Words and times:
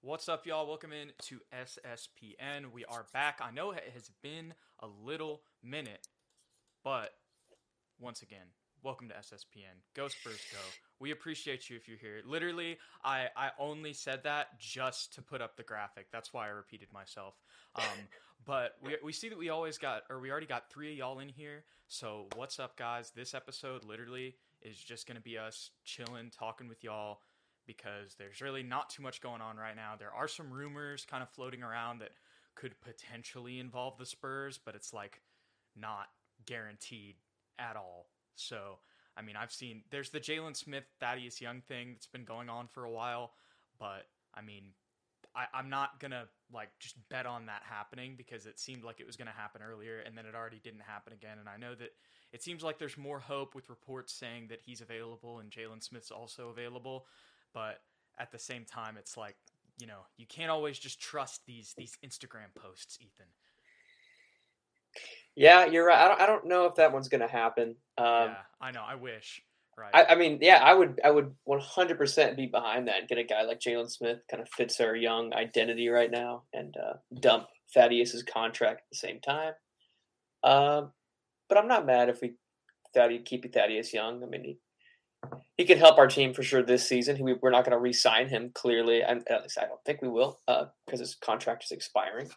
What's 0.00 0.28
up, 0.28 0.46
y'all? 0.46 0.68
Welcome 0.68 0.92
in 0.92 1.10
to 1.22 1.40
SSPN. 1.52 2.70
We 2.72 2.84
are 2.84 3.06
back. 3.12 3.40
I 3.42 3.50
know 3.50 3.72
it 3.72 3.82
has 3.94 4.12
been 4.22 4.54
a 4.78 4.86
little 4.86 5.42
minute, 5.60 6.06
but 6.84 7.14
once 7.98 8.22
again, 8.22 8.46
welcome 8.84 9.08
to 9.08 9.14
SSPN. 9.16 9.82
Go 9.96 10.06
Spurs, 10.06 10.40
go. 10.52 10.58
We 11.00 11.10
appreciate 11.10 11.68
you 11.68 11.74
if 11.74 11.88
you're 11.88 11.98
here. 11.98 12.20
Literally, 12.24 12.78
I, 13.02 13.26
I 13.36 13.50
only 13.58 13.92
said 13.92 14.22
that 14.22 14.60
just 14.60 15.16
to 15.16 15.22
put 15.22 15.42
up 15.42 15.56
the 15.56 15.64
graphic. 15.64 16.06
That's 16.12 16.32
why 16.32 16.46
I 16.46 16.50
repeated 16.50 16.92
myself. 16.92 17.34
Um, 17.74 17.82
but 18.46 18.76
we, 18.80 18.96
we 19.02 19.12
see 19.12 19.28
that 19.28 19.36
we 19.36 19.48
always 19.48 19.78
got, 19.78 20.04
or 20.08 20.20
we 20.20 20.30
already 20.30 20.46
got 20.46 20.70
three 20.70 20.92
of 20.92 20.96
y'all 20.96 21.18
in 21.18 21.28
here. 21.28 21.64
So 21.88 22.28
what's 22.36 22.60
up, 22.60 22.76
guys? 22.76 23.10
This 23.16 23.34
episode 23.34 23.84
literally 23.84 24.36
is 24.62 24.76
just 24.76 25.08
going 25.08 25.16
to 25.16 25.22
be 25.22 25.36
us 25.36 25.70
chilling, 25.84 26.30
talking 26.30 26.68
with 26.68 26.84
y'all 26.84 27.18
because 27.68 28.16
there's 28.18 28.40
really 28.40 28.64
not 28.64 28.90
too 28.90 29.02
much 29.02 29.20
going 29.20 29.42
on 29.42 29.58
right 29.58 29.76
now. 29.76 29.92
There 29.96 30.12
are 30.12 30.26
some 30.26 30.50
rumors 30.50 31.06
kind 31.08 31.22
of 31.22 31.28
floating 31.28 31.62
around 31.62 32.00
that 32.00 32.12
could 32.56 32.80
potentially 32.80 33.60
involve 33.60 33.98
the 33.98 34.06
Spurs, 34.06 34.58
but 34.64 34.74
it's 34.74 34.92
like 34.92 35.20
not 35.76 36.06
guaranteed 36.46 37.16
at 37.58 37.76
all. 37.76 38.06
So, 38.34 38.78
I 39.16 39.22
mean, 39.22 39.36
I've 39.36 39.52
seen 39.52 39.82
there's 39.90 40.10
the 40.10 40.18
Jalen 40.18 40.56
Smith 40.56 40.84
Thaddeus 40.98 41.40
Young 41.40 41.60
thing 41.60 41.92
that's 41.92 42.06
been 42.06 42.24
going 42.24 42.48
on 42.48 42.66
for 42.66 42.84
a 42.84 42.90
while, 42.90 43.32
but 43.78 44.06
I 44.34 44.40
mean, 44.40 44.72
I, 45.36 45.44
I'm 45.52 45.68
not 45.68 46.00
gonna 46.00 46.24
like 46.52 46.70
just 46.80 46.96
bet 47.10 47.26
on 47.26 47.46
that 47.46 47.62
happening 47.68 48.14
because 48.16 48.46
it 48.46 48.58
seemed 48.58 48.82
like 48.82 48.98
it 48.98 49.06
was 49.06 49.16
gonna 49.16 49.30
happen 49.30 49.60
earlier 49.62 50.00
and 50.00 50.16
then 50.16 50.24
it 50.24 50.34
already 50.34 50.60
didn't 50.64 50.80
happen 50.80 51.12
again. 51.12 51.38
And 51.38 51.48
I 51.48 51.58
know 51.58 51.74
that 51.74 51.90
it 52.32 52.42
seems 52.42 52.62
like 52.62 52.78
there's 52.78 52.96
more 52.96 53.20
hope 53.20 53.54
with 53.54 53.68
reports 53.68 54.12
saying 54.12 54.48
that 54.48 54.60
he's 54.64 54.80
available 54.80 55.38
and 55.38 55.50
Jalen 55.50 55.82
Smith's 55.82 56.10
also 56.10 56.48
available 56.48 57.06
but 57.54 57.80
at 58.18 58.30
the 58.32 58.38
same 58.38 58.64
time 58.64 58.96
it's 58.98 59.16
like 59.16 59.36
you 59.78 59.86
know 59.86 60.00
you 60.16 60.26
can't 60.26 60.50
always 60.50 60.78
just 60.78 61.00
trust 61.00 61.42
these 61.46 61.74
these 61.76 61.96
instagram 62.04 62.52
posts 62.54 62.98
ethan 63.00 63.26
Yeah, 65.36 65.66
you're 65.66 65.86
right. 65.86 65.98
I 66.04 66.08
don't, 66.08 66.20
I 66.20 66.26
don't 66.26 66.46
know 66.46 66.64
if 66.64 66.74
that 66.76 66.92
one's 66.92 67.08
going 67.08 67.20
to 67.20 67.28
happen. 67.28 67.76
Um, 67.96 68.06
yeah 68.06 68.34
i 68.60 68.70
know 68.70 68.82
i 68.86 68.94
wish 68.96 69.40
right 69.76 69.90
I, 69.94 70.12
I 70.12 70.14
mean, 70.16 70.38
yeah, 70.42 70.56
I 70.56 70.74
would, 70.74 71.00
I 71.04 71.10
would 71.10 71.32
100% 71.48 72.36
be 72.36 72.46
behind 72.46 72.88
that. 72.88 72.98
and 72.98 73.08
Get 73.08 73.18
a 73.18 73.22
guy 73.24 73.42
like 73.42 73.60
Jalen 73.60 73.88
Smith, 73.88 74.18
kind 74.28 74.42
of 74.42 74.48
fits 74.48 74.80
our 74.80 74.96
young 74.96 75.32
identity 75.32 75.88
right 75.88 76.10
now, 76.10 76.42
and 76.52 76.74
uh, 76.76 76.94
dump 77.20 77.46
Thaddeus's 77.74 78.24
contract 78.24 78.80
at 78.80 78.90
the 78.90 78.98
same 78.98 79.20
time. 79.20 79.52
Um, 80.42 80.90
but 81.48 81.58
I'm 81.58 81.68
not 81.68 81.86
mad 81.86 82.08
if 82.08 82.20
we 82.20 82.34
Thaddeus 82.94 83.22
keep 83.24 83.50
Thaddeus 83.52 83.94
young. 83.94 84.22
I 84.22 84.26
mean, 84.26 84.44
he 84.44 84.58
he 85.56 85.64
could 85.64 85.78
help 85.78 85.98
our 85.98 86.06
team 86.06 86.32
for 86.32 86.42
sure 86.42 86.62
this 86.62 86.88
season. 86.88 87.16
He, 87.16 87.22
we're 87.22 87.50
not 87.50 87.64
going 87.64 87.76
to 87.76 87.78
re-sign 87.78 88.28
him 88.28 88.50
clearly, 88.54 89.02
and 89.02 89.26
at 89.28 89.42
least 89.42 89.58
I 89.58 89.66
don't 89.66 89.82
think 89.84 90.00
we 90.02 90.08
will, 90.08 90.38
because 90.46 91.00
his 91.00 91.16
contract 91.16 91.64
is 91.64 91.72
expiring. 91.72 92.30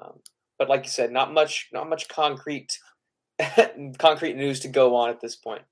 Um, 0.00 0.20
but 0.58 0.68
like 0.68 0.84
you 0.84 0.90
said, 0.90 1.10
not 1.10 1.32
much, 1.32 1.68
not 1.72 1.88
much 1.88 2.08
concrete, 2.08 2.78
concrete 3.98 4.36
news 4.36 4.60
to 4.60 4.68
go 4.68 4.94
on 4.96 5.10
at 5.10 5.20
this 5.20 5.36
point. 5.36 5.62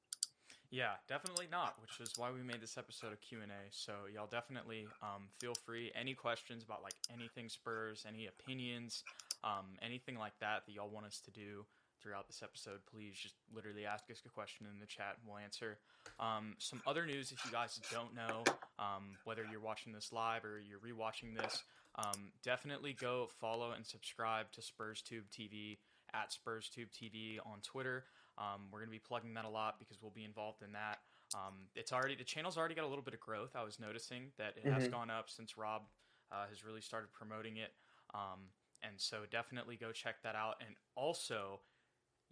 yeah 0.70 0.94
definitely 1.08 1.46
not 1.50 1.74
which 1.80 2.00
is 2.00 2.12
why 2.16 2.30
we 2.30 2.42
made 2.42 2.60
this 2.60 2.76
episode 2.76 3.12
of 3.12 3.20
q&a 3.20 3.44
so 3.70 3.92
y'all 4.12 4.26
definitely 4.30 4.86
um, 5.02 5.28
feel 5.40 5.54
free 5.64 5.92
any 5.98 6.12
questions 6.14 6.64
about 6.64 6.82
like 6.82 6.94
anything 7.12 7.48
spurs 7.48 8.04
any 8.06 8.26
opinions 8.26 9.04
um, 9.44 9.66
anything 9.80 10.18
like 10.18 10.36
that 10.40 10.66
that 10.66 10.72
y'all 10.72 10.90
want 10.90 11.06
us 11.06 11.20
to 11.24 11.30
do 11.30 11.64
throughout 12.02 12.26
this 12.26 12.42
episode 12.42 12.80
please 12.90 13.14
just 13.14 13.34
literally 13.54 13.84
ask 13.86 14.04
us 14.10 14.22
a 14.26 14.28
question 14.28 14.66
in 14.72 14.78
the 14.80 14.86
chat 14.86 15.16
and 15.20 15.28
we'll 15.28 15.38
answer 15.38 15.78
um, 16.20 16.54
some 16.58 16.80
other 16.86 17.04
news 17.06 17.32
if 17.32 17.44
you 17.44 17.50
guys 17.50 17.80
don't 17.90 18.14
know 18.14 18.44
um, 18.78 19.16
whether 19.24 19.44
you're 19.50 19.60
watching 19.60 19.92
this 19.92 20.12
live 20.12 20.44
or 20.44 20.60
you're 20.60 20.78
rewatching 20.80 21.36
this 21.36 21.62
um, 21.96 22.30
definitely 22.44 22.92
go 22.92 23.28
follow 23.40 23.72
and 23.72 23.86
subscribe 23.86 24.46
to 24.52 24.60
SpursTube 24.60 25.24
TV 25.32 25.78
at 26.12 26.30
SpursTube 26.30 26.88
TV 26.92 27.38
on 27.46 27.60
Twitter. 27.62 28.04
Um, 28.38 28.68
we're 28.70 28.80
going 28.80 28.90
to 28.90 28.92
be 28.92 28.98
plugging 28.98 29.32
that 29.34 29.46
a 29.46 29.48
lot 29.48 29.78
because 29.78 29.96
we'll 30.02 30.10
be 30.14 30.24
involved 30.24 30.62
in 30.62 30.72
that. 30.72 30.98
Um, 31.34 31.54
it's 31.74 31.92
already 31.92 32.14
the 32.14 32.22
channel's 32.24 32.58
already 32.58 32.74
got 32.74 32.84
a 32.84 32.86
little 32.86 33.02
bit 33.02 33.14
of 33.14 33.20
growth. 33.20 33.56
I 33.56 33.64
was 33.64 33.80
noticing 33.80 34.30
that 34.36 34.58
it 34.62 34.70
has 34.70 34.86
Mhm. 34.88 34.90
gone 34.90 35.10
up 35.10 35.30
since 35.30 35.56
Rob 35.56 35.88
uh, 36.30 36.46
has 36.48 36.64
really 36.64 36.82
started 36.82 37.12
promoting 37.14 37.56
it, 37.56 37.72
um, 38.12 38.50
and 38.82 39.00
so 39.00 39.24
definitely 39.30 39.76
go 39.76 39.90
check 39.90 40.20
that 40.22 40.34
out. 40.36 40.56
And 40.60 40.76
also, 40.96 41.60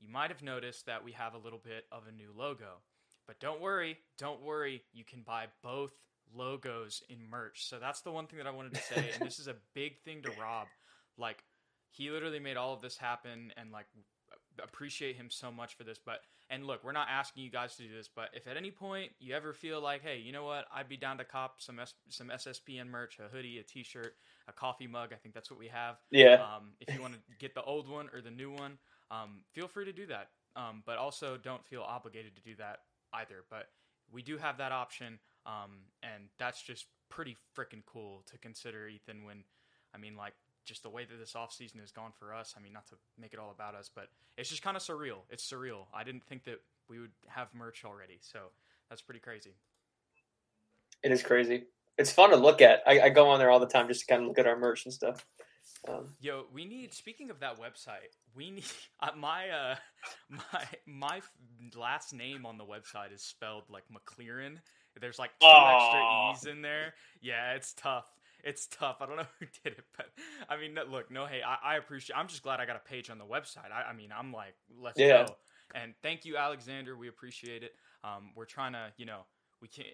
you 0.05 0.13
might 0.13 0.31
have 0.31 0.43
noticed 0.43 0.87
that 0.87 1.05
we 1.05 1.13
have 1.13 1.35
a 1.35 1.39
little 1.39 1.61
bit 1.63 1.87
of 1.91 2.03
a 2.09 2.13
new 2.13 2.31
logo. 2.37 2.81
But 3.27 3.41
don't 3.41 3.61
worry, 3.61 3.99
don't 4.19 4.43
worry. 4.43 4.83
You 4.93 5.05
can 5.05 5.23
buy 5.23 5.47
both 5.63 5.93
logos 6.35 7.03
in 7.09 7.19
merch. 7.31 7.67
So 7.69 7.79
that's 7.79 8.03
the 8.03 8.11
one 8.11 8.27
thing 8.27 8.39
that 8.39 8.47
I 8.47 8.51
wanted 8.51 8.75
to 8.75 8.83
say, 8.83 9.11
and 9.15 9.27
this 9.27 9.39
is 9.39 9.49
a 9.49 9.57
big 9.75 10.01
thing 10.05 10.23
to 10.23 10.31
Rob. 10.41 10.67
Like 11.17 11.43
he 11.91 12.11
literally 12.11 12.41
made 12.41 12.57
all 12.57 12.75
of 12.75 12.83
this 12.83 12.99
happen, 12.99 13.53
and 13.57 13.71
like 13.73 13.87
appreciate 14.63 15.17
him 15.17 15.29
so 15.31 15.51
much 15.51 15.77
for 15.77 15.85
this. 15.85 15.99
But 16.05 16.21
and 16.51 16.67
look, 16.67 16.85
we're 16.85 16.93
not 16.93 17.09
asking 17.11 17.43
you 17.43 17.51
guys 17.51 17.77
to 17.77 17.83
do 17.83 17.89
this, 17.95 18.09
but 18.15 18.29
if 18.35 18.47
at 18.47 18.57
any 18.57 18.71
point 18.71 19.13
you 19.19 19.35
ever 19.35 19.53
feel 19.53 19.81
like, 19.81 20.03
hey, 20.03 20.19
you 20.19 20.33
know 20.33 20.45
what, 20.45 20.67
I'd 20.75 20.89
be 20.89 20.97
down 20.97 21.19
to 21.19 21.25
cop 21.25 21.61
some 21.61 21.79
S- 21.81 21.95
some 22.09 22.31
SSPN 22.31 22.89
merch, 22.89 23.19
a 23.19 23.29
hoodie, 23.35 23.59
a 23.59 23.63
T-shirt, 23.63 24.15
a 24.47 24.53
coffee 24.53 24.87
mug. 24.87 25.11
I 25.13 25.17
think 25.17 25.35
that's 25.35 25.51
what 25.51 25.59
we 25.59 25.69
have. 25.69 25.97
Yeah, 26.11 26.35
Um, 26.43 26.73
if 26.81 26.93
you 26.95 27.01
want 27.01 27.15
to 27.15 27.21
get 27.39 27.55
the 27.55 27.63
old 27.63 27.89
one 27.89 28.09
or 28.13 28.21
the 28.21 28.31
new 28.31 28.51
one, 28.51 28.79
um, 29.11 29.41
feel 29.53 29.69
free 29.69 29.85
to 29.87 29.93
do 29.93 30.07
that. 30.07 30.29
Um, 30.57 30.83
but 30.87 30.99
also 30.99 31.37
don't 31.37 31.65
feel 31.67 31.83
obligated 31.83 32.37
to 32.37 32.43
do 32.43 32.55
that 32.57 32.81
either. 33.13 33.45
But 33.51 33.69
we 34.13 34.23
do 34.23 34.37
have 34.39 34.59
that 34.59 34.71
option, 34.73 35.19
um, 35.47 35.87
and 36.03 36.29
that's 36.39 36.63
just 36.63 36.87
pretty 37.09 37.37
freaking 37.57 37.85
cool 37.87 38.23
to 38.31 38.39
consider, 38.39 38.87
Ethan. 38.87 39.25
When 39.25 39.45
I 39.95 39.99
mean, 39.99 40.17
like, 40.17 40.35
just 40.65 40.83
the 40.83 40.91
way 40.91 41.05
that 41.05 41.19
this 41.19 41.35
off 41.37 41.53
season 41.53 41.81
has 41.81 41.91
gone 41.93 42.13
for 42.19 42.35
us. 42.35 42.55
I 42.57 42.63
mean, 42.63 42.73
not 42.73 42.87
to 42.89 42.95
make 43.21 43.33
it 43.33 43.39
all 43.39 43.51
about 43.51 43.75
us, 43.75 43.91
but 43.95 44.09
it's 44.37 44.49
just 44.49 44.63
kind 44.63 44.77
of 44.77 44.83
surreal. 44.83 45.19
It's 45.31 45.49
surreal. 45.49 45.87
I 45.95 46.05
didn't 46.05 46.25
think 46.25 46.45
that 46.45 46.61
we 46.89 46.99
would 46.99 47.13
have 47.29 47.49
merch 47.55 47.85
already, 47.85 48.19
so 48.21 48.39
that's 48.89 49.03
pretty 49.03 49.21
crazy. 49.21 49.55
it 51.03 51.13
is 51.13 51.23
crazy. 51.23 51.65
It's 51.97 52.11
fun 52.11 52.31
to 52.31 52.37
look 52.37 52.61
at. 52.61 52.83
I, 52.87 53.01
I 53.03 53.09
go 53.11 53.29
on 53.29 53.39
there 53.39 53.51
all 53.51 53.61
the 53.61 53.67
time 53.67 53.87
just 53.89 54.01
to 54.01 54.07
kind 54.07 54.23
of 54.23 54.29
look 54.29 54.39
at 54.39 54.47
our 54.47 54.57
merch 54.59 54.85
and 54.85 54.93
stuff. 54.93 55.25
Um, 55.89 56.09
Yo, 56.21 56.47
we 56.53 56.65
need. 56.65 56.93
Speaking 56.93 57.31
of 57.31 57.41
that 57.41 57.59
website, 57.61 58.17
we 58.35 58.51
need 58.51 58.65
uh, 59.01 59.11
my 59.17 59.49
uh 59.51 59.77
my 60.29 60.65
my 60.87 61.21
last 61.77 62.13
name 62.15 62.47
on 62.47 62.59
the 62.59 62.65
website 62.65 63.15
is 63.15 63.23
spelled 63.23 63.65
like 63.71 63.85
McLaren. 63.93 64.57
There's 65.01 65.19
like 65.19 65.31
two 65.41 65.47
Aw. 65.47 66.31
extra 66.33 66.51
e's 66.51 66.57
in 66.57 66.63
there. 66.63 66.95
Yeah, 67.21 67.55
it's 67.55 67.73
tough. 67.75 68.11
It's 68.45 68.67
tough. 68.67 68.97
I 69.01 69.07
don't 69.07 69.17
know 69.17 69.27
who 69.41 69.47
did 69.65 69.79
it, 69.79 69.85
but 69.97 70.07
I 70.49 70.57
mean, 70.57 70.75
no- 70.75 70.85
look, 70.85 71.11
no, 71.11 71.27
hey, 71.27 71.41
I, 71.43 71.75
I 71.75 71.77
appreciate. 71.77 72.17
I'm 72.17 72.29
just 72.29 72.43
glad 72.43 72.61
I 72.61 72.67
got 72.67 72.77
a 72.77 72.89
page 72.89 73.11
on 73.11 73.19
the 73.19 73.25
website. 73.25 73.73
I, 73.73 73.91
I 73.91 73.93
mean, 73.95 74.11
I'm 74.17 74.33
like, 74.33 74.55
let's 74.81 74.99
Yeah. 74.99 75.27
go. 75.27 75.37
And 75.75 75.95
thank 76.03 76.25
you, 76.25 76.37
Alexander. 76.37 76.97
We 76.97 77.09
appreciate 77.09 77.63
it. 77.63 77.75
Um, 78.05 78.31
we're 78.37 78.45
trying 78.45 78.73
to, 78.75 78.93
you 78.97 79.07
know, 79.07 79.21
we 79.61 79.69
can't. 79.69 79.89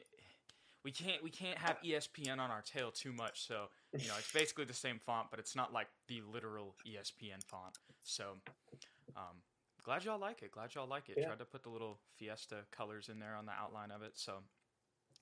We 0.82 0.90
can't 0.92 1.22
we 1.22 1.28
can't 1.28 1.58
have 1.58 1.76
ESPN 1.84 2.38
on 2.38 2.50
our 2.50 2.62
tail 2.62 2.90
too 2.90 3.12
much, 3.12 3.46
so 3.46 3.66
you 3.98 4.08
know 4.08 4.14
it's 4.18 4.32
basically 4.32 4.64
the 4.64 4.72
same 4.72 4.98
font, 4.98 5.26
but 5.30 5.38
it's 5.38 5.54
not 5.54 5.74
like 5.74 5.88
the 6.08 6.22
literal 6.32 6.74
ESPN 6.88 7.44
font. 7.44 7.76
So, 8.02 8.36
um, 9.14 9.42
glad 9.84 10.04
y'all 10.06 10.18
like 10.18 10.40
it. 10.42 10.52
Glad 10.52 10.74
y'all 10.74 10.88
like 10.88 11.10
it. 11.10 11.16
Yeah. 11.18 11.26
Tried 11.26 11.40
to 11.40 11.44
put 11.44 11.64
the 11.64 11.68
little 11.68 11.98
Fiesta 12.16 12.60
colors 12.70 13.10
in 13.12 13.20
there 13.20 13.36
on 13.36 13.44
the 13.44 13.52
outline 13.52 13.90
of 13.90 14.00
it. 14.00 14.12
So, 14.14 14.36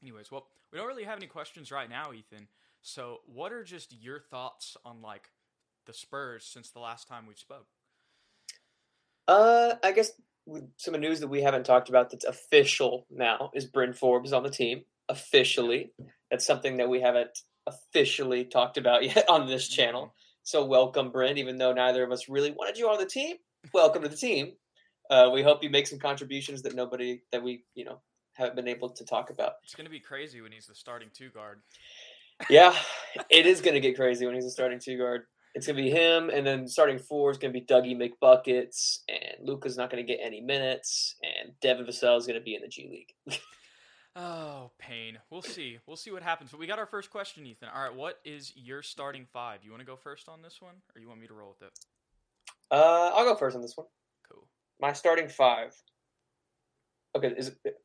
anyways, 0.00 0.30
well, 0.30 0.46
we 0.72 0.78
don't 0.78 0.86
really 0.86 1.02
have 1.02 1.18
any 1.18 1.26
questions 1.26 1.72
right 1.72 1.90
now, 1.90 2.12
Ethan. 2.12 2.46
So, 2.82 3.18
what 3.26 3.52
are 3.52 3.64
just 3.64 3.92
your 3.92 4.20
thoughts 4.20 4.76
on 4.84 5.02
like 5.02 5.30
the 5.86 5.92
Spurs 5.92 6.44
since 6.44 6.70
the 6.70 6.80
last 6.80 7.08
time 7.08 7.26
we 7.26 7.34
spoke? 7.34 7.66
uh, 9.28 9.74
I 9.84 9.92
guess 9.92 10.10
with 10.46 10.64
some 10.78 10.94
of 10.94 11.00
the 11.00 11.06
news 11.06 11.20
that 11.20 11.28
we 11.28 11.42
haven't 11.42 11.64
talked 11.64 11.90
about 11.90 12.10
that's 12.10 12.24
official 12.24 13.06
now 13.10 13.50
is 13.54 13.66
Bryn 13.66 13.92
Forbes 13.92 14.32
on 14.32 14.42
the 14.42 14.50
team 14.50 14.82
officially. 15.08 15.92
That's 16.30 16.46
something 16.46 16.78
that 16.78 16.88
we 16.88 17.00
haven't 17.00 17.38
officially 17.66 18.46
talked 18.46 18.78
about 18.78 19.04
yet 19.14 19.28
on 19.28 19.46
this 19.46 19.68
channel. 19.68 20.14
So 20.42 20.64
welcome, 20.64 21.10
Bryn. 21.10 21.36
Even 21.36 21.58
though 21.58 21.74
neither 21.74 22.02
of 22.02 22.10
us 22.10 22.28
really 22.28 22.50
wanted 22.50 22.78
you 22.78 22.88
on 22.88 22.98
the 22.98 23.06
team, 23.06 23.36
welcome 23.74 24.02
to 24.02 24.08
the 24.08 24.16
team. 24.16 24.52
Uh, 25.10 25.30
we 25.32 25.42
hope 25.42 25.62
you 25.62 25.70
make 25.70 25.86
some 25.86 25.98
contributions 25.98 26.62
that 26.62 26.74
nobody 26.74 27.20
that 27.30 27.42
we 27.42 27.64
you 27.74 27.84
know 27.84 28.00
haven't 28.32 28.56
been 28.56 28.68
able 28.68 28.88
to 28.88 29.04
talk 29.04 29.30
about. 29.30 29.54
It's 29.62 29.74
gonna 29.74 29.90
be 29.90 30.00
crazy 30.00 30.40
when 30.40 30.52
he's 30.52 30.66
the 30.66 30.74
starting 30.74 31.08
two 31.12 31.28
guard. 31.28 31.60
Yeah, 32.48 32.74
it 33.30 33.46
is 33.46 33.60
going 33.60 33.74
to 33.74 33.80
get 33.80 33.96
crazy 33.96 34.26
when 34.26 34.34
he's 34.34 34.44
a 34.44 34.50
starting 34.50 34.78
two 34.78 34.96
guard. 34.96 35.22
It's 35.54 35.66
going 35.66 35.76
to 35.76 35.82
be 35.82 35.90
him, 35.90 36.30
and 36.30 36.46
then 36.46 36.68
starting 36.68 36.98
four 36.98 37.30
is 37.30 37.38
going 37.38 37.52
to 37.52 37.58
be 37.58 37.66
Dougie 37.66 37.96
McBuckets, 37.96 39.00
and 39.08 39.46
Luca's 39.46 39.76
not 39.76 39.90
going 39.90 40.04
to 40.04 40.12
get 40.12 40.20
any 40.22 40.40
minutes, 40.40 41.16
and 41.22 41.52
Devin 41.60 41.86
Vassell 41.86 42.16
is 42.16 42.26
going 42.26 42.38
to 42.38 42.44
be 42.44 42.54
in 42.54 42.62
the 42.62 42.68
G 42.68 42.88
League. 42.90 43.38
Oh, 44.20 44.72
pain. 44.80 45.16
We'll 45.30 45.42
see. 45.42 45.78
We'll 45.86 45.96
see 45.96 46.10
what 46.10 46.24
happens. 46.24 46.50
But 46.50 46.58
we 46.58 46.66
got 46.66 46.80
our 46.80 46.86
first 46.86 47.08
question, 47.08 47.46
Ethan. 47.46 47.68
All 47.72 47.80
right, 47.80 47.94
what 47.94 48.18
is 48.24 48.52
your 48.56 48.82
starting 48.82 49.26
five? 49.32 49.60
You 49.62 49.70
want 49.70 49.80
to 49.80 49.86
go 49.86 49.94
first 49.94 50.28
on 50.28 50.42
this 50.42 50.60
one, 50.60 50.74
or 50.92 51.00
you 51.00 51.06
want 51.06 51.20
me 51.20 51.28
to 51.28 51.34
roll 51.34 51.50
with 51.50 51.68
it? 51.68 51.78
Uh, 52.68 53.12
I'll 53.14 53.24
go 53.24 53.36
first 53.36 53.54
on 53.54 53.62
this 53.62 53.76
one. 53.76 53.86
Cool. 54.28 54.48
My 54.80 54.92
starting 54.92 55.28
five. 55.28 55.72
Okay, 57.14 57.32
is 57.36 57.52
it 57.64 57.76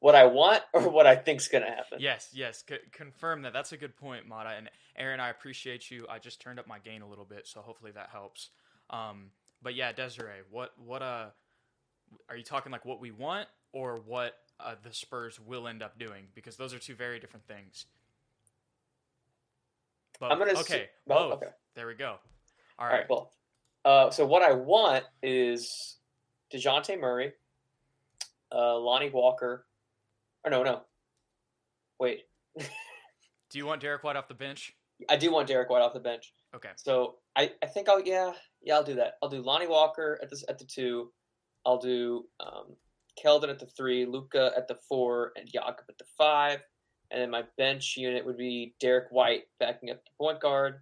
what 0.00 0.14
I 0.14 0.24
want 0.26 0.62
or 0.72 0.88
what 0.88 1.06
I 1.06 1.16
think's 1.16 1.48
gonna 1.48 1.66
happen. 1.66 1.98
Yes, 2.00 2.28
yes. 2.32 2.64
C- 2.68 2.76
confirm 2.92 3.42
that. 3.42 3.52
That's 3.52 3.72
a 3.72 3.76
good 3.76 3.96
point, 3.96 4.26
Mata. 4.26 4.50
And 4.50 4.70
Aaron, 4.96 5.20
I 5.20 5.30
appreciate 5.30 5.90
you. 5.90 6.06
I 6.08 6.18
just 6.18 6.40
turned 6.40 6.58
up 6.58 6.66
my 6.66 6.78
gain 6.78 7.02
a 7.02 7.08
little 7.08 7.24
bit, 7.24 7.46
so 7.46 7.60
hopefully 7.60 7.92
that 7.92 8.10
helps. 8.10 8.50
Um, 8.90 9.30
but 9.62 9.74
yeah, 9.74 9.92
Desiree, 9.92 10.42
what 10.50 10.72
what 10.78 11.02
uh, 11.02 11.26
are 12.28 12.36
you 12.36 12.44
talking 12.44 12.72
like 12.72 12.84
what 12.84 13.00
we 13.00 13.10
want 13.10 13.48
or 13.72 14.00
what 14.06 14.34
uh, 14.60 14.74
the 14.82 14.92
Spurs 14.92 15.40
will 15.40 15.68
end 15.68 15.82
up 15.82 15.98
doing? 15.98 16.26
Because 16.34 16.56
those 16.56 16.72
are 16.74 16.78
two 16.78 16.94
very 16.94 17.18
different 17.18 17.46
things. 17.46 17.86
Both. 20.18 20.32
I'm 20.32 20.38
gonna 20.38 20.58
okay, 20.60 20.88
both? 21.06 21.30
both. 21.30 21.42
Okay. 21.42 21.52
There 21.74 21.86
we 21.86 21.94
go. 21.94 22.16
All 22.78 22.86
All 22.86 22.86
right. 22.86 23.00
right, 23.00 23.08
both. 23.08 23.32
Uh, 23.84 24.10
so 24.10 24.26
what 24.26 24.42
I 24.42 24.52
want 24.52 25.04
is 25.22 25.96
Dejounte 26.52 26.98
Murray, 26.98 27.32
uh, 28.50 28.78
Lonnie 28.78 29.10
Walker. 29.10 29.65
Or 30.46 30.50
no, 30.50 30.62
no. 30.62 30.82
Wait, 32.00 32.22
Do 33.50 33.58
you 33.58 33.66
want 33.66 33.80
Derek 33.80 34.02
White 34.02 34.16
off 34.16 34.28
the 34.28 34.34
bench? 34.34 34.74
I 35.08 35.16
do 35.16 35.30
want 35.30 35.48
Derek 35.48 35.70
White 35.70 35.82
off 35.82 35.92
the 35.92 36.00
bench. 36.00 36.32
Okay. 36.54 36.70
So 36.76 37.16
I, 37.36 37.52
I 37.62 37.66
think 37.66 37.88
I'll 37.88 38.02
yeah 38.02 38.32
yeah 38.62 38.74
I'll 38.74 38.84
do 38.84 38.94
that. 38.94 39.14
I'll 39.22 39.28
do 39.28 39.42
Lonnie 39.42 39.66
Walker 39.66 40.18
at 40.22 40.30
this 40.30 40.44
at 40.48 40.58
the 40.58 40.64
two. 40.64 41.12
I'll 41.64 41.78
do 41.78 42.24
um, 42.40 42.76
Keldon 43.22 43.50
at 43.50 43.58
the 43.58 43.66
three, 43.66 44.06
Luca 44.06 44.52
at 44.56 44.68
the 44.68 44.78
four, 44.88 45.32
and 45.36 45.50
Jakob 45.50 45.84
at 45.88 45.98
the 45.98 46.04
five. 46.16 46.60
And 47.10 47.20
then 47.20 47.30
my 47.30 47.44
bench 47.56 47.94
unit 47.96 48.26
would 48.26 48.36
be 48.36 48.74
Derek 48.80 49.10
White 49.10 49.44
backing 49.60 49.90
up 49.90 50.04
the 50.04 50.10
point 50.18 50.40
guard, 50.40 50.80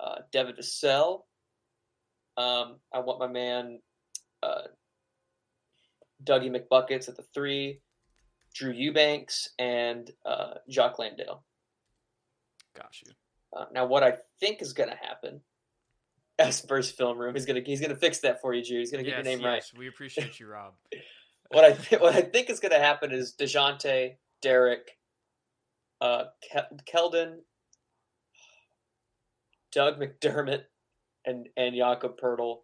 uh, 0.00 0.20
Devin 0.32 0.54
Vassell. 0.56 1.22
Um, 2.36 2.76
I 2.94 3.00
want 3.00 3.18
my 3.18 3.26
man 3.26 3.80
uh, 4.42 4.62
Dougie 6.24 6.50
McBuckets 6.50 7.08
at 7.08 7.16
the 7.16 7.24
three, 7.34 7.80
Drew 8.58 8.72
Eubanks, 8.72 9.50
and 9.58 10.10
uh, 10.26 10.54
Jock 10.68 10.98
Landale. 10.98 11.44
Got 12.76 12.94
you. 13.04 13.12
Uh, 13.56 13.66
now, 13.72 13.86
what 13.86 14.02
I 14.02 14.14
think 14.40 14.60
is 14.60 14.72
going 14.72 14.90
to 14.90 14.96
happen, 14.96 15.40
as 16.38 16.56
Spurs 16.56 16.90
film 16.90 17.18
room, 17.18 17.34
he's 17.34 17.46
going 17.46 17.62
to 17.62 17.68
he's 17.68 17.80
going 17.80 17.90
to 17.90 17.96
fix 17.96 18.18
that 18.20 18.40
for 18.40 18.52
you, 18.52 18.64
Drew. 18.64 18.78
He's 18.78 18.90
going 18.90 19.04
to 19.04 19.10
yes, 19.10 19.22
get 19.22 19.24
your 19.26 19.36
name 19.38 19.46
right. 19.46 19.62
We 19.76 19.88
appreciate 19.88 20.38
you, 20.40 20.48
Rob. 20.48 20.74
What 21.50 21.64
I 21.64 21.72
th- 21.72 22.02
what 22.02 22.14
I 22.14 22.20
think 22.20 22.50
is 22.50 22.60
going 22.60 22.72
to 22.72 22.78
happen 22.78 23.10
is 23.10 23.34
Dejounte, 23.40 24.16
Derek, 24.42 24.98
uh, 26.02 26.24
Kel- 26.52 26.68
Keldon, 26.86 27.36
Doug 29.72 29.98
McDermott, 29.98 30.64
and 31.24 31.48
and 31.56 31.74
Jakob 31.74 32.20
Poeltl. 32.20 32.58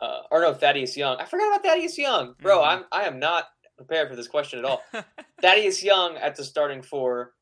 Uh, 0.00 0.22
or 0.30 0.40
no, 0.40 0.54
Thaddeus 0.54 0.96
Young. 0.96 1.18
I 1.18 1.26
forgot 1.26 1.48
about 1.48 1.62
Thaddeus 1.62 1.98
Young, 1.98 2.36
bro. 2.40 2.60
Mhm. 2.60 2.66
I'm 2.68 2.84
I 2.90 3.02
am 3.02 3.18
not 3.18 3.44
prepared 3.86 4.08
for 4.10 4.16
this 4.16 4.28
question 4.28 4.58
at 4.58 4.64
all. 4.64 4.82
Thaddeus 5.42 5.82
Young 5.82 6.16
at 6.16 6.36
the 6.36 6.44
starting 6.44 6.82
four, 6.82 7.32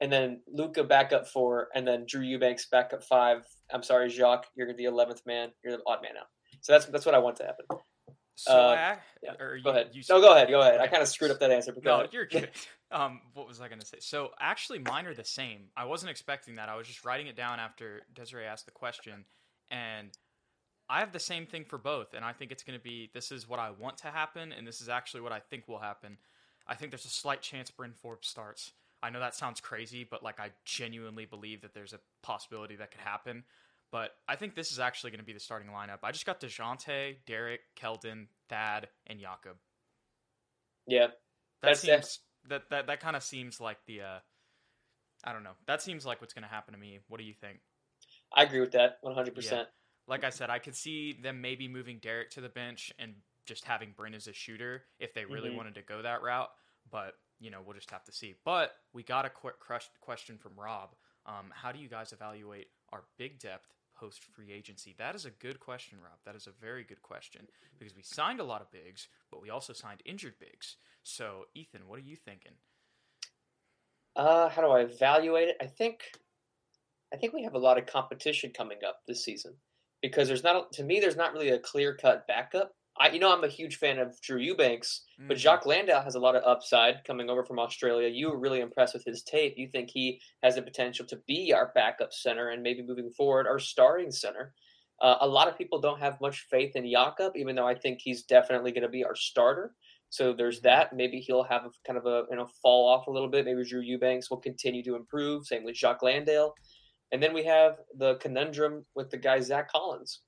and 0.00 0.12
then 0.12 0.40
Luca 0.46 0.84
back 0.84 1.12
up 1.12 1.26
four, 1.26 1.68
and 1.74 1.86
then 1.86 2.04
Drew 2.06 2.22
Eubanks 2.22 2.66
back 2.66 2.92
up 2.92 3.02
five. 3.02 3.42
I'm 3.72 3.82
sorry, 3.82 4.08
Jacques, 4.10 4.46
you're 4.56 4.72
the 4.72 4.84
eleventh 4.84 5.22
man. 5.26 5.50
You're 5.64 5.76
the 5.76 5.82
odd 5.86 6.02
man 6.02 6.12
out. 6.18 6.28
So 6.60 6.72
that's 6.72 6.86
that's 6.86 7.04
what 7.06 7.14
I 7.14 7.18
want 7.18 7.36
to 7.38 7.44
happen. 7.44 7.66
so 8.36 8.52
Uh, 8.52 8.74
I, 8.76 8.96
yeah, 9.22 9.32
Go 9.64 9.70
ahead. 9.70 9.90
you- 9.92 10.02
no, 10.08 10.20
go 10.20 10.32
ahead. 10.34 10.48
Go 10.48 10.60
ahead. 10.60 10.80
I 10.80 10.86
kind 10.86 11.02
of 11.02 11.08
screwed 11.08 11.30
up 11.32 11.40
that 11.40 11.50
answer. 11.50 11.72
But 11.72 11.84
No, 11.84 12.06
you're 12.12 12.26
good. 12.26 12.50
Um, 12.92 13.20
what 13.34 13.46
was 13.48 13.60
I 13.60 13.68
going 13.68 13.80
to 13.80 13.86
say? 13.86 13.98
So 14.00 14.30
actually, 14.40 14.78
mine 14.78 15.06
are 15.06 15.14
the 15.14 15.24
same. 15.24 15.64
I 15.76 15.84
wasn't 15.84 16.10
expecting 16.10 16.54
that. 16.54 16.68
I 16.68 16.76
was 16.76 16.86
just 16.86 17.04
writing 17.04 17.26
it 17.26 17.36
down 17.36 17.58
after 17.60 18.02
Desiree 18.14 18.46
asked 18.46 18.64
the 18.66 18.72
question, 18.72 19.24
and 19.70 20.10
I 20.90 21.00
have 21.00 21.12
the 21.12 21.20
same 21.20 21.46
thing 21.46 21.64
for 21.64 21.78
both. 21.78 22.14
And 22.14 22.24
I 22.24 22.32
think 22.32 22.50
it's 22.50 22.62
going 22.62 22.78
to 22.78 22.82
be 22.82 23.10
this 23.12 23.30
is 23.30 23.48
what 23.48 23.60
I 23.60 23.70
want 23.70 23.98
to 23.98 24.08
happen, 24.08 24.52
and 24.52 24.66
this 24.66 24.80
is 24.80 24.88
actually 24.88 25.20
what 25.20 25.32
I 25.32 25.40
think 25.40 25.68
will 25.68 25.78
happen. 25.78 26.18
I 26.66 26.74
think 26.74 26.90
there's 26.90 27.04
a 27.04 27.10
slight 27.10 27.42
chance 27.42 27.70
Bryn 27.70 27.92
Forbes 27.92 28.28
starts. 28.28 28.72
I 29.02 29.10
know 29.10 29.20
that 29.20 29.34
sounds 29.34 29.60
crazy, 29.60 30.06
but 30.08 30.22
like 30.22 30.40
I 30.40 30.50
genuinely 30.64 31.24
believe 31.24 31.62
that 31.62 31.74
there's 31.74 31.92
a 31.92 32.00
possibility 32.22 32.76
that 32.76 32.90
could 32.90 33.00
happen. 33.00 33.44
But 33.90 34.10
I 34.28 34.36
think 34.36 34.54
this 34.54 34.70
is 34.70 34.78
actually 34.78 35.12
going 35.12 35.20
to 35.20 35.26
be 35.26 35.32
the 35.32 35.40
starting 35.40 35.68
lineup. 35.68 35.98
I 36.02 36.12
just 36.12 36.26
got 36.26 36.40
Dejounte, 36.40 37.16
Derek, 37.26 37.60
Keldon, 37.80 38.26
Thad, 38.48 38.88
and 39.06 39.18
Jakob. 39.18 39.56
Yeah. 40.86 41.08
That 41.62 41.78
seems 41.78 42.20
that 42.48 42.70
that 42.70 42.86
that 42.86 43.00
kind 43.00 43.16
of 43.16 43.22
seems 43.22 43.60
like 43.60 43.78
the 43.86 44.02
uh 44.02 44.18
I 45.24 45.32
don't 45.32 45.42
know. 45.42 45.56
That 45.66 45.82
seems 45.82 46.06
like 46.06 46.20
what's 46.20 46.34
going 46.34 46.44
to 46.44 46.48
happen 46.48 46.74
to 46.74 46.80
me. 46.80 47.00
What 47.08 47.18
do 47.18 47.24
you 47.24 47.34
think? 47.34 47.58
I 48.32 48.44
agree 48.44 48.60
with 48.60 48.72
that 48.72 49.02
100%. 49.02 49.66
Like 50.08 50.24
I 50.24 50.30
said, 50.30 50.48
I 50.50 50.58
could 50.58 50.74
see 50.74 51.12
them 51.12 51.40
maybe 51.40 51.68
moving 51.68 51.98
Derek 51.98 52.30
to 52.30 52.40
the 52.40 52.48
bench 52.48 52.92
and 52.98 53.14
just 53.44 53.64
having 53.64 53.92
Bryn 53.92 54.14
as 54.14 54.26
a 54.26 54.32
shooter 54.32 54.86
if 54.98 55.14
they 55.14 55.24
really 55.24 55.50
Mhm. 55.50 55.56
wanted 55.56 55.74
to 55.76 55.82
go 55.82 56.02
that 56.02 56.22
route. 56.22 56.50
But 56.90 57.20
you 57.40 57.50
know, 57.50 57.62
we'll 57.62 57.74
just 57.74 57.90
have 57.92 58.02
to 58.04 58.10
see. 58.12 58.32
But 58.44 58.82
we 58.92 59.04
got 59.04 59.24
a 59.24 59.30
quick 59.30 59.60
crush- 59.60 59.90
question 60.00 60.38
from 60.38 60.58
Rob. 60.58 60.96
Um, 61.24 61.50
how 61.52 61.70
do 61.70 61.78
you 61.78 61.88
guys 61.88 62.12
evaluate 62.12 62.72
our 62.88 63.06
big 63.16 63.38
depth 63.38 63.72
post 63.94 64.24
free 64.24 64.50
agency? 64.50 64.92
That 64.94 65.14
is 65.14 65.24
a 65.24 65.30
good 65.30 65.60
question, 65.60 66.00
Rob. 66.00 66.18
That 66.24 66.34
is 66.34 66.48
a 66.48 66.52
very 66.52 66.82
good 66.82 67.00
question 67.00 67.48
because 67.78 67.94
we 67.94 68.02
signed 68.02 68.40
a 68.40 68.44
lot 68.44 68.60
of 68.60 68.72
bigs, 68.72 69.08
but 69.30 69.40
we 69.40 69.50
also 69.50 69.72
signed 69.72 70.02
injured 70.04 70.36
bigs. 70.40 70.78
So, 71.04 71.48
Ethan, 71.54 71.86
what 71.86 72.00
are 72.00 72.02
you 72.02 72.16
thinking? 72.16 72.58
Uh, 74.16 74.48
how 74.48 74.60
do 74.62 74.68
I 74.68 74.80
evaluate 74.80 75.48
it? 75.48 75.56
I 75.60 75.68
think, 75.68 76.18
I 77.12 77.16
think 77.16 77.34
we 77.34 77.44
have 77.44 77.54
a 77.54 77.58
lot 77.58 77.78
of 77.78 77.86
competition 77.86 78.52
coming 78.52 78.82
up 78.82 79.06
this 79.06 79.22
season 79.22 79.60
because 80.02 80.28
there's 80.28 80.44
not, 80.44 80.72
to 80.74 80.84
me, 80.84 81.00
there's 81.00 81.16
not 81.16 81.32
really 81.32 81.50
a 81.50 81.58
clear 81.58 81.94
cut 81.96 82.26
backup. 82.26 82.72
I, 83.00 83.10
you 83.10 83.20
know, 83.20 83.32
I'm 83.32 83.44
a 83.44 83.48
huge 83.48 83.76
fan 83.76 83.98
of 83.98 84.20
Drew 84.22 84.38
Eubanks, 84.38 85.04
but 85.28 85.36
Mhm. 85.36 85.38
Jacques 85.38 85.66
Landale 85.66 86.02
has 86.02 86.14
a 86.16 86.20
lot 86.20 86.34
of 86.34 86.42
upside 86.44 87.04
coming 87.04 87.30
over 87.30 87.44
from 87.44 87.58
Australia. 87.60 88.08
You 88.08 88.30
were 88.30 88.38
really 88.38 88.60
impressed 88.60 88.94
with 88.94 89.04
his 89.04 89.22
tape. 89.22 89.54
You 89.56 89.68
think 89.68 89.90
he 89.90 90.20
has 90.42 90.56
the 90.56 90.62
potential 90.62 91.06
to 91.06 91.16
be 91.26 91.52
our 91.52 91.70
backup 91.74 92.12
center 92.12 92.48
and 92.48 92.62
maybe 92.62 92.82
moving 92.82 93.10
forward 93.10 93.46
our 93.46 93.58
starting 93.60 94.10
center. 94.10 94.54
Uh, 95.00 95.16
a 95.20 95.28
lot 95.28 95.46
of 95.48 95.56
people 95.56 95.80
don't 95.80 96.00
have 96.00 96.20
much 96.20 96.40
faith 96.50 96.74
in 96.74 96.90
Jakob, 96.90 97.36
even 97.36 97.54
though 97.54 97.68
I 97.68 97.74
think 97.76 98.00
he's 98.00 98.24
definitely 98.24 98.72
going 98.72 98.82
to 98.82 98.88
be 98.88 99.04
our 99.04 99.14
starter. 99.14 99.76
So 100.10 100.32
there's 100.32 100.60
Mhm. 100.60 100.62
that. 100.62 100.92
Maybe 100.92 101.20
he'll 101.20 101.44
have 101.44 101.66
a, 101.66 101.70
kind 101.86 101.98
of 101.98 102.06
a 102.06 102.24
you 102.30 102.36
know 102.36 102.48
fall 102.62 102.88
off 102.88 103.06
a 103.06 103.10
little 103.10 103.28
bit. 103.28 103.44
Maybe 103.44 103.62
Drew 103.64 103.80
Eubanks 103.80 104.28
will 104.30 104.38
continue 104.40 104.82
to 104.84 104.96
improve. 104.96 105.46
Same 105.46 105.62
with 105.64 105.76
Jacques 105.76 106.02
Landale. 106.02 106.54
And 107.12 107.22
then 107.22 107.32
we 107.32 107.44
have 107.44 107.76
the 107.96 108.16
conundrum 108.16 108.84
with 108.94 109.10
the 109.10 109.16
guy 109.16 109.40
Zach 109.40 109.70
Collins, 109.70 110.20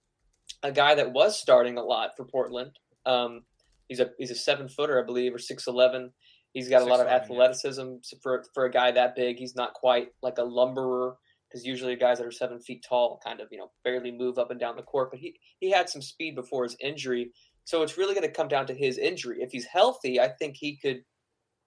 a 0.63 0.73
guy 0.73 0.95
that 0.95 1.13
was 1.13 1.39
starting 1.39 1.79
a 1.79 1.83
lot 1.83 2.11
for 2.17 2.25
Portland. 2.25 2.73
Um, 3.07 3.43
he's 3.89 4.01
a 4.01 4.11
he's 4.19 4.31
a 4.31 4.37
seven 4.37 4.69
footer, 4.69 5.01
I 5.01 5.05
believe, 5.05 5.35
or 5.35 5.39
six 5.39 5.67
eleven. 5.67 6.13
He's 6.53 6.69
got 6.69 6.83
a 6.83 6.85
lot 6.85 6.99
of 6.99 7.07
6'11", 7.07 7.11
yeah. 7.11 7.17
athleticism 7.17 7.89
So 8.03 8.17
for 8.23 8.45
for 8.55 8.65
a 8.65 8.71
guy 8.71 8.91
that 8.93 9.15
big. 9.15 9.39
He's 9.39 9.55
not 9.55 9.75
quite 9.75 10.09
like 10.23 10.39
a 10.39 10.45
lumberer 10.45 11.17
because 11.49 11.65
usually 11.65 11.97
guys 11.97 12.19
that 12.19 12.27
are 12.27 12.33
seven 12.33 12.61
feet 12.61 12.85
tall 12.89 13.21
kind 13.25 13.41
of 13.41 13.49
you 13.51 13.59
know 13.59 13.71
barely 13.85 14.11
move 14.11 14.39
up 14.39 14.51
and 14.51 14.59
down 14.59 14.77
the 14.77 14.83
court. 14.83 15.11
But 15.11 15.21
he 15.21 15.39
he 15.61 15.71
had 15.71 15.89
some 15.89 16.03
speed 16.03 16.35
before 16.35 16.65
his 16.65 16.77
injury, 16.81 17.31
so 17.65 17.83
it's 17.83 17.99
really 17.99 18.15
going 18.15 18.27
to 18.27 18.33
come 18.33 18.49
down 18.49 18.67
to 18.67 18.75
his 18.75 18.99
injury. 18.99 19.39
If 19.41 19.53
he's 19.53 19.67
healthy, 19.67 20.19
I 20.19 20.29
think 20.29 20.57
he 20.57 20.77
could 20.77 21.03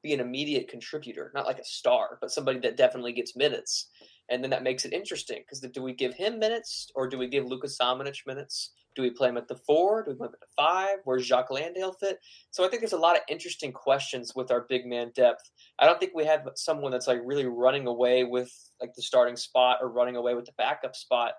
be 0.03 0.13
an 0.13 0.19
immediate 0.19 0.67
contributor, 0.67 1.31
not 1.33 1.45
like 1.45 1.59
a 1.59 1.65
star, 1.65 2.17
but 2.19 2.31
somebody 2.31 2.59
that 2.59 2.77
definitely 2.77 3.13
gets 3.13 3.35
minutes. 3.35 3.89
And 4.29 4.41
then 4.43 4.51
that 4.51 4.63
makes 4.63 4.85
it 4.85 4.93
interesting 4.93 5.39
because 5.39 5.59
do 5.59 5.83
we 5.83 5.93
give 5.93 6.13
him 6.13 6.39
minutes 6.39 6.89
or 6.95 7.07
do 7.07 7.17
we 7.17 7.27
give 7.27 7.45
Lucas 7.45 7.77
Samanic 7.77 8.25
minutes? 8.25 8.71
Do 8.95 9.01
we 9.01 9.09
play 9.09 9.29
him 9.29 9.37
at 9.37 9.47
the 9.47 9.55
four? 9.55 10.03
Do 10.03 10.11
we 10.11 10.17
play 10.17 10.27
him 10.27 10.33
at 10.33 10.39
the 10.39 10.55
five? 10.55 10.97
Where's 11.03 11.25
Jacques 11.25 11.51
Landale 11.51 11.93
fit? 11.93 12.19
So 12.51 12.63
I 12.63 12.69
think 12.69 12.81
there's 12.81 12.93
a 12.93 12.97
lot 12.97 13.15
of 13.15 13.23
interesting 13.27 13.71
questions 13.71 14.33
with 14.35 14.51
our 14.51 14.65
big 14.69 14.85
man 14.85 15.11
depth. 15.15 15.49
I 15.79 15.85
don't 15.85 15.99
think 15.99 16.13
we 16.15 16.25
have 16.25 16.47
someone 16.55 16.91
that's 16.91 17.07
like 17.07 17.19
really 17.25 17.45
running 17.45 17.87
away 17.87 18.23
with 18.23 18.51
like 18.79 18.93
the 18.95 19.01
starting 19.01 19.35
spot 19.35 19.79
or 19.81 19.89
running 19.89 20.15
away 20.15 20.35
with 20.35 20.45
the 20.45 20.53
backup 20.57 20.95
spot. 20.95 21.33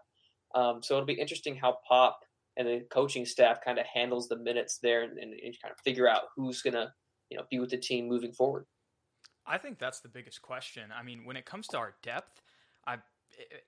Um, 0.54 0.82
so 0.82 0.94
it'll 0.94 1.06
be 1.06 1.14
interesting 1.14 1.56
how 1.56 1.78
Pop 1.88 2.20
and 2.56 2.68
the 2.68 2.86
coaching 2.90 3.24
staff 3.24 3.58
kind 3.64 3.78
of 3.78 3.86
handles 3.86 4.28
the 4.28 4.36
minutes 4.36 4.78
there 4.82 5.02
and, 5.02 5.18
and, 5.18 5.32
and 5.32 5.56
kind 5.62 5.72
of 5.72 5.78
figure 5.84 6.08
out 6.08 6.22
who's 6.36 6.62
gonna 6.62 6.92
you 7.30 7.36
know 7.36 7.44
be 7.50 7.58
with 7.58 7.70
the 7.70 7.76
team 7.76 8.08
moving 8.08 8.32
forward. 8.32 8.66
I 9.46 9.58
think 9.58 9.78
that's 9.78 10.00
the 10.00 10.08
biggest 10.08 10.40
question. 10.40 10.84
I 10.96 11.02
mean, 11.02 11.24
when 11.24 11.36
it 11.36 11.44
comes 11.44 11.66
to 11.68 11.78
our 11.78 11.94
depth, 12.02 12.40
I 12.86 12.98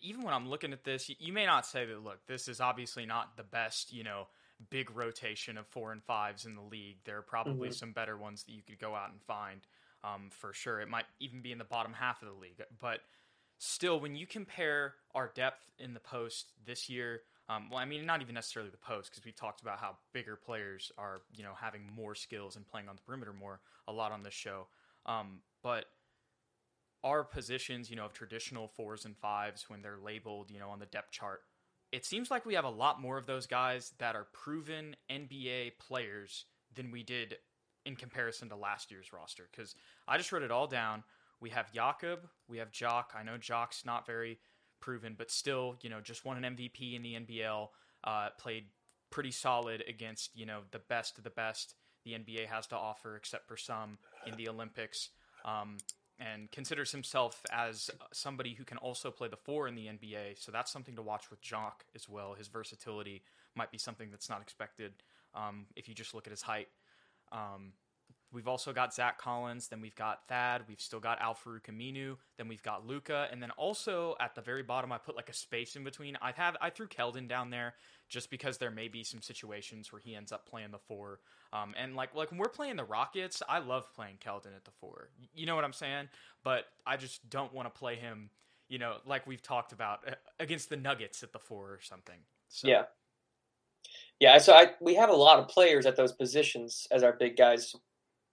even 0.00 0.22
when 0.22 0.32
I'm 0.32 0.48
looking 0.48 0.72
at 0.72 0.84
this, 0.84 1.08
you, 1.08 1.16
you 1.18 1.32
may 1.32 1.44
not 1.44 1.66
say 1.66 1.84
that. 1.86 2.04
Look, 2.04 2.26
this 2.26 2.46
is 2.48 2.60
obviously 2.60 3.04
not 3.06 3.36
the 3.36 3.42
best, 3.42 3.92
you 3.92 4.04
know, 4.04 4.28
big 4.70 4.90
rotation 4.90 5.58
of 5.58 5.66
four 5.66 5.92
and 5.92 6.02
fives 6.04 6.46
in 6.46 6.54
the 6.54 6.62
league. 6.62 6.98
There 7.04 7.18
are 7.18 7.22
probably 7.22 7.68
Mhm. 7.68 7.74
some 7.74 7.92
better 7.92 8.16
ones 8.16 8.44
that 8.44 8.52
you 8.52 8.62
could 8.62 8.78
go 8.78 8.94
out 8.94 9.10
and 9.10 9.20
find, 9.22 9.66
um, 10.04 10.30
for 10.30 10.52
sure. 10.52 10.80
It 10.80 10.88
might 10.88 11.06
even 11.18 11.42
be 11.42 11.52
in 11.52 11.58
the 11.58 11.64
bottom 11.64 11.94
half 11.94 12.22
of 12.22 12.28
the 12.28 12.34
league, 12.34 12.62
but 12.78 13.00
still, 13.58 13.98
when 13.98 14.14
you 14.14 14.26
compare 14.26 14.94
our 15.14 15.28
depth 15.28 15.68
in 15.78 15.94
the 15.94 16.00
post 16.00 16.52
this 16.64 16.88
year. 16.88 17.22
Um, 17.48 17.70
well, 17.70 17.78
I 17.78 17.84
mean, 17.84 18.04
not 18.04 18.22
even 18.22 18.34
necessarily 18.34 18.72
the 18.72 18.76
post, 18.76 19.08
because 19.08 19.24
we've 19.24 19.36
talked 19.36 19.60
about 19.60 19.78
how 19.78 19.96
bigger 20.12 20.34
players 20.34 20.90
are, 20.98 21.22
you 21.32 21.44
know, 21.44 21.54
having 21.54 21.86
more 21.94 22.16
skills 22.16 22.56
and 22.56 22.66
playing 22.66 22.88
on 22.88 22.96
the 22.96 23.02
perimeter 23.02 23.32
more 23.32 23.60
a 23.86 23.92
lot 23.92 24.10
on 24.10 24.24
this 24.24 24.34
show. 24.34 24.66
Um, 25.06 25.42
but 25.62 25.86
our 27.06 27.22
positions, 27.22 27.88
you 27.88 27.94
know, 27.94 28.04
of 28.04 28.12
traditional 28.12 28.66
fours 28.66 29.04
and 29.04 29.16
fives 29.16 29.70
when 29.70 29.80
they're 29.80 29.98
labeled, 30.02 30.50
you 30.50 30.58
know, 30.58 30.70
on 30.70 30.80
the 30.80 30.86
depth 30.86 31.12
chart, 31.12 31.42
it 31.92 32.04
seems 32.04 32.30
like 32.30 32.44
we 32.44 32.54
have 32.54 32.64
a 32.64 32.70
lot 32.70 33.00
more 33.00 33.16
of 33.16 33.26
those 33.26 33.46
guys 33.46 33.92
that 33.98 34.16
are 34.16 34.26
proven 34.32 34.96
NBA 35.08 35.78
players 35.78 36.46
than 36.74 36.90
we 36.90 37.04
did 37.04 37.36
in 37.84 37.94
comparison 37.94 38.48
to 38.48 38.56
last 38.56 38.90
year's 38.90 39.12
roster 39.12 39.48
because 39.50 39.76
I 40.08 40.18
just 40.18 40.32
wrote 40.32 40.42
it 40.42 40.50
all 40.50 40.66
down. 40.66 41.04
We 41.40 41.50
have 41.50 41.72
Jakob, 41.72 42.28
we 42.48 42.58
have 42.58 42.72
Jock. 42.72 43.12
I 43.16 43.22
know 43.22 43.38
Jock's 43.38 43.84
not 43.84 44.04
very 44.04 44.40
proven, 44.80 45.14
but 45.16 45.30
still, 45.30 45.76
you 45.82 45.90
know, 45.90 46.00
just 46.00 46.24
won 46.24 46.42
an 46.42 46.56
MVP 46.56 46.96
in 46.96 47.02
the 47.02 47.14
NBL. 47.14 47.68
Uh, 48.02 48.28
played 48.38 48.64
pretty 49.10 49.30
solid 49.30 49.84
against 49.88 50.36
you 50.36 50.46
know 50.46 50.60
the 50.72 50.80
best 50.80 51.18
of 51.18 51.24
the 51.24 51.30
best 51.30 51.74
the 52.04 52.12
NBA 52.12 52.46
has 52.46 52.66
to 52.68 52.76
offer, 52.76 53.16
except 53.16 53.48
for 53.48 53.56
some 53.56 53.98
in 54.26 54.36
the 54.36 54.48
Olympics. 54.48 55.10
Um, 55.44 55.78
and 56.18 56.50
considers 56.50 56.92
himself 56.92 57.44
as 57.52 57.90
somebody 58.12 58.54
who 58.54 58.64
can 58.64 58.78
also 58.78 59.10
play 59.10 59.28
the 59.28 59.36
four 59.36 59.68
in 59.68 59.74
the 59.74 59.86
NBA. 59.86 60.38
So 60.42 60.50
that's 60.50 60.72
something 60.72 60.96
to 60.96 61.02
watch 61.02 61.30
with 61.30 61.40
Jock 61.42 61.84
as 61.94 62.08
well. 62.08 62.34
His 62.34 62.48
versatility 62.48 63.22
might 63.54 63.70
be 63.70 63.78
something 63.78 64.10
that's 64.10 64.28
not 64.28 64.40
expected 64.40 64.92
um, 65.34 65.66
if 65.76 65.88
you 65.88 65.94
just 65.94 66.14
look 66.14 66.26
at 66.26 66.30
his 66.30 66.42
height. 66.42 66.68
Um, 67.32 67.72
We've 68.32 68.48
also 68.48 68.72
got 68.72 68.92
Zach 68.92 69.18
Collins, 69.18 69.68
then 69.68 69.80
we've 69.80 69.94
got 69.94 70.26
Thad, 70.28 70.62
we've 70.68 70.80
still 70.80 70.98
got 70.98 71.20
Al-Farouq 71.20 71.62
Aminu, 71.70 72.16
then 72.36 72.48
we've 72.48 72.62
got 72.62 72.86
Luca, 72.86 73.28
and 73.30 73.40
then 73.40 73.50
also 73.52 74.16
at 74.20 74.34
the 74.34 74.40
very 74.40 74.62
bottom 74.62 74.90
I 74.90 74.98
put 74.98 75.16
like 75.16 75.28
a 75.28 75.32
space 75.32 75.76
in 75.76 75.84
between. 75.84 76.18
I 76.20 76.32
have 76.32 76.56
I 76.60 76.70
threw 76.70 76.88
Keldon 76.88 77.28
down 77.28 77.50
there 77.50 77.74
just 78.08 78.30
because 78.30 78.58
there 78.58 78.70
may 78.70 78.88
be 78.88 79.04
some 79.04 79.22
situations 79.22 79.92
where 79.92 80.00
he 80.00 80.14
ends 80.14 80.32
up 80.32 80.48
playing 80.48 80.72
the 80.72 80.78
four. 80.78 81.20
Um, 81.52 81.74
and 81.78 81.94
like 81.94 82.14
like 82.14 82.30
when 82.30 82.38
we're 82.38 82.48
playing 82.48 82.76
the 82.76 82.84
Rockets, 82.84 83.42
I 83.48 83.60
love 83.60 83.92
playing 83.94 84.16
Keldon 84.24 84.56
at 84.56 84.64
the 84.64 84.72
four. 84.80 85.10
You 85.34 85.46
know 85.46 85.54
what 85.54 85.64
I'm 85.64 85.72
saying? 85.72 86.08
But 86.42 86.64
I 86.86 86.96
just 86.96 87.28
don't 87.30 87.54
want 87.54 87.72
to 87.72 87.78
play 87.78 87.94
him, 87.94 88.30
you 88.68 88.78
know, 88.78 88.96
like 89.06 89.26
we've 89.26 89.42
talked 89.42 89.72
about 89.72 90.00
against 90.40 90.68
the 90.68 90.76
Nuggets 90.76 91.22
at 91.22 91.32
the 91.32 91.38
four 91.38 91.70
or 91.70 91.80
something. 91.80 92.18
So. 92.48 92.68
Yeah. 92.68 92.82
Yeah, 94.18 94.38
so 94.38 94.54
I 94.54 94.72
we 94.80 94.94
have 94.94 95.10
a 95.10 95.16
lot 95.16 95.38
of 95.38 95.48
players 95.48 95.84
at 95.84 95.94
those 95.96 96.12
positions 96.12 96.86
as 96.90 97.02
our 97.02 97.12
big 97.12 97.36
guys 97.36 97.74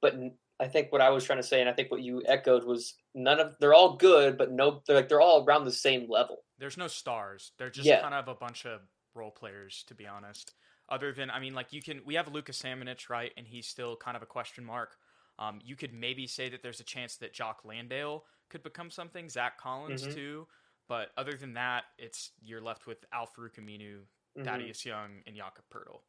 but 0.03 0.13
I 0.59 0.67
think 0.67 0.91
what 0.91 1.01
I 1.01 1.09
was 1.09 1.23
trying 1.23 1.39
to 1.39 1.47
say, 1.47 1.61
and 1.61 1.69
I 1.69 1.73
think 1.73 1.89
what 1.89 2.03
you 2.03 2.21
echoed 2.27 2.63
was 2.63 2.93
none 3.15 3.39
of 3.39 3.55
they're 3.59 3.73
all 3.73 3.95
good, 3.95 4.37
but 4.37 4.51
no, 4.51 4.83
they're 4.85 4.95
like 4.95 5.09
they're 5.09 5.21
all 5.21 5.43
around 5.43 5.65
the 5.65 5.71
same 5.71 6.07
level. 6.07 6.43
There's 6.59 6.77
no 6.77 6.87
stars. 6.87 7.53
They're 7.57 7.71
just 7.71 7.87
yeah. 7.87 8.01
kind 8.01 8.13
of 8.13 8.27
a 8.27 8.35
bunch 8.35 8.65
of 8.65 8.81
role 9.15 9.31
players, 9.31 9.83
to 9.87 9.95
be 9.95 10.05
honest. 10.05 10.53
Other 10.89 11.11
than, 11.13 11.31
I 11.31 11.39
mean, 11.39 11.53
like 11.53 11.71
you 11.71 11.81
can, 11.81 12.01
we 12.05 12.15
have 12.15 12.31
Lucas 12.31 12.61
Samanic, 12.61 13.09
right, 13.09 13.31
and 13.37 13.47
he's 13.47 13.67
still 13.67 13.95
kind 13.95 14.15
of 14.17 14.21
a 14.21 14.27
question 14.27 14.63
mark. 14.63 14.95
Um, 15.39 15.59
you 15.63 15.75
could 15.75 15.93
maybe 15.93 16.27
say 16.27 16.49
that 16.49 16.61
there's 16.61 16.81
a 16.81 16.85
chance 16.85 17.15
that 17.17 17.33
Jock 17.33 17.61
Landale 17.65 18.25
could 18.49 18.63
become 18.63 18.91
something, 18.91 19.29
Zach 19.29 19.57
Collins 19.57 20.03
mm-hmm. 20.03 20.13
too. 20.13 20.47
But 20.87 21.09
other 21.17 21.33
than 21.33 21.53
that, 21.53 21.85
it's 21.97 22.31
you're 22.43 22.61
left 22.61 22.85
with 22.85 22.97
Al-Farouq 23.13 23.57
Aminu, 23.59 24.01
mm-hmm. 24.01 24.43
Thaddeus 24.43 24.85
Young, 24.85 25.21
and 25.25 25.35
Jakob 25.35 25.63
Poeltl. 25.73 26.01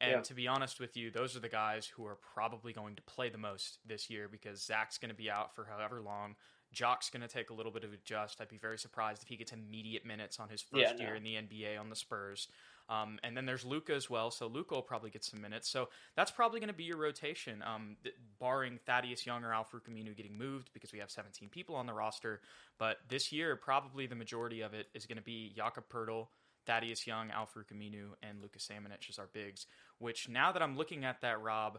And 0.00 0.10
yeah. 0.12 0.20
to 0.20 0.34
be 0.34 0.48
honest 0.48 0.80
with 0.80 0.96
you, 0.96 1.10
those 1.10 1.36
are 1.36 1.40
the 1.40 1.48
guys 1.48 1.86
who 1.86 2.06
are 2.06 2.16
probably 2.34 2.72
going 2.72 2.96
to 2.96 3.02
play 3.02 3.28
the 3.28 3.38
most 3.38 3.78
this 3.86 4.08
year 4.08 4.28
because 4.30 4.64
Zach's 4.64 4.96
going 4.96 5.10
to 5.10 5.14
be 5.14 5.30
out 5.30 5.54
for 5.54 5.66
however 5.70 6.00
long. 6.00 6.36
Jock's 6.72 7.10
going 7.10 7.22
to 7.22 7.28
take 7.28 7.50
a 7.50 7.54
little 7.54 7.72
bit 7.72 7.84
of 7.84 7.92
adjust. 7.92 8.40
I'd 8.40 8.48
be 8.48 8.56
very 8.56 8.78
surprised 8.78 9.22
if 9.22 9.28
he 9.28 9.36
gets 9.36 9.52
immediate 9.52 10.06
minutes 10.06 10.38
on 10.38 10.48
his 10.48 10.62
first 10.62 10.82
yeah, 10.82 10.92
no. 10.92 11.04
year 11.04 11.14
in 11.16 11.22
the 11.22 11.34
NBA 11.34 11.78
on 11.78 11.90
the 11.90 11.96
Spurs. 11.96 12.48
Um, 12.88 13.18
and 13.22 13.36
then 13.36 13.46
there's 13.46 13.64
Luca 13.64 13.94
as 13.94 14.10
well, 14.10 14.32
so 14.32 14.48
Luca 14.48 14.74
will 14.74 14.82
probably 14.82 15.10
get 15.10 15.22
some 15.24 15.40
minutes. 15.40 15.68
So 15.68 15.90
that's 16.16 16.32
probably 16.32 16.58
going 16.58 16.68
to 16.68 16.74
be 16.74 16.84
your 16.84 16.96
rotation, 16.96 17.62
um, 17.64 17.96
barring 18.40 18.80
Thaddeus 18.84 19.24
Young 19.24 19.44
or 19.44 19.54
Al-Farouq 19.54 19.88
Aminu 19.88 20.16
getting 20.16 20.36
moved 20.36 20.70
because 20.72 20.92
we 20.92 20.98
have 20.98 21.10
17 21.10 21.48
people 21.50 21.76
on 21.76 21.86
the 21.86 21.92
roster. 21.92 22.40
But 22.78 22.98
this 23.08 23.30
year, 23.30 23.54
probably 23.54 24.08
the 24.08 24.16
majority 24.16 24.60
of 24.62 24.74
it 24.74 24.88
is 24.92 25.06
going 25.06 25.18
to 25.18 25.22
be 25.22 25.52
Jakob 25.54 25.84
Poeltl, 25.88 26.28
Thaddeus 26.66 27.06
Young, 27.06 27.30
Al-Farouq 27.30 27.72
Aminu, 27.72 28.10
and 28.22 28.40
Lucas 28.40 28.68
Samanic 28.70 29.08
as 29.08 29.18
our 29.18 29.28
bigs. 29.32 29.66
Which 29.98 30.28
now 30.28 30.52
that 30.52 30.62
I'm 30.62 30.76
looking 30.76 31.04
at 31.04 31.20
that, 31.20 31.40
Rob, 31.40 31.78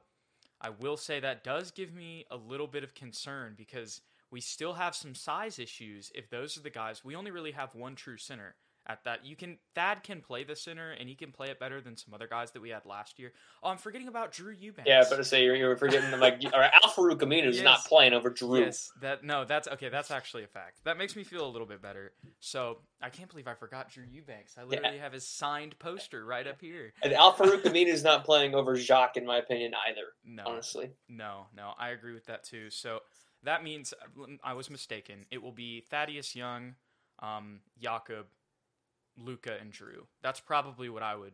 I 0.60 0.70
will 0.70 0.98
say 0.98 1.20
that 1.20 1.44
does 1.44 1.72
give 1.72 1.94
me 1.94 2.26
a 2.30 2.38
little 2.38 2.68
bit 2.68 2.84
of 2.84 2.94
concern 2.94 3.56
because 3.58 4.02
we 4.30 4.42
still 4.42 4.74
have 4.74 4.96
some 4.96 5.16
size 5.16 5.60
issues. 5.60 6.12
If 6.16 6.30
those 6.30 6.58
are 6.58 6.62
the 6.62 6.70
guys, 6.70 7.04
we 7.04 7.16
only 7.16 7.32
really 7.32 7.52
have 7.52 7.76
one 7.76 7.96
true 7.96 8.18
center 8.18 8.56
at 8.92 9.04
that. 9.06 9.26
You 9.26 9.36
can 9.36 9.58
Thad 9.76 10.04
can 10.04 10.22
play 10.22 10.44
the 10.44 10.56
center 10.56 10.92
and 10.92 11.08
he 11.08 11.16
can 11.16 11.32
play 11.32 11.48
it 11.48 11.60
better 11.60 11.82
than 11.82 11.96
some 11.96 12.14
other 12.14 12.28
guys 12.28 12.52
that 12.52 12.62
we 12.62 12.70
had 12.70 12.86
last 12.86 13.20
year. 13.20 13.32
Oh, 13.64 13.70
I'm 13.70 13.78
forgetting 13.78 14.08
about 14.08 14.32
Drew 14.32 14.54
Eubanks. 14.54 14.88
Yeah, 14.88 15.04
but 15.10 15.18
to 15.18 15.24
say 15.24 15.44
you're, 15.44 15.56
you're 15.56 15.78
forgetting 15.78 16.18
like 16.20 16.44
or 16.54 16.64
Al-Farouq 16.64 17.18
Aminu 17.18 17.48
is 17.48 17.58
yes. 17.58 17.64
not 17.64 17.86
playing 17.86 18.14
over 18.14 18.30
Drew. 18.30 18.60
Yes, 18.60 18.92
that 19.02 19.24
no, 19.24 19.46
that's 19.46 19.68
okay. 19.68 19.90
That's 19.90 20.12
actually 20.12 20.44
a 20.44 20.48
fact. 20.48 20.82
That 20.84 20.98
makes 20.98 21.16
me 21.16 21.24
feel 21.24 21.46
a 21.46 21.50
little 21.50 21.68
bit 21.68 21.82
better. 21.82 22.14
So 22.40 22.80
I 23.02 23.10
can't 23.10 23.30
believe 23.30 23.48
I 23.48 23.54
forgot 23.54 23.92
Drew 23.92 24.04
Eubanks. 24.10 24.58
I 24.58 24.64
literally 24.64 24.98
yeah. 24.98 25.04
have 25.04 25.14
his 25.14 25.28
signed 25.28 25.78
poster 25.80 26.26
right 26.26 26.48
up 26.48 26.60
here. 26.60 26.94
And 27.04 27.14
Al-Farouq 27.14 27.64
Aminu 27.64 27.88
is 27.88 28.04
not 28.04 28.26
playing 28.26 28.56
over 28.56 28.76
Jacques, 28.76 29.18
in 29.18 29.26
my 29.26 29.38
opinion, 29.38 29.74
either. 29.88 30.08
No, 30.26 30.44
honestly, 30.46 30.92
no, 31.10 31.48
no, 31.56 31.72
I 31.80 31.90
agree 31.90 32.14
with 32.14 32.26
that 32.26 32.44
too. 32.44 32.70
So 32.70 33.00
that 33.44 33.64
means 33.64 33.94
I 34.44 34.54
was 34.54 34.70
mistaken. 34.70 35.26
It 35.32 35.42
will 35.42 35.52
be 35.52 35.82
Thaddeus 35.90 36.36
Young, 36.36 36.76
um, 37.20 37.62
Jakob, 37.80 38.28
Luka 39.18 39.58
and 39.60 39.72
Drew. 39.72 40.08
That's 40.22 40.40
probably 40.40 40.90
what 40.90 41.04
I 41.04 41.16
would 41.16 41.34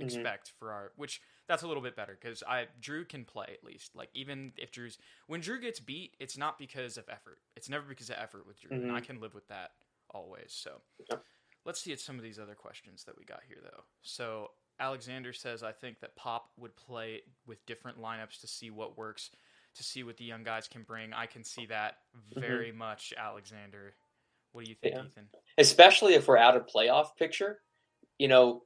mm-hmm. 0.00 0.04
expect 0.04 0.52
for 0.58 0.72
our 0.72 0.92
which 0.96 1.20
that's 1.48 1.62
a 1.62 1.68
little 1.68 1.82
bit 1.82 1.96
better 1.96 2.16
because 2.20 2.42
I 2.46 2.66
Drew 2.80 3.04
can 3.04 3.24
play 3.24 3.46
at 3.52 3.64
least. 3.64 3.94
Like 3.94 4.10
even 4.14 4.52
if 4.56 4.70
Drew's 4.70 4.98
when 5.26 5.40
Drew 5.40 5.60
gets 5.60 5.80
beat, 5.80 6.16
it's 6.18 6.36
not 6.36 6.58
because 6.58 6.96
of 6.96 7.04
effort. 7.08 7.38
It's 7.56 7.68
never 7.68 7.84
because 7.88 8.10
of 8.10 8.16
effort 8.18 8.46
with 8.46 8.60
Drew, 8.60 8.70
mm-hmm. 8.70 8.88
and 8.88 8.92
I 8.92 9.00
mm-hmm. 9.00 9.06
can 9.06 9.20
live 9.20 9.34
with 9.34 9.48
that 9.48 9.70
always. 10.10 10.48
So 10.48 10.80
yep. 11.10 11.22
let's 11.64 11.80
see 11.80 11.92
at 11.92 12.00
some 12.00 12.16
of 12.16 12.22
these 12.22 12.38
other 12.38 12.54
questions 12.54 13.04
that 13.04 13.18
we 13.18 13.24
got 13.24 13.40
here 13.46 13.58
though. 13.62 13.84
So 14.02 14.50
Alexander 14.78 15.32
says 15.32 15.62
I 15.62 15.72
think 15.72 16.00
that 16.00 16.16
Pop 16.16 16.50
would 16.58 16.76
play 16.76 17.22
with 17.46 17.64
different 17.66 18.00
lineups 18.00 18.40
to 18.40 18.46
see 18.46 18.70
what 18.70 18.98
works, 18.98 19.30
to 19.76 19.82
see 19.82 20.02
what 20.02 20.16
the 20.16 20.24
young 20.24 20.42
guys 20.42 20.68
can 20.68 20.82
bring. 20.82 21.12
I 21.12 21.26
can 21.26 21.44
see 21.44 21.66
that 21.66 21.98
mm-hmm. 22.16 22.40
very 22.40 22.68
mm-hmm. 22.68 22.78
much, 22.78 23.14
Alexander. 23.16 23.94
What 24.56 24.64
do 24.64 24.70
you 24.70 24.76
think, 24.82 24.94
yeah. 24.94 25.02
Ethan? 25.02 25.28
Especially 25.58 26.14
if 26.14 26.26
we're 26.26 26.38
out 26.38 26.56
of 26.56 26.66
playoff 26.66 27.08
picture. 27.18 27.60
You 28.18 28.28
know, 28.28 28.62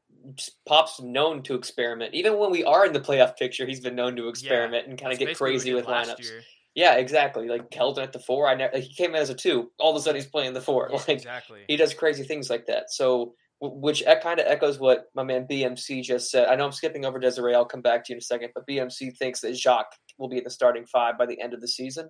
Pop's 0.65 1.01
known 1.01 1.43
to 1.43 1.57
experiment. 1.57 2.15
Even 2.15 2.39
when 2.39 2.53
we 2.53 2.63
are 2.63 2.87
in 2.87 2.93
the 2.93 3.01
playoff 3.01 3.37
picture, 3.37 3.67
he's 3.67 3.81
been 3.81 3.97
known 3.97 4.15
to 4.15 4.29
experiment 4.29 4.85
yeah, 4.85 4.91
and 4.91 5.01
kind 5.01 5.13
of 5.13 5.19
get 5.19 5.37
crazy 5.37 5.75
with 5.75 5.87
lineups. 5.87 6.23
Year. 6.23 6.43
Yeah, 6.77 6.95
exactly. 6.95 7.49
Like 7.49 7.71
Keldon 7.71 8.05
at 8.05 8.13
the 8.13 8.21
four, 8.21 8.49
I 8.49 8.55
never, 8.55 8.79
he 8.79 8.95
came 8.95 9.17
in 9.17 9.21
as 9.21 9.31
a 9.31 9.35
two. 9.35 9.73
All 9.81 9.91
of 9.91 9.97
a 9.97 10.01
sudden, 10.01 10.21
he's 10.21 10.31
playing 10.31 10.53
the 10.53 10.61
four. 10.61 10.89
Yeah, 10.93 10.97
like 10.99 11.09
exactly. 11.09 11.63
he 11.67 11.77
does 11.77 11.93
crazy 11.93 12.23
things 12.23 12.49
like 12.49 12.67
that. 12.67 12.93
So, 12.93 13.35
which 13.61 14.03
kind 14.23 14.41
of 14.41 14.47
echoes 14.47 14.79
what 14.79 15.07
my 15.15 15.23
man 15.23 15.47
BMC 15.47 16.03
just 16.03 16.31
said. 16.31 16.49
I 16.49 16.57
know 16.57 16.65
I'm 16.65 16.73
skipping 16.73 17.05
over 17.05 17.19
Desiree. 17.19 17.55
I'll 17.55 17.67
come 17.67 17.83
back 17.83 18.05
to 18.05 18.13
you 18.13 18.17
in 18.17 18.19
a 18.19 18.23
second. 18.23 18.51
But 18.55 18.67
BMC 18.67 19.17
thinks 19.19 19.41
that 19.41 19.55
Jacques 19.55 19.95
will 20.19 20.29
be 20.29 20.39
in 20.39 20.45
the 20.45 20.51
starting 20.51 20.87
five 20.87 21.19
by 21.19 21.27
the 21.27 21.41
end 21.41 21.53
of 21.53 21.61
the 21.61 21.69
season. 21.69 22.09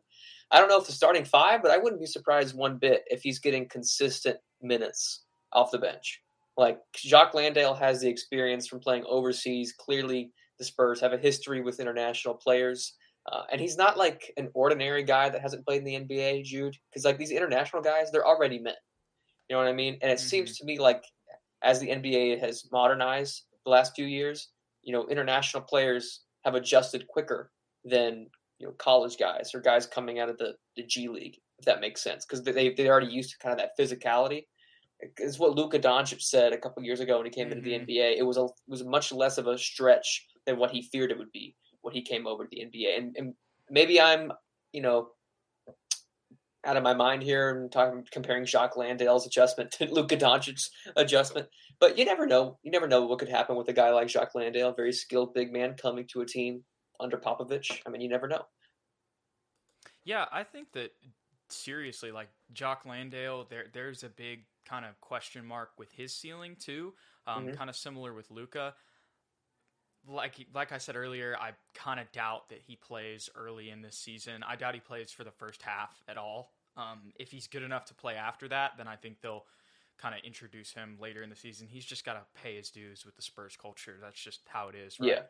I 0.52 0.60
don't 0.60 0.68
know 0.68 0.80
if 0.80 0.86
the 0.86 0.92
starting 0.92 1.24
five, 1.24 1.60
but 1.62 1.72
I 1.72 1.78
wouldn't 1.78 2.00
be 2.00 2.06
surprised 2.06 2.56
one 2.56 2.78
bit 2.78 3.02
if 3.08 3.22
he's 3.22 3.40
getting 3.40 3.68
consistent 3.68 4.38
minutes 4.62 5.24
off 5.52 5.72
the 5.72 5.78
bench. 5.78 6.20
Like 6.56 6.78
Jacques 6.96 7.34
Landale 7.34 7.74
has 7.74 8.00
the 8.00 8.08
experience 8.08 8.68
from 8.68 8.80
playing 8.80 9.04
overseas. 9.08 9.72
Clearly, 9.72 10.30
the 10.58 10.64
Spurs 10.64 11.00
have 11.00 11.12
a 11.12 11.18
history 11.18 11.62
with 11.62 11.80
international 11.80 12.34
players. 12.34 12.94
Uh, 13.30 13.42
and 13.50 13.60
he's 13.60 13.76
not 13.76 13.98
like 13.98 14.32
an 14.36 14.50
ordinary 14.54 15.02
guy 15.02 15.28
that 15.28 15.42
hasn't 15.42 15.64
played 15.66 15.84
in 15.84 15.84
the 15.84 16.14
NBA, 16.14 16.44
Jude, 16.44 16.76
because 16.90 17.04
like 17.04 17.18
these 17.18 17.30
international 17.32 17.82
guys, 17.82 18.10
they're 18.10 18.26
already 18.26 18.58
men. 18.58 18.74
You 19.48 19.56
know 19.56 19.62
what 19.62 19.68
I 19.68 19.72
mean? 19.72 19.98
And 20.00 20.10
it 20.10 20.18
mm-hmm. 20.18 20.28
seems 20.28 20.56
to 20.58 20.64
me 20.64 20.78
like 20.78 21.04
as 21.62 21.80
the 21.80 21.88
NBA 21.88 22.40
has 22.40 22.68
modernized 22.72 23.44
the 23.64 23.70
last 23.70 23.94
few 23.94 24.06
years, 24.06 24.48
you 24.82 24.92
know, 24.92 25.06
international 25.08 25.62
players 25.62 26.22
have 26.44 26.54
adjusted 26.54 27.06
quicker 27.06 27.50
than 27.84 28.26
you 28.58 28.66
know 28.66 28.72
college 28.78 29.16
guys 29.18 29.54
or 29.54 29.60
guys 29.60 29.86
coming 29.86 30.18
out 30.18 30.28
of 30.28 30.38
the, 30.38 30.54
the 30.76 30.82
G 30.82 31.08
League, 31.08 31.38
if 31.58 31.64
that 31.64 31.80
makes 31.80 32.02
sense, 32.02 32.24
because 32.24 32.42
they 32.42 32.70
they 32.70 32.88
already 32.88 33.08
used 33.08 33.30
to 33.30 33.38
kind 33.38 33.52
of 33.52 33.58
that 33.58 33.78
physicality. 33.78 34.46
It's 35.16 35.38
what 35.38 35.56
Luka 35.56 35.78
Doncic 35.78 36.20
said 36.20 36.52
a 36.52 36.58
couple 36.58 36.82
years 36.82 37.00
ago 37.00 37.16
when 37.16 37.26
he 37.26 37.30
came 37.30 37.48
mm-hmm. 37.48 37.58
into 37.58 37.70
the 37.70 37.76
mm-hmm. 37.76 37.90
NBA. 37.90 38.18
It 38.18 38.26
was 38.26 38.36
a 38.36 38.44
it 38.44 38.68
was 38.68 38.84
much 38.84 39.12
less 39.12 39.38
of 39.38 39.46
a 39.46 39.58
stretch 39.58 40.26
than 40.46 40.58
what 40.58 40.70
he 40.70 40.82
feared 40.82 41.10
it 41.10 41.18
would 41.18 41.32
be 41.32 41.56
when 41.82 41.94
he 41.94 42.02
came 42.02 42.26
over 42.26 42.44
to 42.44 42.50
the 42.50 42.64
NBA. 42.64 42.98
And, 42.98 43.16
and 43.16 43.34
maybe 43.70 44.00
I'm 44.00 44.32
you 44.72 44.82
know 44.82 45.08
out 46.64 46.76
of 46.76 46.82
my 46.82 46.94
mind 46.94 47.22
here 47.22 47.50
and 47.50 47.72
talking 47.72 48.04
comparing 48.10 48.44
Jacques 48.44 48.76
Landale's 48.76 49.26
adjustment 49.26 49.70
to 49.72 49.92
Luka 49.92 50.16
Doncic's 50.16 50.70
adjustment. 50.96 51.48
But 51.78 51.96
you 51.96 52.04
never 52.04 52.26
know. 52.26 52.58
You 52.62 52.70
never 52.70 52.86
know 52.86 53.06
what 53.06 53.18
could 53.18 53.28
happen 53.28 53.56
with 53.56 53.68
a 53.68 53.72
guy 53.72 53.90
like 53.90 54.08
Jacques 54.08 54.34
Landale, 54.34 54.72
very 54.72 54.92
skilled 54.92 55.34
big 55.34 55.52
man 55.52 55.74
coming 55.80 56.06
to 56.08 56.20
a 56.20 56.26
team 56.26 56.64
under 56.98 57.16
Popovich. 57.16 57.80
I 57.86 57.90
mean, 57.90 58.02
you 58.02 58.08
never 58.08 58.28
know. 58.28 58.42
Yeah, 60.04 60.26
I 60.30 60.44
think 60.44 60.72
that 60.72 60.92
seriously, 61.48 62.12
like 62.12 62.28
Jock 62.52 62.84
Landale, 62.84 63.46
there 63.48 63.66
there's 63.72 64.04
a 64.04 64.08
big 64.08 64.44
kind 64.66 64.84
of 64.84 65.00
question 65.00 65.44
mark 65.44 65.70
with 65.78 65.90
his 65.92 66.14
ceiling 66.14 66.56
too. 66.58 66.94
Um, 67.26 67.46
mm-hmm. 67.46 67.54
Kind 67.54 67.70
of 67.70 67.76
similar 67.76 68.12
with 68.14 68.30
Luka. 68.30 68.74
Like 70.10 70.46
like 70.54 70.72
I 70.72 70.78
said 70.78 70.96
earlier, 70.96 71.36
I 71.40 71.52
kind 71.74 72.00
of 72.00 72.10
doubt 72.12 72.48
that 72.48 72.60
he 72.66 72.76
plays 72.76 73.28
early 73.36 73.70
in 73.70 73.82
this 73.82 73.96
season. 73.96 74.42
I 74.46 74.56
doubt 74.56 74.74
he 74.74 74.80
plays 74.80 75.10
for 75.12 75.24
the 75.24 75.30
first 75.30 75.62
half 75.62 75.90
at 76.08 76.16
all. 76.16 76.50
Um, 76.76 77.12
if 77.18 77.30
he's 77.30 77.46
good 77.46 77.62
enough 77.62 77.86
to 77.86 77.94
play 77.94 78.14
after 78.14 78.48
that, 78.48 78.72
then 78.76 78.88
I 78.88 78.96
think 78.96 79.20
they'll 79.20 79.44
kind 80.00 80.14
of 80.14 80.22
introduce 80.24 80.72
him 80.72 80.96
later 81.00 81.22
in 81.22 81.30
the 81.30 81.36
season. 81.36 81.68
He's 81.70 81.84
just 81.84 82.04
got 82.04 82.14
to 82.14 82.42
pay 82.42 82.56
his 82.56 82.70
dues 82.70 83.04
with 83.04 83.16
the 83.16 83.22
Spurs 83.22 83.56
culture. 83.60 83.96
That's 84.00 84.20
just 84.20 84.40
how 84.46 84.68
it 84.68 84.74
is, 84.74 84.98
right? 84.98 85.10
Yeah. 85.10 85.20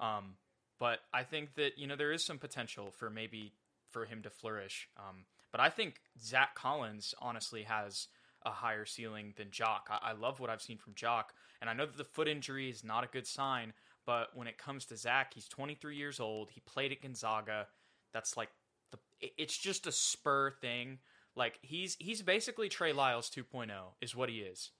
Um, 0.00 0.34
but 0.78 1.00
I 1.12 1.22
think 1.22 1.54
that 1.54 1.78
you 1.78 1.86
know 1.86 1.96
there 1.96 2.12
is 2.12 2.24
some 2.24 2.38
potential 2.38 2.90
for 2.90 3.10
maybe 3.10 3.52
for 3.90 4.04
him 4.04 4.22
to 4.22 4.30
flourish. 4.30 4.88
Um, 4.96 5.24
but 5.50 5.60
I 5.60 5.70
think 5.70 6.00
Zach 6.20 6.54
Collins 6.54 7.14
honestly 7.20 7.62
has 7.62 8.08
a 8.44 8.50
higher 8.50 8.84
ceiling 8.84 9.34
than 9.36 9.50
Jock. 9.50 9.88
I, 9.90 10.10
I 10.10 10.12
love 10.12 10.40
what 10.40 10.50
I've 10.50 10.62
seen 10.62 10.78
from 10.78 10.94
Jock, 10.94 11.32
and 11.60 11.68
I 11.68 11.72
know 11.72 11.86
that 11.86 11.96
the 11.96 12.04
foot 12.04 12.28
injury 12.28 12.70
is 12.70 12.84
not 12.84 13.04
a 13.04 13.08
good 13.08 13.26
sign. 13.26 13.72
But 14.08 14.34
when 14.34 14.46
it 14.48 14.56
comes 14.56 14.86
to 14.86 14.96
Zach, 14.96 15.34
he's 15.34 15.48
23 15.48 15.94
years 15.94 16.18
old. 16.18 16.48
He 16.50 16.60
played 16.60 16.92
at 16.92 17.02
Gonzaga. 17.02 17.66
That's 18.14 18.38
like 18.38 18.48
the. 18.90 18.98
It's 19.36 19.58
just 19.58 19.86
a 19.86 19.92
spur 19.92 20.50
thing. 20.50 21.00
Like 21.36 21.58
he's 21.60 21.94
he's 22.00 22.22
basically 22.22 22.70
Trey 22.70 22.94
Lyles 22.94 23.28
2.0 23.28 23.70
is 24.00 24.16
what 24.16 24.30
he 24.30 24.38
is. 24.38 24.70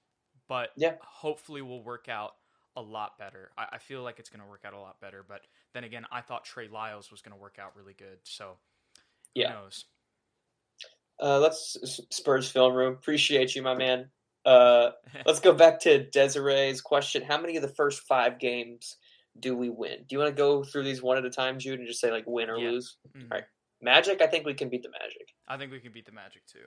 But 0.48 0.70
Yeah. 0.78 0.94
hopefully 1.02 1.60
will 1.60 1.82
work 1.84 2.08
out 2.08 2.36
a 2.74 2.80
lot 2.80 3.18
better. 3.18 3.50
I, 3.58 3.66
I 3.72 3.78
feel 3.78 4.02
like 4.02 4.18
it's 4.18 4.30
going 4.30 4.40
to 4.40 4.48
work 4.48 4.62
out 4.64 4.72
a 4.72 4.78
lot 4.78 4.98
better. 4.98 5.22
But 5.28 5.42
then 5.74 5.84
again, 5.84 6.06
I 6.10 6.22
thought 6.22 6.46
Trey 6.46 6.68
Lyles 6.68 7.10
was 7.10 7.20
going 7.20 7.36
to 7.36 7.38
work 7.38 7.58
out 7.60 7.76
really 7.76 7.92
good. 7.92 8.20
So 8.24 8.56
who 9.34 9.42
Yeah. 9.42 9.50
knows? 9.50 9.84
Uh, 11.20 11.38
let's 11.38 11.76
Spurs 12.10 12.50
film 12.50 12.72
room. 12.72 12.94
Appreciate 12.94 13.54
you, 13.54 13.60
my 13.60 13.74
man. 13.74 14.08
Uh, 14.46 14.92
let's 15.26 15.40
go 15.40 15.52
back 15.52 15.80
to 15.80 16.08
Desiree's 16.08 16.80
question. 16.80 17.20
How 17.20 17.38
many 17.38 17.56
of 17.56 17.62
the 17.62 17.68
first 17.68 18.06
five 18.08 18.38
games 18.38 18.96
do 19.40 19.56
we 19.56 19.68
win? 19.70 19.98
Do 20.00 20.06
you 20.14 20.18
want 20.18 20.34
to 20.34 20.40
go 20.40 20.62
through 20.64 20.84
these 20.84 21.02
one 21.02 21.16
at 21.18 21.24
a 21.24 21.30
time, 21.30 21.58
Jude, 21.58 21.78
and 21.78 21.88
just 21.88 22.00
say 22.00 22.10
like 22.10 22.24
win 22.26 22.50
or 22.50 22.58
Yeah. 22.58 22.70
lose? 22.70 22.96
Mhm. 23.16 23.30
Right. 23.30 23.44
Magic, 23.80 24.20
I 24.20 24.26
think 24.26 24.44
we 24.44 24.54
can 24.54 24.68
beat 24.68 24.82
the 24.82 24.90
Magic. 24.90 25.32
I 25.46 25.56
think 25.56 25.70
we 25.72 25.80
can 25.80 25.92
beat 25.92 26.06
the 26.06 26.12
Magic 26.12 26.44
too. 26.46 26.66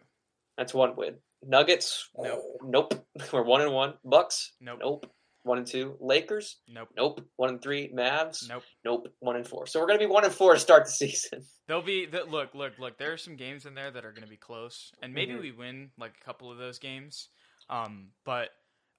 That's 0.57 0.73
one 0.73 0.95
win. 0.95 1.17
Nuggets, 1.43 2.09
Nope. 2.17 2.43
nope. 2.63 2.93
We're 3.33 3.43
one 3.43 3.61
and 3.61 3.73
one. 3.73 3.97
Bucks, 4.05 4.53
Nope. 4.59 4.79
nope. 4.81 5.13
One 5.43 5.57
and 5.57 5.65
two. 5.65 5.97
Lakers, 5.99 6.61
Nope. 6.67 6.89
nope. 6.95 7.27
One 7.35 7.49
and 7.49 7.61
three. 7.61 7.89
Mavs, 7.91 8.47
Nope. 8.47 8.63
nope. 8.85 9.07
One 9.19 9.35
and 9.35 9.47
four. 9.47 9.65
So 9.65 9.79
we're 9.79 9.87
gonna 9.87 9.97
be 9.99 10.05
one 10.05 10.23
and 10.23 10.33
four 10.33 10.53
to 10.53 10.59
start 10.59 10.85
the 10.85 10.91
season. 10.91 11.43
There'll 11.67 11.81
be 11.81 12.05
the, 12.05 12.23
look, 12.25 12.53
look, 12.53 12.77
look. 12.77 12.97
There 12.99 13.11
are 13.11 13.17
some 13.17 13.35
games 13.37 13.65
in 13.65 13.73
there 13.73 13.89
that 13.89 14.05
are 14.05 14.11
going 14.11 14.23
to 14.23 14.29
be 14.29 14.37
close, 14.37 14.91
and 15.01 15.13
maybe 15.13 15.33
Mhm. 15.33 15.41
we 15.41 15.51
win 15.51 15.91
like 15.97 16.15
a 16.21 16.23
couple 16.23 16.51
of 16.51 16.57
those 16.59 16.77
games. 16.79 17.29
Um, 17.69 18.11
but 18.23 18.49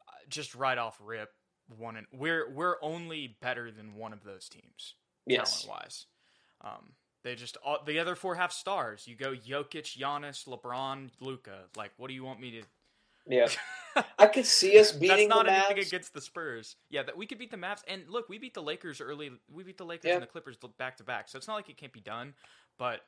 uh, 0.09 0.13
just 0.29 0.55
right 0.55 0.79
off 0.79 0.97
rip, 1.01 1.29
one 1.79 1.97
and 1.97 2.07
we're 2.13 2.51
we're 2.51 2.77
only 2.83 3.37
better 3.41 3.71
than 3.71 3.95
one 3.95 4.13
of 4.13 4.25
those 4.25 4.49
teams 4.49 4.95
Yes. 5.27 5.63
talent 5.63 5.83
wise. 5.83 6.07
Um, 6.63 6.93
they 7.25 7.35
just 7.35 7.57
all, 7.65 7.79
the 7.87 7.99
other 8.01 8.15
four 8.17 8.35
have 8.35 8.53
stars. 8.53 9.07
You 9.07 9.15
go 9.17 9.33
Jokic, 9.35 9.97
Giannis, 9.99 10.47
LeBron, 10.47 11.11
Luca. 11.21 11.65
Like, 11.77 11.93
what 11.97 12.09
do 12.09 12.15
you 12.15 12.25
want 12.25 12.41
me 12.41 12.51
to? 12.53 12.63
Yeah. 13.29 13.49
I 14.19 14.27
could 14.27 14.47
see 14.47 14.79
us 14.81 14.91
beating 14.91 15.29
That's 15.29 15.29
not 15.29 15.47
the 15.47 15.53
anything 15.53 15.77
Mavs. 15.77 15.87
against 15.89 16.15
the 16.15 16.21
Spurs. 16.21 16.75
Yeah, 16.91 17.05
that 17.05 17.17
we 17.17 17.27
could 17.27 17.39
beat 17.39 17.51
the 17.53 17.57
Mavs, 17.57 17.83
and 17.87 18.03
look, 18.09 18.29
we 18.29 18.39
beat 18.39 18.55
the 18.55 18.63
Lakers 18.63 19.01
early. 19.01 19.31
We 19.53 19.63
beat 19.63 19.79
the 19.79 19.85
Lakers 19.85 20.09
Yeah. 20.09 20.15
and 20.15 20.23
the 20.23 20.27
Clippers 20.27 20.57
back 20.79 20.97
to 20.97 21.05
back, 21.05 21.29
so 21.29 21.39
it's 21.39 21.47
not 21.47 21.55
like 21.55 21.69
it 21.69 21.77
can't 21.77 21.93
be 21.93 22.01
done. 22.01 22.35
But 22.79 23.03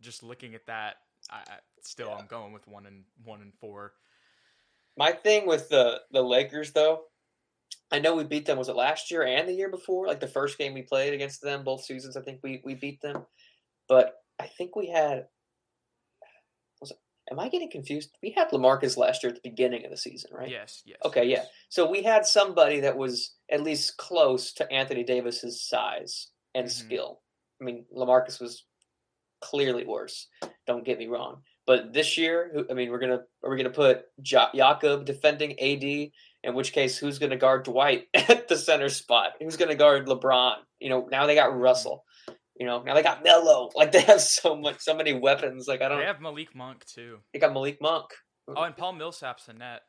just 0.00 0.22
looking 0.24 0.54
at 0.56 0.66
that, 0.66 0.96
I, 1.30 1.36
I 1.36 1.58
still 1.82 2.08
Yeah. 2.08 2.16
I'm 2.16 2.26
going 2.26 2.52
with 2.52 2.66
one 2.66 2.86
and 2.86 3.04
one 3.24 3.40
and 3.42 3.52
four. 3.60 3.92
My 4.96 5.12
thing 5.12 5.46
with 5.46 5.68
the 5.68 6.02
the 6.10 6.22
Lakers 6.22 6.72
though, 6.72 7.04
I 7.90 7.98
know 7.98 8.14
we 8.16 8.24
beat 8.24 8.46
them. 8.46 8.58
Was 8.58 8.68
it 8.68 8.76
last 8.76 9.10
year 9.10 9.22
and 9.24 9.48
the 9.48 9.52
year 9.52 9.68
before? 9.70 10.06
Like 10.06 10.20
the 10.20 10.26
first 10.26 10.56
game 10.58 10.74
we 10.74 10.82
played 10.82 11.12
against 11.14 11.42
them, 11.42 11.62
both 11.64 11.84
seasons. 11.84 12.16
I 12.16 12.22
think 12.22 12.40
we 12.42 12.60
we 12.64 12.74
beat 12.74 13.00
them, 13.02 13.26
but 13.88 14.14
I 14.38 14.46
think 14.46 14.74
we 14.76 14.88
had. 14.88 15.26
Was 16.80 16.90
it, 16.90 16.98
am 17.30 17.38
I 17.38 17.48
getting 17.48 17.70
confused? 17.70 18.10
We 18.22 18.30
had 18.30 18.50
Lamarcus 18.50 18.96
last 18.96 19.22
year 19.22 19.30
at 19.30 19.42
the 19.42 19.48
beginning 19.48 19.84
of 19.84 19.90
the 19.90 19.96
season, 19.96 20.30
right? 20.34 20.48
Yes, 20.48 20.82
yes. 20.86 20.98
Okay, 21.04 21.24
yeah. 21.26 21.44
So 21.68 21.88
we 21.90 22.02
had 22.02 22.26
somebody 22.26 22.80
that 22.80 22.96
was 22.96 23.34
at 23.50 23.62
least 23.62 23.96
close 23.98 24.52
to 24.54 24.70
Anthony 24.72 25.04
Davis's 25.04 25.62
size 25.62 26.28
and 26.54 26.66
Mhm. 26.66 26.70
skill. 26.70 27.22
I 27.60 27.64
mean, 27.64 27.84
Lamarcus 27.94 28.40
was 28.40 28.64
clearly 29.40 29.84
worse. 29.84 30.28
Don't 30.66 30.84
get 30.84 30.98
me 30.98 31.06
wrong. 31.08 31.42
But 31.66 31.92
this 31.92 32.18
year, 32.18 32.66
I 32.70 32.74
mean, 32.74 32.90
we're 32.90 32.98
gonna 32.98 33.22
are 33.44 33.50
we 33.50 33.56
gonna 33.56 33.70
put 33.70 34.06
ja- 34.24 34.50
Jakob 34.54 35.04
defending 35.04 35.52
AD? 35.60 36.12
In 36.44 36.54
which 36.54 36.72
case, 36.72 36.98
who's 36.98 37.18
gonna 37.18 37.36
guard 37.36 37.64
Dwight 37.64 38.06
at 38.14 38.48
the 38.48 38.56
center 38.56 38.88
spot? 38.88 39.32
Who's 39.40 39.56
gonna 39.56 39.74
guard 39.76 40.06
LeBron? 40.06 40.56
You 40.80 40.88
know, 40.90 41.08
now 41.10 41.26
they 41.26 41.34
got 41.34 41.56
Russell. 41.56 42.04
You 42.58 42.66
know, 42.66 42.82
now 42.82 42.94
they 42.94 43.02
got 43.02 43.22
Melo. 43.24 43.70
Like 43.76 43.92
they 43.92 44.00
have 44.02 44.20
so 44.20 44.56
much, 44.56 44.80
so 44.80 44.94
many 44.94 45.12
weapons. 45.14 45.66
Like 45.68 45.82
I 45.82 45.88
don't. 45.88 45.98
They 46.00 46.04
have 46.06 46.20
Malik 46.20 46.54
Monk 46.54 46.84
too. 46.84 47.18
They 47.32 47.38
got 47.38 47.52
Malik 47.52 47.80
Monk. 47.80 48.06
Oh, 48.48 48.62
and 48.62 48.76
Paul 48.76 48.92
Millsap's 48.94 49.48
a 49.48 49.52
net. 49.52 49.82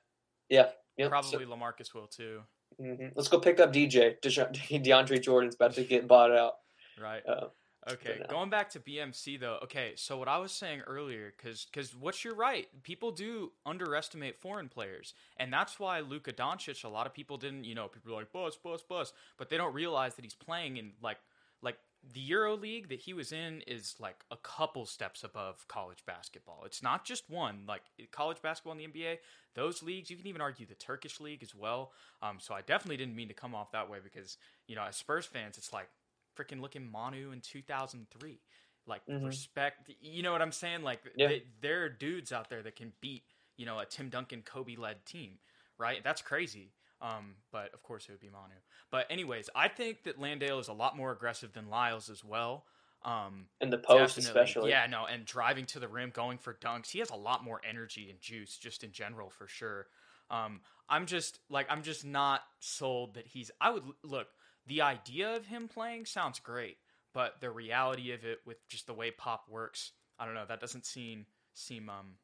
Yep, 0.50 0.76
so- 1.00 1.10
Probably 1.10 1.46
Lamarcus 1.46 1.94
will 1.94 2.08
too. 2.08 2.42
Mhm. 2.82 3.12
Let's 3.16 3.28
go 3.30 3.40
pick 3.40 3.60
up 3.60 3.72
DJ. 3.74 4.16
DeAndre 4.24 5.22
Jordan's 5.22 5.56
about 5.56 5.74
to 5.76 5.84
get 5.84 6.08
bought 6.08 6.32
out. 6.32 6.54
Right. 7.02 7.22
Uh, 7.28 7.48
Okay, 7.92 8.18
no. 8.22 8.28
going 8.28 8.50
back 8.50 8.70
to 8.72 8.80
BMC 8.80 9.40
though. 9.40 9.60
Okay, 9.64 9.94
so 9.96 10.18
what 10.18 10.28
I 10.28 10.38
was 10.38 10.52
saying 10.52 10.82
earlier, 10.82 11.34
because 11.36 11.66
because 11.66 11.96
what 11.96 12.24
you're 12.24 12.36
right, 12.36 12.68
people 12.84 13.12
do 13.12 13.52
underestimate 13.66 14.40
foreign 14.40 14.70
players, 14.70 15.14
and 15.38 15.52
that's 15.52 15.80
why 15.80 16.00
Luka 16.00 16.32
Doncic. 16.32 16.84
A 16.84 16.88
lot 16.88 17.06
of 17.08 17.14
people 17.14 17.38
didn't, 17.38 17.66
you 17.66 17.76
know, 17.76 17.88
people 17.88 18.14
are 18.14 18.18
like 18.18 18.32
bus, 18.32 18.56
bus, 18.56 18.82
bus, 18.82 19.14
but 19.38 19.50
they 19.50 19.58
don't 19.58 19.74
realize 19.74 20.16
that 20.16 20.24
he's 20.24 20.36
playing 20.36 20.78
in 20.78 20.92
like 21.02 21.18
like 21.62 21.78
the 22.14 22.20
Euro 22.22 22.56
League 22.56 22.90
that 22.90 23.00
he 23.00 23.14
was 23.14 23.32
in 23.32 23.62
is 23.66 23.96
like 24.00 24.26
a 24.30 24.38
couple 24.38 24.86
steps 24.86 25.24
above 25.24 25.66
college 25.68 26.04
basketball. 26.06 26.64
It's 26.66 26.84
not 26.84 27.06
just 27.06 27.30
one. 27.30 27.64
Like 27.68 27.84
college 28.12 28.42
basketball 28.42 28.74
in 28.74 28.80
the 28.80 28.88
NBA, 28.88 29.18
those 29.56 29.82
leagues, 29.82 30.10
you 30.10 30.18
can 30.18 30.28
even 30.28 30.42
argue 30.42 30.66
the 30.66 30.76
Turkish 30.76 31.20
league 31.22 31.44
as 31.44 31.56
well. 31.56 31.92
Um, 32.22 32.38
so 32.40 32.54
I 32.54 32.62
definitely 32.62 32.98
didn't 32.98 33.16
mean 33.16 33.30
to 33.30 33.34
come 33.34 33.56
off 33.56 33.72
that 33.72 33.90
way 33.90 34.00
because 34.04 34.38
you 34.68 34.76
know, 34.76 34.84
as 34.84 34.98
Spurs 34.98 35.26
fans, 35.26 35.58
it's 35.58 35.72
like 35.72 35.90
freaking 36.36 36.62
looking 36.62 36.90
Manu 36.90 37.32
in 37.32 37.42
2003. 37.42 38.40
Like 38.86 39.06
Mhm. 39.08 39.26
respect, 39.26 39.90
you 40.02 40.24
know 40.24 40.32
what 40.34 40.42
I'm 40.42 40.52
saying? 40.52 40.82
Like 40.82 41.02
Yeah. 41.16 41.28
they, 41.30 41.44
there 41.62 41.84
are 41.84 41.90
dudes 41.90 42.32
out 42.34 42.50
there 42.50 42.62
that 42.64 42.76
can 42.76 42.92
beat, 43.00 43.24
you 43.56 43.66
know, 43.66 43.80
a 43.80 43.86
Tim 43.86 44.10
Duncan 44.10 44.42
Kobe 44.44 44.76
led 44.76 45.06
team, 45.06 45.40
right? 45.78 46.04
That's 46.04 46.22
crazy. 46.22 46.74
Um, 47.00 47.36
but 47.52 47.74
of 47.74 47.82
course 47.84 48.08
it 48.08 48.12
would 48.12 48.20
be 48.22 48.30
Manu. 48.30 48.56
But 48.90 49.08
anyways, 49.10 49.50
I 49.56 49.68
think 49.70 50.04
that 50.04 50.20
Landale 50.20 50.60
is 50.60 50.68
a 50.68 50.74
lot 50.74 50.98
more 50.98 51.12
aggressive 51.12 51.54
than 51.54 51.70
Lyles 51.70 52.10
as 52.10 52.24
well. 52.24 52.66
Um, 53.04 53.50
in 53.60 53.70
the 53.70 53.78
post, 53.78 54.16
definitely. 54.16 54.42
especially. 54.42 54.70
Yeah, 54.70 54.86
no, 54.88 55.06
and 55.06 55.26
driving 55.26 55.66
to 55.68 55.80
the 55.80 55.90
rim, 55.90 56.10
going 56.12 56.38
for 56.38 56.54
dunks. 56.54 56.90
He 56.92 57.00
has 57.00 57.10
a 57.10 57.16
lot 57.18 57.44
more 57.44 57.60
energy 57.66 58.10
and 58.10 58.22
juice, 58.22 58.58
just 58.58 58.84
in 58.84 58.94
general, 58.94 59.30
for 59.30 59.46
sure. 59.48 59.88
Um, 60.30 60.62
I'm 60.88 61.06
just 61.06 61.40
like 61.50 61.68
I'm 61.70 61.84
just 61.84 62.06
not 62.06 62.44
sold 62.60 63.16
that 63.16 63.28
he's. 63.28 63.52
I 63.60 63.72
would 63.72 63.84
look. 64.04 64.30
The 64.68 64.82
idea 64.82 65.36
of 65.36 65.46
him 65.46 65.68
playing 65.68 66.06
sounds 66.06 66.40
great, 66.40 66.78
but 67.14 67.42
the 67.42 67.52
reality 67.52 68.12
of 68.12 68.24
it, 68.24 68.40
with 68.46 68.68
just 68.70 68.88
the 68.88 68.94
way 68.94 69.12
pop 69.12 69.46
works, 69.50 69.92
I 70.20 70.26
don't 70.26 70.36
know. 70.36 70.46
That 70.48 70.62
doesn't 70.62 70.86
seem 70.86 71.26
seem. 71.54 71.90
Um, 71.90 72.16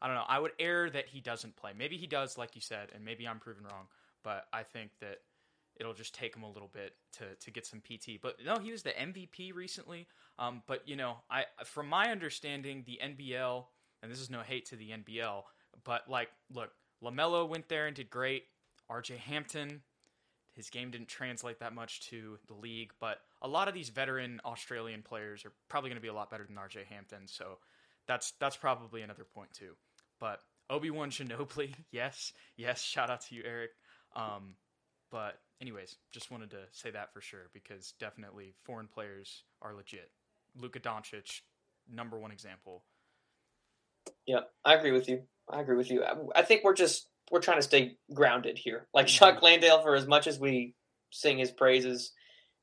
I 0.00 0.06
don't 0.06 0.16
know. 0.16 0.24
I 0.26 0.38
would 0.38 0.52
err 0.58 0.90
that 0.90 1.08
he 1.08 1.20
doesn't 1.20 1.56
play. 1.56 1.72
Maybe 1.76 1.96
he 1.96 2.06
does, 2.06 2.36
like 2.36 2.54
you 2.54 2.60
said, 2.60 2.88
and 2.94 3.04
maybe 3.04 3.26
I'm 3.26 3.38
proven 3.38 3.64
wrong. 3.64 3.86
But 4.24 4.46
I 4.52 4.62
think 4.62 4.90
that 5.00 5.18
it'll 5.78 5.94
just 5.94 6.14
take 6.14 6.36
him 6.36 6.42
a 6.42 6.50
little 6.50 6.70
bit 6.72 6.94
to 7.18 7.24
to 7.40 7.50
get 7.50 7.66
some 7.66 7.80
PT. 7.80 8.20
But 8.20 8.36
no, 8.44 8.58
he 8.58 8.70
was 8.70 8.82
the 8.82 8.90
MVP 8.90 9.54
recently. 9.54 10.06
Um, 10.38 10.62
but 10.66 10.88
you 10.88 10.96
know, 10.96 11.18
I 11.30 11.44
from 11.64 11.88
my 11.88 12.10
understanding, 12.10 12.84
the 12.86 13.00
NBL, 13.02 13.64
and 14.02 14.10
this 14.10 14.20
is 14.20 14.30
no 14.30 14.40
hate 14.40 14.66
to 14.66 14.76
the 14.76 14.90
NBL, 14.90 15.42
but 15.84 16.08
like, 16.08 16.30
look, 16.52 16.70
Lamelo 17.02 17.48
went 17.48 17.68
there 17.68 17.86
and 17.86 17.96
did 17.96 18.10
great. 18.10 18.44
R.J. 18.88 19.16
Hampton, 19.16 19.80
his 20.54 20.70
game 20.70 20.90
didn't 20.90 21.08
translate 21.08 21.60
that 21.60 21.74
much 21.74 22.08
to 22.10 22.38
the 22.46 22.54
league, 22.54 22.92
but 23.00 23.18
a 23.40 23.48
lot 23.48 23.68
of 23.68 23.74
these 23.74 23.88
veteran 23.88 24.40
Australian 24.44 25.02
players 25.02 25.44
are 25.44 25.52
probably 25.68 25.90
going 25.90 25.96
to 25.96 26.02
be 26.02 26.08
a 26.08 26.14
lot 26.14 26.30
better 26.30 26.44
than 26.44 26.58
R.J. 26.58 26.84
Hampton. 26.90 27.26
So 27.26 27.58
that's 28.06 28.32
that's 28.38 28.56
probably 28.56 29.02
another 29.02 29.24
point 29.24 29.52
too. 29.52 29.74
But 30.20 30.40
Obi 30.68 30.90
Wan 30.90 31.10
Ginobili, 31.10 31.74
yes, 31.90 32.32
yes, 32.56 32.82
shout 32.82 33.10
out 33.10 33.22
to 33.26 33.34
you, 33.34 33.42
Eric. 33.44 33.70
Um, 34.14 34.54
but 35.10 35.38
anyways, 35.60 35.96
just 36.12 36.30
wanted 36.30 36.50
to 36.50 36.60
say 36.72 36.90
that 36.90 37.12
for 37.12 37.20
sure 37.20 37.50
because 37.52 37.94
definitely 37.98 38.54
foreign 38.64 38.88
players 38.88 39.44
are 39.62 39.74
legit. 39.74 40.10
Luka 40.56 40.80
Doncic, 40.80 41.40
number 41.90 42.18
one 42.18 42.30
example. 42.30 42.84
Yeah, 44.26 44.40
I 44.64 44.74
agree 44.74 44.92
with 44.92 45.08
you. 45.08 45.22
I 45.48 45.60
agree 45.60 45.76
with 45.76 45.90
you. 45.90 46.04
I, 46.04 46.14
I 46.36 46.42
think 46.42 46.62
we're 46.64 46.74
just 46.74 47.08
we're 47.30 47.40
trying 47.40 47.58
to 47.58 47.62
stay 47.62 47.96
grounded 48.12 48.58
here. 48.58 48.88
Like 48.92 49.06
Mhm. 49.06 49.18
Jock 49.18 49.42
Landale, 49.42 49.82
for 49.82 49.94
as 49.94 50.06
much 50.06 50.26
as 50.26 50.38
we 50.38 50.74
sing 51.10 51.38
his 51.38 51.50
praises, 51.50 52.12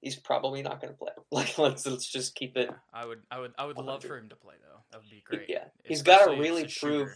he's 0.01 0.15
probably 0.15 0.61
not 0.61 0.81
going 0.81 0.93
to 0.93 0.97
play. 0.97 1.11
Like 1.31 1.57
let's 1.57 1.85
let's 1.85 2.07
just 2.11 2.35
keep 2.35 2.57
it. 2.57 2.69
I 2.93 3.05
would, 3.05 3.21
I 3.31 3.39
would, 3.39 3.53
I 3.57 3.65
would 3.65 3.77
love 3.77 4.03
for 4.03 4.17
him 4.17 4.29
to 4.29 4.35
play 4.35 4.55
though. 4.61 4.79
That 4.91 5.01
would 5.01 5.09
be 5.09 5.21
great. 5.25 5.47
Yeah, 5.49 5.65
he's 5.83 6.01
got 6.01 6.25
to 6.25 6.31
really 6.39 6.67
prove. 6.79 7.09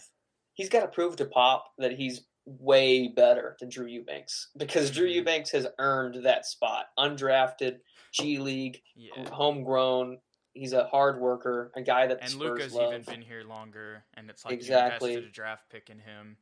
He's 0.53 0.69
got 0.69 0.81
to 0.81 0.87
prove 0.87 1.15
to 1.15 1.25
Pop 1.25 1.65
that 1.79 1.93
he's 1.93 2.21
way 2.45 3.07
better 3.07 3.55
than 3.59 3.69
Drew 3.69 3.87
Eubanks 3.87 4.49
because 4.57 4.91
Drew 4.91 5.07
Mhm. 5.07 5.13
Eubanks 5.15 5.51
has 5.51 5.65
earned 5.79 6.25
that 6.25 6.45
spot. 6.45 6.87
Undrafted, 6.99 7.79
G 8.11 8.37
League, 8.37 8.81
Yeah. 8.95 9.27
homegrown. 9.29 10.19
He's 10.53 10.73
a 10.73 10.85
hard 10.85 11.19
worker, 11.19 11.71
a 11.75 11.81
guy 11.81 12.05
that 12.05 12.19
And 12.21 12.29
Spurs 12.29 12.39
Luca's 12.59 12.73
love. 12.75 12.93
even 12.93 13.01
been 13.03 13.21
here 13.23 13.43
longer, 13.43 14.05
and 14.13 14.29
it's 14.29 14.45
like 14.45 14.53
Exactly. 14.53 15.13
you 15.13 15.17
invested 15.17 15.29
a 15.31 15.33
draft 15.33 15.69
pick 15.71 15.89
in 15.89 15.97
him. 15.99 16.37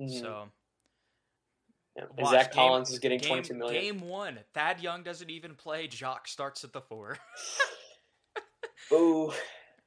Mhm. 0.00 0.20
So 0.20 0.50
Yeah. 1.96 2.04
And 2.16 2.18
Watch, 2.18 2.30
Zach 2.32 2.52
game- 2.52 2.54
Collins 2.56 2.90
is 2.90 2.98
getting 2.98 3.18
game, 3.18 3.28
22 3.28 3.54
million. 3.54 3.82
Game 3.82 4.00
one, 4.08 4.38
Thad 4.54 4.80
Young 4.80 5.02
doesn't 5.02 5.28
even 5.30 5.54
play. 5.54 5.86
Jock 5.88 6.26
starts 6.26 6.64
at 6.64 6.72
the 6.72 6.80
four. 6.80 7.18
Ooh, 8.92 9.30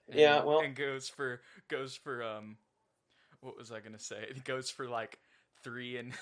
And- 0.08 0.20
Yeah, 0.20 0.44
well- 0.44 0.60
and 0.60 0.76
goes 0.76 1.10
for 1.10 1.42
goes 1.68 1.96
for 1.96 2.24
um, 2.24 2.58
what 3.42 3.58
was 3.58 3.72
I 3.72 3.80
gonna 3.80 4.00
say? 4.00 4.24
It 4.30 4.44
goes 4.44 4.70
for 4.70 4.88
like 4.88 5.20
three 5.64 5.98
and 5.98 6.14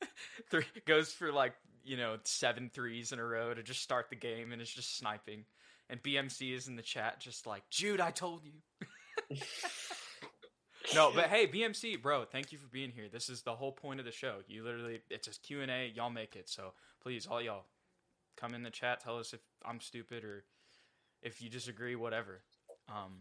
three 0.50 0.64
goes 0.86 1.12
for 1.12 1.32
like 1.32 1.54
you 1.84 1.96
know 1.96 2.18
seven 2.24 2.68
threes 2.72 3.12
in 3.12 3.18
a 3.20 3.24
row 3.24 3.54
to 3.54 3.62
just 3.62 3.80
start 3.82 4.10
the 4.10 4.16
game, 4.16 4.52
and 4.52 4.60
it's 4.60 4.72
just 4.74 4.96
sniping. 4.96 5.44
And 5.88 6.02
BMC 6.02 6.52
is 6.52 6.68
in 6.68 6.76
the 6.76 6.82
chat, 6.82 7.18
just 7.20 7.46
like 7.46 7.62
Jude, 7.70 8.00
I 8.00 8.10
told 8.10 8.42
you. 8.44 8.52
No, 10.94 11.12
but 11.14 11.26
hey, 11.26 11.46
BMC, 11.46 12.00
bro, 12.00 12.24
thank 12.24 12.52
you 12.52 12.58
for 12.58 12.66
being 12.68 12.90
here. 12.90 13.08
This 13.12 13.28
is 13.28 13.42
the 13.42 13.54
whole 13.54 13.72
point 13.72 14.00
of 14.00 14.06
the 14.06 14.12
show. 14.12 14.36
You 14.46 14.64
literally, 14.64 15.00
it's 15.10 15.28
a 15.28 15.30
Q 15.32 15.60
and 15.60 15.70
A. 15.70 15.92
Y'all 15.94 16.10
make 16.10 16.34
it. 16.34 16.48
So 16.48 16.72
please, 17.02 17.26
all 17.26 17.42
y'all, 17.42 17.64
come 18.36 18.54
in 18.54 18.62
the 18.62 18.70
chat. 18.70 19.00
Tell 19.00 19.18
us 19.18 19.34
if 19.34 19.40
I'm 19.64 19.80
stupid 19.80 20.24
or 20.24 20.44
if 21.22 21.42
you 21.42 21.50
disagree, 21.50 21.94
whatever. 21.94 22.40
Um, 22.88 23.12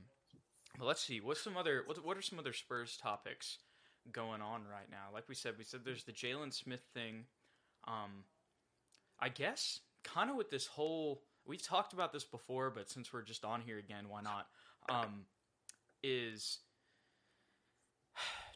but 0.78 0.86
let's 0.86 1.02
see. 1.02 1.20
What's 1.20 1.42
some 1.42 1.58
other? 1.58 1.84
What, 1.86 2.04
what 2.06 2.18
are 2.18 2.22
some 2.22 2.40
other 2.40 2.54
Spurs 2.54 2.98
topics 2.98 3.58
going 4.12 4.42
on 4.42 4.62
right 4.72 4.90
now? 4.90 5.08
Like 5.14 5.28
we 5.28 5.36
said, 5.36 5.56
we 5.58 5.64
said 5.64 5.82
there's 5.84 6.04
the 6.04 6.12
Jalen 6.14 6.54
Smith 6.54 6.84
thing. 6.94 7.26
Um, 7.88 8.24
I 9.20 9.30
guess 9.30 9.82
kind 10.04 10.30
of 10.30 10.36
with 10.36 10.50
this 10.50 10.68
whole. 10.68 11.22
We've 11.46 11.64
talked 11.64 11.94
about 11.94 12.12
this 12.12 12.26
before, 12.26 12.70
but 12.70 12.90
since 12.90 13.12
we're 13.14 13.22
just 13.22 13.46
on 13.46 13.62
here 13.62 13.78
again, 13.78 14.10
why 14.10 14.22
not? 14.22 14.48
Um, 14.90 15.26
is 16.04 16.60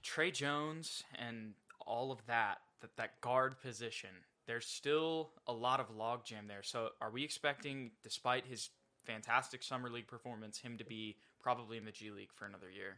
Tre 0.03 0.31
Jones 0.31 1.03
and 1.17 1.53
all 1.85 2.11
of 2.11 2.25
that, 2.27 2.59
that 2.81 2.95
that 2.97 3.21
guard 3.21 3.59
position, 3.59 4.09
there's 4.47 4.65
still 4.65 5.31
a 5.47 5.53
lot 5.53 5.79
of 5.79 5.95
logjam 5.95 6.47
there. 6.47 6.63
So 6.63 6.89
are 7.01 7.11
we 7.11 7.23
expecting, 7.23 7.91
despite 8.03 8.45
his 8.45 8.69
fantastic 9.05 9.63
summer 9.63 9.89
league 9.89 10.07
performance, 10.07 10.57
him 10.59 10.77
to 10.77 10.83
be 10.85 11.17
probably 11.39 11.77
in 11.77 11.85
the 11.85 11.91
G 11.91 12.11
League 12.11 12.33
for 12.33 12.45
another 12.45 12.69
year? 12.69 12.97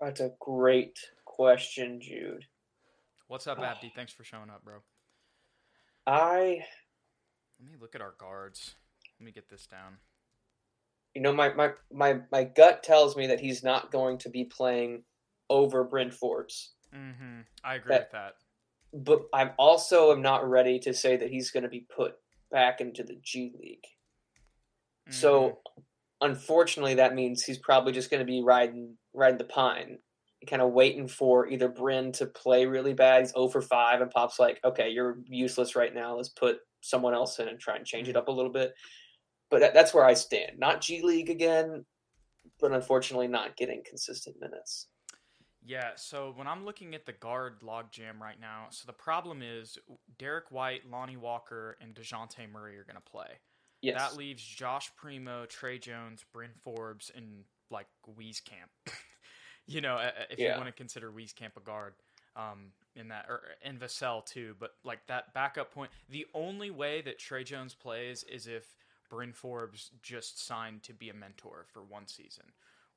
That's 0.00 0.20
a 0.20 0.32
great 0.40 0.98
question, 1.24 2.00
Jude. 2.00 2.46
What's 3.28 3.46
up, 3.46 3.58
Abdi? 3.58 3.92
Thanks 3.94 4.12
for 4.12 4.24
showing 4.24 4.50
up, 4.50 4.64
bro. 4.64 4.76
I, 6.06 6.64
Let 7.60 7.72
me 7.72 7.78
look 7.80 7.94
at 7.94 8.02
our 8.02 8.14
guards. 8.18 8.74
Let 9.18 9.24
me 9.24 9.32
get 9.32 9.48
this 9.48 9.66
down. 9.66 9.98
You 11.14 11.22
know, 11.22 11.32
my 11.32 11.52
my 11.54 11.70
my 11.92 12.20
my 12.32 12.44
gut 12.44 12.82
tells 12.82 13.16
me 13.16 13.26
that 13.28 13.40
he's 13.40 13.62
not 13.62 13.90
going 13.92 14.18
to 14.18 14.30
be 14.30 14.44
playing 14.44 15.04
over 15.50 15.84
Bryn 15.84 16.10
Forbes, 16.10 16.72
Mm-hmm. 16.94 17.40
I 17.64 17.74
agree 17.76 17.88
That- 17.90 18.00
with 18.02 18.12
that. 18.12 18.34
but 18.92 19.22
I'm 19.32 19.50
also 19.58 20.12
am 20.12 20.22
not 20.22 20.48
ready 20.48 20.78
to 20.80 20.94
say 20.94 21.16
that 21.16 21.30
he's 21.30 21.50
going 21.50 21.64
to 21.64 21.68
be 21.68 21.86
put 21.94 22.14
back 22.50 22.80
into 22.80 23.02
the 23.02 23.16
G 23.22 23.52
League. 23.58 23.84
Mhm. 25.08 25.12
So, 25.14 25.60
unfortunately, 26.20 26.94
that 26.94 27.14
means 27.14 27.42
he's 27.44 27.58
probably 27.58 27.92
just 27.92 28.10
going 28.10 28.20
to 28.20 28.26
be 28.26 28.42
riding 28.42 28.96
riding 29.12 29.38
the 29.38 29.44
pine, 29.44 29.98
kind 30.48 30.62
of 30.62 30.72
waiting 30.72 31.06
for 31.08 31.48
either 31.48 31.68
Bryn 31.68 32.12
to 32.12 32.26
play 32.26 32.66
really 32.66 32.94
bad. 32.94 33.22
He's 33.22 33.30
0 33.32 33.48
for 33.48 33.62
5, 33.62 34.00
and 34.00 34.10
Pop's 34.10 34.38
like, 34.40 34.60
okay, 34.64 34.88
you're 34.88 35.18
useless 35.26 35.76
right 35.76 35.94
now. 35.94 36.16
Let's 36.16 36.30
put 36.30 36.58
someone 36.80 37.14
else 37.14 37.38
in 37.38 37.48
and 37.48 37.58
try 37.60 37.76
and 37.76 37.86
change 37.86 38.08
it 38.08 38.16
up 38.16 38.28
a 38.28 38.32
little 38.32 38.50
bit. 38.52 38.74
But 39.50 39.60
that, 39.60 39.74
that's 39.74 39.94
where 39.94 40.04
I 40.04 40.14
stand. 40.14 40.58
Not 40.58 40.80
G 40.80 41.02
League 41.02 41.30
again, 41.30 41.84
but 42.60 42.72
unfortunately, 42.72 43.28
not 43.28 43.56
getting 43.56 43.82
consistent 43.84 44.36
minutes. 44.40 44.88
Yeah, 45.66 45.92
so 45.96 46.32
when 46.36 46.46
I'm 46.46 46.64
looking 46.66 46.94
at 46.94 47.06
the 47.06 47.12
guard 47.12 47.60
logjam 47.62 48.20
right 48.20 48.38
now, 48.38 48.66
so 48.70 48.84
the 48.86 48.92
problem 48.92 49.40
is 49.42 49.78
Derek 50.18 50.50
White, 50.50 50.82
Lonnie 50.90 51.16
Walker, 51.16 51.78
and 51.80 51.94
DeJounte 51.94 52.50
Murray 52.52 52.76
are 52.76 52.84
going 52.84 52.96
to 52.96 53.10
play. 53.10 53.38
Yes. 53.80 53.98
That 53.98 54.18
leaves 54.18 54.42
Josh 54.42 54.90
Primo, 54.96 55.46
Tre 55.46 55.78
Jones, 55.78 56.24
Bryn 56.32 56.50
Forbes, 56.62 57.10
and 57.14 57.44
like 57.70 57.86
Wieskamp. 58.18 58.70
you 59.66 59.80
know, 59.80 59.98
if 60.30 60.38
you 60.38 60.50
want 60.50 60.66
to 60.66 60.72
consider 60.72 61.10
Wieskamp 61.10 61.56
a 61.56 61.60
guard, 61.60 61.94
um, 62.36 62.72
in 62.96 63.08
that 63.08 63.26
or 63.28 63.42
in 63.62 63.78
Vassell 63.78 64.24
too. 64.24 64.54
But 64.58 64.70
like 64.84 65.06
that 65.06 65.34
backup 65.34 65.72
point, 65.72 65.90
the 66.08 66.26
only 66.34 66.70
way 66.70 67.02
that 67.02 67.18
Tre 67.18 67.44
Jones 67.44 67.74
plays 67.74 68.24
is 68.24 68.46
if 68.46 68.64
Bryn 69.08 69.32
Forbes 69.32 69.90
just 70.02 70.44
signed 70.44 70.82
to 70.84 70.92
be 70.92 71.10
a 71.10 71.14
mentor 71.14 71.64
for 71.72 71.82
one 71.82 72.06
season, 72.06 72.44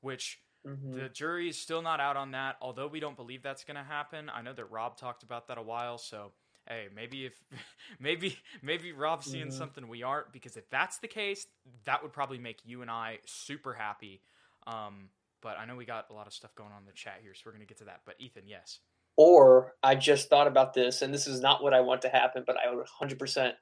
which 0.00 0.40
Mhm. 0.66 0.94
the 0.94 1.08
jury 1.08 1.48
is 1.48 1.58
still 1.58 1.82
not 1.82 2.00
out 2.00 2.16
on 2.16 2.32
that, 2.32 2.56
although 2.60 2.86
we 2.86 3.00
don't 3.00 3.16
believe 3.16 3.42
that's 3.42 3.64
going 3.64 3.76
to 3.76 3.82
happen. 3.82 4.28
I 4.30 4.42
know 4.42 4.52
that 4.52 4.70
Rob 4.70 4.96
talked 4.96 5.22
about 5.22 5.46
that 5.48 5.58
a 5.58 5.62
while, 5.62 5.98
so 5.98 6.32
hey, 6.66 6.88
maybe 6.94 7.26
if 7.26 7.34
maybe 8.00 8.36
maybe 8.62 8.92
Rob's 8.92 9.26
seeing 9.26 9.48
Mhm. 9.48 9.52
something 9.52 9.88
we 9.88 10.02
aren't 10.02 10.32
because 10.32 10.56
if 10.56 10.68
that's 10.70 10.98
the 10.98 11.08
case, 11.08 11.46
that 11.84 12.02
would 12.02 12.12
probably 12.12 12.38
make 12.38 12.64
you 12.64 12.82
and 12.82 12.90
I 12.90 13.20
super 13.24 13.74
happy. 13.74 14.22
Um, 14.66 15.10
but 15.40 15.58
I 15.58 15.64
know 15.64 15.76
we 15.76 15.84
got 15.84 16.10
a 16.10 16.12
lot 16.12 16.26
of 16.26 16.32
stuff 16.32 16.54
going 16.54 16.72
on 16.72 16.80
in 16.80 16.86
the 16.86 16.92
chat 16.92 17.20
here, 17.22 17.32
so 17.34 17.42
we're 17.46 17.52
going 17.52 17.60
to 17.62 17.66
get 17.66 17.78
to 17.78 17.84
that. 17.84 18.02
But 18.04 18.16
Ethan, 18.18 18.46
yes. 18.46 18.80
Or 19.16 19.74
I 19.82 19.94
just 19.96 20.28
thought 20.30 20.46
about 20.46 20.74
this, 20.74 21.02
and 21.02 21.12
this 21.12 21.26
is 21.26 21.40
not 21.40 21.62
what 21.62 21.74
I 21.74 21.80
want 21.80 22.02
to 22.02 22.08
happen, 22.08 22.44
but 22.46 22.56
I 22.56 22.70
would 22.72 22.86
100% 22.86 23.54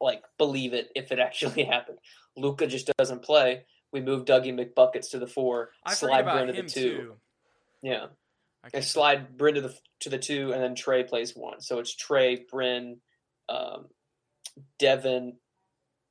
like 0.00 0.22
believe 0.38 0.74
it 0.74 0.90
if 0.94 1.12
it 1.12 1.18
actually 1.28 1.64
happened. 1.64 1.98
Luca 2.36 2.66
just 2.66 2.90
doesn't 2.98 3.22
play. 3.22 3.64
We 3.92 4.00
move 4.00 4.24
Dougie 4.24 4.52
McBuckets 4.52 5.10
to 5.10 5.18
the 5.18 5.26
four, 5.26 5.70
I 5.84 5.94
slide 5.94 6.20
about 6.20 6.46
to 6.46 6.52
the 6.52 6.62
two. 6.62 6.68
too. 6.68 7.14
Yeah, 7.82 8.06
I 8.64 8.68
and 8.74 8.84
slide 8.84 9.36
Bryn 9.36 9.54
to 9.54 9.60
the 9.60 9.74
to 10.00 10.10
the 10.10 10.18
two, 10.18 10.52
and 10.52 10.62
then 10.62 10.74
Trey 10.74 11.04
plays 11.04 11.34
one. 11.34 11.60
So 11.60 11.78
it's 11.78 11.94
Trey, 11.94 12.44
Bryn, 12.50 12.98
um, 13.48 13.86
Devin, 14.78 15.36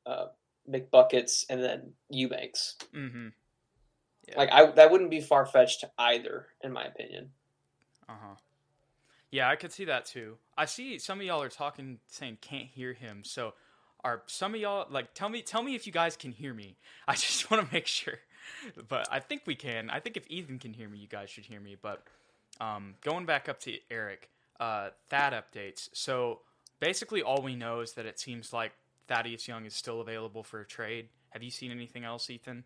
uh, 0.06 0.28
McBuckets, 0.70 1.46
and 1.50 1.62
then 1.62 1.94
Eubanks. 2.10 2.78
Mhm. 2.94 3.34
Yeah. 4.28 4.38
Like 4.38 4.50
I, 4.52 4.72
that 4.72 4.90
wouldn't 4.92 5.12
be 5.12 5.22
far 5.22 5.46
fetched 5.46 5.84
either, 5.98 6.48
in 6.62 6.72
my 6.72 6.86
opinion. 6.86 7.32
Uh 8.10 8.14
huh. 8.20 8.36
Yeah, 9.32 9.50
I 9.50 9.56
could 9.58 9.72
see 9.72 9.86
that 9.86 10.06
too. 10.06 10.38
I 10.58 10.66
see 10.66 10.98
some 10.98 11.20
of 11.20 11.26
y'all 11.26 11.42
are 11.42 11.50
talking, 11.50 12.00
saying 12.08 12.38
can't 12.42 12.68
hear 12.68 12.94
him. 12.94 13.24
So, 13.26 13.54
are 14.06 14.22
some 14.28 14.54
of 14.54 14.62
y'all 14.62 14.86
like 14.90 15.14
tell 15.14 15.28
me 15.28 15.42
tell 15.42 15.64
me 15.64 15.76
if 15.76 15.86
you 15.86 15.92
guys 15.92 16.16
can 16.16 16.32
hear 16.32 16.54
me? 16.54 16.78
I 17.08 17.16
just 17.16 17.52
want 17.52 17.68
to 17.68 17.74
make 17.74 17.88
sure. 17.88 18.20
But 18.88 19.08
I 19.12 19.20
think 19.20 19.42
we 19.46 19.56
can. 19.56 19.90
I 19.90 20.00
think 20.00 20.16
if 20.16 20.30
Ethan 20.30 20.60
can 20.60 20.72
hear 20.72 20.88
me, 20.88 21.00
you 21.00 21.08
guys 21.08 21.32
should 21.32 21.46
hear 21.46 21.60
me. 21.60 21.76
But 21.82 22.04
um, 22.62 22.94
going 23.02 23.26
back 23.26 23.50
up 23.50 23.60
to 23.62 23.78
Eric, 23.90 24.30
uh, 24.60 24.90
Thad 25.10 25.34
updates. 25.34 25.90
So 25.94 26.42
basically, 26.80 27.24
all 27.24 27.42
we 27.42 27.56
know 27.56 27.80
is 27.80 27.94
that 27.94 28.06
it 28.06 28.20
seems 28.20 28.54
like 28.54 28.74
Thaddeus 29.08 29.48
Young 29.48 29.66
is 29.66 29.74
still 29.74 30.00
available 30.00 30.44
for 30.44 30.62
a 30.62 30.66
trade. 30.66 31.10
Have 31.32 31.42
you 31.42 31.50
seen 31.50 31.72
anything 31.72 32.04
else, 32.04 32.30
Ethan? 32.30 32.66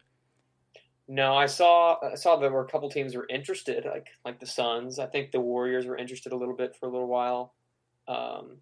No, 1.08 1.36
I 1.36 1.46
saw 1.46 1.98
I 2.04 2.16
saw 2.16 2.36
there 2.36 2.52
were 2.52 2.66
a 2.66 2.68
couple 2.68 2.90
teams 2.90 3.16
were 3.16 3.26
interested, 3.30 3.86
like 3.86 4.10
like 4.26 4.40
the 4.40 4.46
Suns. 4.46 5.00
I 5.00 5.08
think 5.08 5.32
the 5.32 5.40
Warriors 5.40 5.86
were 5.86 5.98
interested 5.98 6.34
a 6.34 6.36
little 6.36 6.56
bit 6.56 6.76
for 6.76 6.88
a 6.88 6.92
little 6.92 7.08
while. 7.08 7.54
Um, 8.08 8.58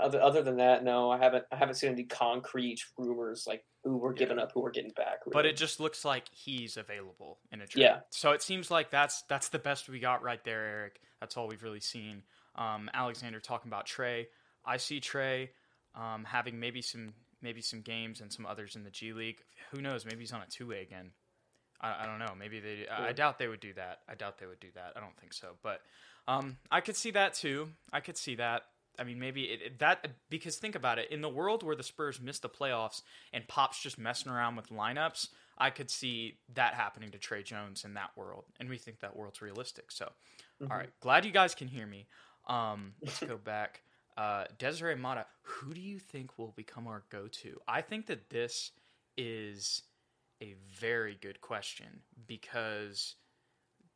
other 0.00 0.20
other 0.20 0.42
than 0.42 0.56
that, 0.56 0.84
no, 0.84 1.10
I 1.10 1.18
haven't 1.18 1.44
I 1.52 1.56
haven't 1.56 1.74
seen 1.76 1.92
any 1.92 2.04
concrete 2.04 2.80
rumors 2.98 3.44
like 3.46 3.64
who 3.82 3.96
we're 3.96 4.12
giving 4.12 4.38
up, 4.38 4.52
who 4.52 4.60
we're 4.60 4.70
getting 4.70 4.92
back. 4.92 5.20
But 5.30 5.46
it 5.46 5.56
just 5.56 5.80
looks 5.80 6.04
like 6.04 6.24
he's 6.30 6.76
available 6.76 7.38
in 7.52 7.60
a 7.60 7.66
trade. 7.66 7.82
Yeah. 7.82 7.98
So 8.10 8.32
it 8.32 8.42
seems 8.42 8.70
like 8.70 8.90
that's 8.90 9.22
that's 9.28 9.48
the 9.48 9.58
best 9.58 9.88
we 9.88 10.00
got 10.00 10.22
right 10.22 10.42
there, 10.44 10.64
Eric. 10.64 11.00
That's 11.20 11.36
all 11.36 11.48
we've 11.48 11.62
really 11.62 11.80
seen. 11.80 12.22
Um, 12.56 12.90
Alexander 12.94 13.40
talking 13.40 13.68
about 13.68 13.86
Trey. 13.86 14.28
I 14.64 14.76
see 14.76 15.00
Trey 15.00 15.50
um, 15.94 16.24
having 16.24 16.58
maybe 16.60 16.82
some 16.82 17.14
maybe 17.42 17.60
some 17.60 17.82
games 17.82 18.20
and 18.20 18.32
some 18.32 18.46
others 18.46 18.76
in 18.76 18.84
the 18.84 18.90
G 18.90 19.12
League. 19.12 19.38
Who 19.72 19.80
knows? 19.80 20.04
Maybe 20.04 20.20
he's 20.20 20.32
on 20.32 20.42
a 20.42 20.46
two 20.46 20.68
way 20.68 20.82
again. 20.82 21.10
I, 21.80 22.04
I 22.04 22.06
don't 22.06 22.18
know. 22.18 22.34
Maybe 22.38 22.60
they. 22.60 22.86
I, 22.88 23.08
I 23.08 23.12
doubt 23.12 23.38
they 23.38 23.48
would 23.48 23.60
do 23.60 23.74
that. 23.74 24.00
I 24.08 24.14
doubt 24.14 24.38
they 24.38 24.46
would 24.46 24.60
do 24.60 24.70
that. 24.74 24.92
I 24.96 25.00
don't 25.00 25.16
think 25.18 25.32
so. 25.32 25.50
But 25.62 25.80
um, 26.26 26.56
I 26.70 26.80
could 26.80 26.96
see 26.96 27.10
that 27.12 27.34
too. 27.34 27.68
I 27.92 28.00
could 28.00 28.16
see 28.16 28.36
that. 28.36 28.62
I 28.98 29.04
mean, 29.04 29.18
maybe 29.18 29.44
it, 29.44 29.62
it- 29.62 29.78
that 29.80 30.06
because 30.30 30.56
think 30.56 30.74
about 30.74 30.98
it. 30.98 31.10
In 31.10 31.20
the 31.20 31.28
world 31.28 31.62
where 31.62 31.76
the 31.76 31.82
Spurs 31.82 32.20
miss 32.20 32.38
the 32.38 32.48
playoffs 32.48 33.02
and 33.32 33.46
Pop's 33.48 33.80
just 33.82 33.98
messing 33.98 34.30
around 34.32 34.56
with 34.56 34.68
lineups, 34.70 35.28
I 35.58 35.70
could 35.70 35.90
see 35.90 36.38
that 36.54 36.74
happening 36.74 37.10
to 37.12 37.18
Tre 37.18 37.42
Jones 37.42 37.84
in 37.84 37.94
that 37.94 38.10
world, 38.16 38.44
and 38.58 38.68
we 38.68 38.78
think 38.78 39.00
that 39.00 39.16
world's 39.16 39.40
realistic. 39.42 39.90
So, 39.92 40.12
Mhm. 40.60 40.70
all 40.70 40.76
right, 40.76 40.90
glad 41.00 41.24
you 41.24 41.30
guys 41.32 41.54
can 41.54 41.68
hear 41.68 41.86
me. 41.86 42.06
Um, 42.46 42.94
let's 43.00 43.20
go 43.20 43.36
back. 43.44 43.82
Uh, 44.16 44.44
Desiree 44.58 44.94
Mata, 44.94 45.26
who 45.42 45.74
do 45.74 45.80
you 45.80 45.98
think 45.98 46.38
will 46.38 46.52
become 46.52 46.86
our 46.86 47.02
go-to? 47.10 47.60
I 47.66 47.80
think 47.82 48.06
that 48.06 48.30
this 48.30 48.70
is 49.16 49.82
a 50.42 50.54
very 50.78 51.16
good 51.20 51.40
question 51.40 52.02
because 52.26 53.16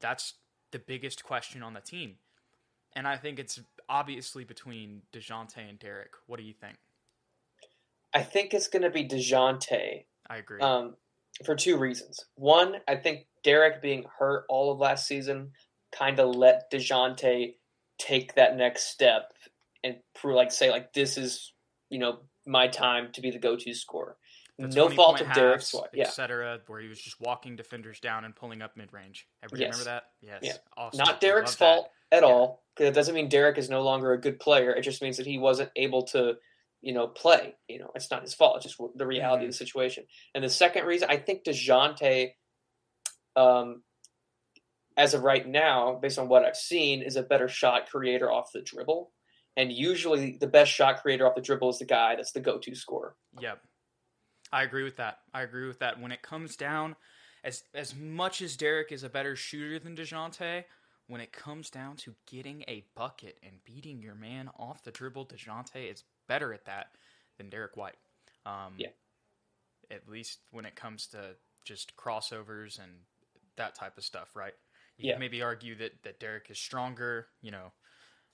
that's 0.00 0.34
the 0.70 0.78
biggest 0.78 1.22
question 1.24 1.62
on 1.62 1.74
the 1.74 1.80
team. 1.80 2.16
And 2.96 3.06
I 3.06 3.16
think 3.16 3.38
it's 3.38 3.60
obviously 3.88 4.44
between 4.44 5.02
DeJounte 5.12 5.68
and 5.68 5.78
Derek. 5.78 6.12
What 6.26 6.38
do 6.38 6.44
you 6.44 6.54
think? 6.54 6.76
I 8.14 8.22
think 8.22 8.54
it's 8.54 8.68
going 8.68 8.82
to 8.82 8.90
be 8.90 9.06
Dejounte 9.06 10.04
I 10.28 10.36
agree. 10.36 10.60
um, 10.60 10.96
for 11.44 11.54
two 11.54 11.76
reasons. 11.76 12.24
One, 12.34 12.76
I 12.86 12.96
think 12.96 13.26
Derek 13.44 13.82
being 13.82 14.04
hurt 14.18 14.44
all 14.48 14.72
of 14.72 14.78
last 14.78 15.06
season 15.06 15.52
kind 15.92 16.18
of 16.18 16.34
let 16.34 16.70
Dejounte 16.72 17.54
take 17.98 18.34
that 18.34 18.56
next 18.56 18.84
step 18.84 19.32
and 19.84 19.96
prove, 20.14 20.36
like 20.36 20.52
say 20.52 20.70
like 20.70 20.92
this 20.92 21.16
is 21.16 21.52
you 21.90 21.98
know 21.98 22.20
my 22.46 22.68
time 22.68 23.10
to 23.12 23.20
be 23.20 23.30
the 23.30 23.38
go-to 23.38 23.74
scorer. 23.74 24.16
The 24.58 24.68
no 24.68 24.88
fault 24.90 25.20
of 25.20 25.32
Derek. 25.34 25.62
Yeah, 25.92 26.04
etc., 26.06 26.60
where 26.66 26.80
he 26.80 26.88
was 26.88 27.00
just 27.00 27.20
walking 27.20 27.54
defenders 27.54 28.00
down 28.00 28.24
and 28.24 28.34
pulling 28.34 28.60
up 28.60 28.76
mid 28.76 28.92
range. 28.92 29.28
Everybody 29.42 29.62
Yes. 29.66 29.74
remember 29.74 29.84
that? 29.90 30.04
Yes. 30.20 30.40
Yeah. 30.42 30.52
Awesome. 30.76 30.98
not 30.98 31.20
Derek's 31.20 31.52
Love 31.52 31.58
that. 31.58 31.74
fault 31.82 31.92
at 32.10 32.22
Yeah. 32.22 32.28
all. 32.28 32.64
Because 32.74 32.90
it 32.90 32.94
doesn't 32.94 33.14
mean 33.14 33.28
Derek 33.28 33.56
is 33.58 33.70
no 33.70 33.82
longer 33.82 34.12
a 34.12 34.20
good 34.20 34.40
player. 34.40 34.72
It 34.74 34.82
just 34.82 35.00
means 35.02 35.16
that 35.18 35.26
he 35.26 35.38
wasn't 35.38 35.70
able 35.76 36.02
to, 36.08 36.38
you 36.80 36.92
know, 36.92 37.06
play. 37.08 37.56
You 37.68 37.78
know, 37.78 37.92
it's 37.94 38.10
not 38.10 38.22
his 38.22 38.34
fault. 38.34 38.56
It's 38.56 38.64
just 38.76 38.78
the 38.96 39.06
reality 39.06 39.42
Mm-hmm. 39.42 39.48
of 39.48 39.52
the 39.52 39.56
situation. 39.56 40.06
And 40.34 40.42
the 40.42 40.48
second 40.48 40.86
reason, 40.86 41.08
I 41.10 41.18
think 41.18 41.44
Dejounte, 41.44 42.34
um, 43.36 43.84
as 44.96 45.14
of 45.14 45.22
right 45.22 45.46
now, 45.46 45.94
based 45.94 46.18
on 46.18 46.28
what 46.28 46.44
I've 46.44 46.56
seen, 46.56 47.02
is 47.02 47.14
a 47.14 47.22
better 47.22 47.46
shot 47.48 47.88
creator 47.88 48.30
off 48.30 48.50
the 48.52 48.60
dribble. 48.62 49.12
And 49.56 49.72
usually, 49.72 50.36
the 50.36 50.46
best 50.48 50.70
shot 50.72 51.00
creator 51.02 51.26
off 51.28 51.34
the 51.36 51.40
dribble 51.40 51.70
is 51.70 51.78
the 51.78 51.84
guy 51.84 52.16
that's 52.16 52.32
the 52.32 52.40
go-to 52.40 52.74
scorer. 52.74 53.16
Yep. 53.40 53.60
I 54.52 54.62
agree 54.62 54.84
with 54.84 54.96
that. 54.96 55.20
I 55.34 55.42
agree 55.42 55.66
with 55.66 55.78
that. 55.80 56.00
When 56.00 56.12
it 56.12 56.22
comes 56.22 56.56
down, 56.56 56.96
as 57.44 57.64
as 57.74 57.94
much 57.94 58.42
as 58.42 58.56
Derek 58.56 58.92
is 58.92 59.02
a 59.02 59.08
better 59.08 59.36
shooter 59.36 59.78
than 59.78 59.96
DeJounte, 59.96 60.64
when 61.06 61.20
it 61.20 61.32
comes 61.32 61.70
down 61.70 61.96
to 61.98 62.14
getting 62.26 62.62
a 62.68 62.86
bucket 62.94 63.38
and 63.42 63.62
beating 63.64 64.02
your 64.02 64.14
man 64.14 64.50
off 64.58 64.82
the 64.84 64.90
dribble, 64.90 65.26
DeJounte 65.26 65.90
is 65.90 66.04
better 66.26 66.52
at 66.52 66.64
that 66.66 66.96
than 67.36 67.50
Derek 67.50 67.76
White. 67.76 67.96
Um, 68.46 68.74
Yeah. 68.78 68.88
At 69.90 70.08
least 70.08 70.40
when 70.50 70.66
it 70.66 70.76
comes 70.76 71.06
to 71.08 71.36
just 71.64 71.96
crossovers 71.96 72.78
and 72.78 72.92
that 73.56 73.74
type 73.74 73.96
of 73.96 74.04
stuff, 74.04 74.36
right? 74.36 74.54
You 74.98 75.04
Yeah. 75.04 75.12
can 75.12 75.18
maybe 75.20 75.40
argue 75.42 75.74
that, 75.76 76.02
that 76.02 76.20
Derek 76.20 76.50
is 76.50 76.58
stronger, 76.58 77.28
you 77.40 77.50
know, 77.50 77.72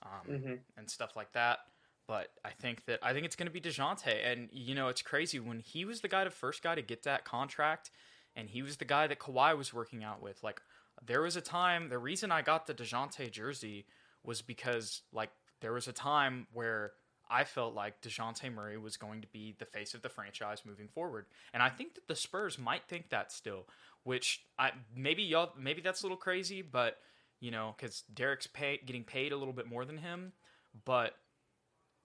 um, 0.02 0.26
hmm 0.26 0.54
and 0.76 0.90
stuff 0.90 1.16
like 1.16 1.32
that. 1.32 1.60
But 2.06 2.28
I 2.44 2.50
think 2.50 2.84
that 2.84 2.98
I 3.02 3.12
think 3.12 3.24
it's 3.24 3.36
going 3.36 3.46
to 3.46 3.52
be 3.52 3.60
Dejounte, 3.60 4.14
and 4.24 4.48
you 4.52 4.74
know 4.74 4.88
it's 4.88 5.02
crazy 5.02 5.40
when 5.40 5.60
he 5.60 5.84
was 5.84 6.00
the 6.00 6.08
guy, 6.08 6.24
the 6.24 6.30
first 6.30 6.62
guy 6.62 6.74
to 6.74 6.82
get 6.82 7.04
that 7.04 7.24
contract, 7.24 7.90
and 8.36 8.50
he 8.50 8.62
was 8.62 8.76
the 8.76 8.84
guy 8.84 9.06
that 9.06 9.18
Kawhi 9.18 9.56
was 9.56 9.72
working 9.72 10.04
out 10.04 10.22
with. 10.22 10.42
Like 10.42 10.60
there 11.02 11.22
was 11.22 11.36
a 11.36 11.40
time, 11.40 11.88
the 11.88 11.98
reason 11.98 12.30
I 12.30 12.42
got 12.42 12.66
the 12.66 12.74
Dejounte 12.74 13.30
jersey 13.30 13.86
was 14.22 14.42
because 14.42 15.02
like 15.12 15.30
there 15.60 15.72
was 15.72 15.88
a 15.88 15.92
time 15.92 16.46
where 16.52 16.92
I 17.30 17.44
felt 17.44 17.74
like 17.74 18.02
Dejounte 18.02 18.52
Murray 18.52 18.76
was 18.76 18.98
going 18.98 19.22
to 19.22 19.28
be 19.28 19.54
the 19.58 19.64
face 19.64 19.94
of 19.94 20.02
the 20.02 20.10
franchise 20.10 20.62
moving 20.66 20.88
forward, 20.88 21.24
and 21.54 21.62
I 21.62 21.70
think 21.70 21.94
that 21.94 22.06
the 22.06 22.16
Spurs 22.16 22.58
might 22.58 22.86
think 22.86 23.10
that 23.10 23.32
still. 23.32 23.66
Which 24.02 24.44
I 24.58 24.72
maybe 24.94 25.22
y'all 25.22 25.52
maybe 25.58 25.80
that's 25.80 26.02
a 26.02 26.04
little 26.04 26.18
crazy, 26.18 26.60
but 26.60 26.98
you 27.40 27.50
know 27.50 27.74
because 27.76 28.02
Derek's 28.12 28.46
pay, 28.46 28.78
getting 28.84 29.04
paid 29.04 29.32
a 29.32 29.36
little 29.38 29.54
bit 29.54 29.66
more 29.66 29.86
than 29.86 29.96
him, 29.96 30.32
but 30.84 31.14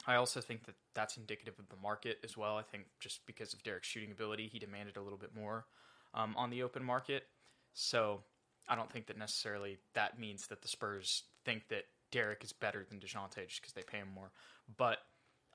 I 0.09 0.15
also 0.15 0.41
think 0.41 0.65
that 0.65 0.73
that's 0.95 1.17
indicative 1.17 1.53
of 1.59 1.69
the 1.69 1.75
market 1.83 2.17
as 2.23 2.35
well. 2.35 2.57
I 2.57 2.63
think 2.63 2.85
just 2.99 3.23
because 3.27 3.53
of 3.53 3.61
Derek's 3.61 3.87
shooting 3.87 4.11
ability, 4.11 4.49
he 4.51 4.57
demanded 4.57 4.97
a 4.97 5.01
little 5.01 5.19
bit 5.19 5.35
more 5.35 5.67
um, 6.15 6.33
on 6.35 6.49
the 6.49 6.63
open 6.63 6.83
market. 6.83 7.27
So 7.75 8.21
I 8.67 8.75
don't 8.75 8.91
think 8.91 9.05
that 9.05 9.19
necessarily 9.19 9.77
that 9.93 10.19
means 10.19 10.47
that 10.47 10.63
the 10.63 10.67
Spurs 10.67 11.25
think 11.45 11.67
that 11.69 11.83
Derek 12.11 12.43
is 12.43 12.53
better 12.53 12.83
than 12.89 12.99
Dejounte 12.99 13.47
just 13.47 13.61
because 13.61 13.73
they 13.73 13.83
pay 13.83 13.99
him 13.99 14.07
more. 14.15 14.31
But 14.77 14.97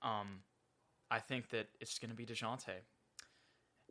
um, 0.05 0.45
I 1.11 1.19
think 1.19 1.49
that 1.49 1.67
it's 1.81 1.99
going 1.99 2.11
to 2.11 2.17
be 2.17 2.25
Dejounte. 2.25 2.75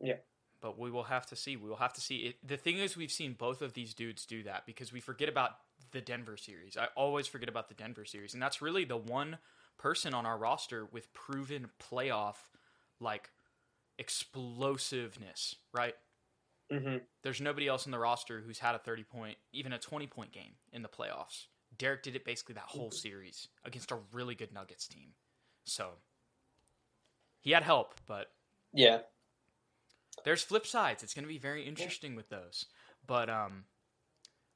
Yeah. 0.02 0.16
But 0.62 0.80
we 0.80 0.90
will 0.90 1.04
have 1.04 1.26
to 1.26 1.36
see. 1.36 1.58
We 1.58 1.68
will 1.68 1.76
have 1.76 1.94
to 1.96 2.02
see. 2.02 2.20
It, 2.20 2.48
the 2.48 2.56
thing 2.56 2.78
is, 2.78 2.96
we've 2.96 3.12
seen 3.12 3.36
both 3.38 3.62
of 3.62 3.74
these 3.74 3.94
dudes 3.94 4.26
do 4.26 4.44
that 4.44 4.66
because 4.66 4.94
we 4.94 5.02
forget 5.02 5.28
about 5.28 5.58
the 5.92 6.00
Denver 6.00 6.38
series. 6.38 6.78
I 6.78 6.88
always 6.96 7.28
forget 7.28 7.50
about 7.50 7.68
the 7.68 7.74
Denver 7.74 8.06
series, 8.06 8.34
and 8.34 8.42
that's 8.42 8.62
really 8.62 8.86
the 8.86 8.96
one 8.96 9.40
person 9.78 10.14
on 10.14 10.26
our 10.26 10.38
roster 10.38 10.86
with 10.86 11.14
proven 11.14 11.70
playoff 11.80 12.36
like 13.00 13.30
explosiveness, 13.98 15.56
right? 15.74 15.96
hmm 16.72 16.98
There's 17.24 17.42
nobody 17.42 17.68
else 17.68 17.86
in 17.86 17.92
the 17.92 18.00
roster 18.00 18.42
who's 18.42 18.60
had 18.60 18.76
a 18.76 18.80
30 18.80 19.04
point, 19.04 19.38
even 19.52 19.74
a 19.74 19.80
20 19.80 20.08
point 20.08 20.32
game 20.32 20.54
in 20.72 20.82
the 20.82 20.90
playoffs. 20.90 21.46
Derek 21.78 22.04
did 22.04 22.16
it 22.16 22.26
basically 22.26 22.56
that 22.56 22.66
whole 22.68 22.92
series 22.92 23.48
against 23.66 23.92
a 23.92 23.98
really 24.12 24.36
good 24.36 24.54
Nuggets 24.54 24.88
team. 24.88 25.10
So 25.66 25.90
he 27.42 27.52
had 27.52 27.64
help, 27.64 27.96
but 28.08 28.32
Yeah. 28.74 29.00
there's 30.24 30.44
flip 30.44 30.66
sides. 30.66 31.04
It's 31.04 31.14
going 31.14 31.24
to 31.24 31.30
be 31.30 31.38
very 31.40 31.64
interesting 31.64 32.16
with 32.16 32.30
those. 32.30 32.66
But 33.06 33.30
um 33.30 33.66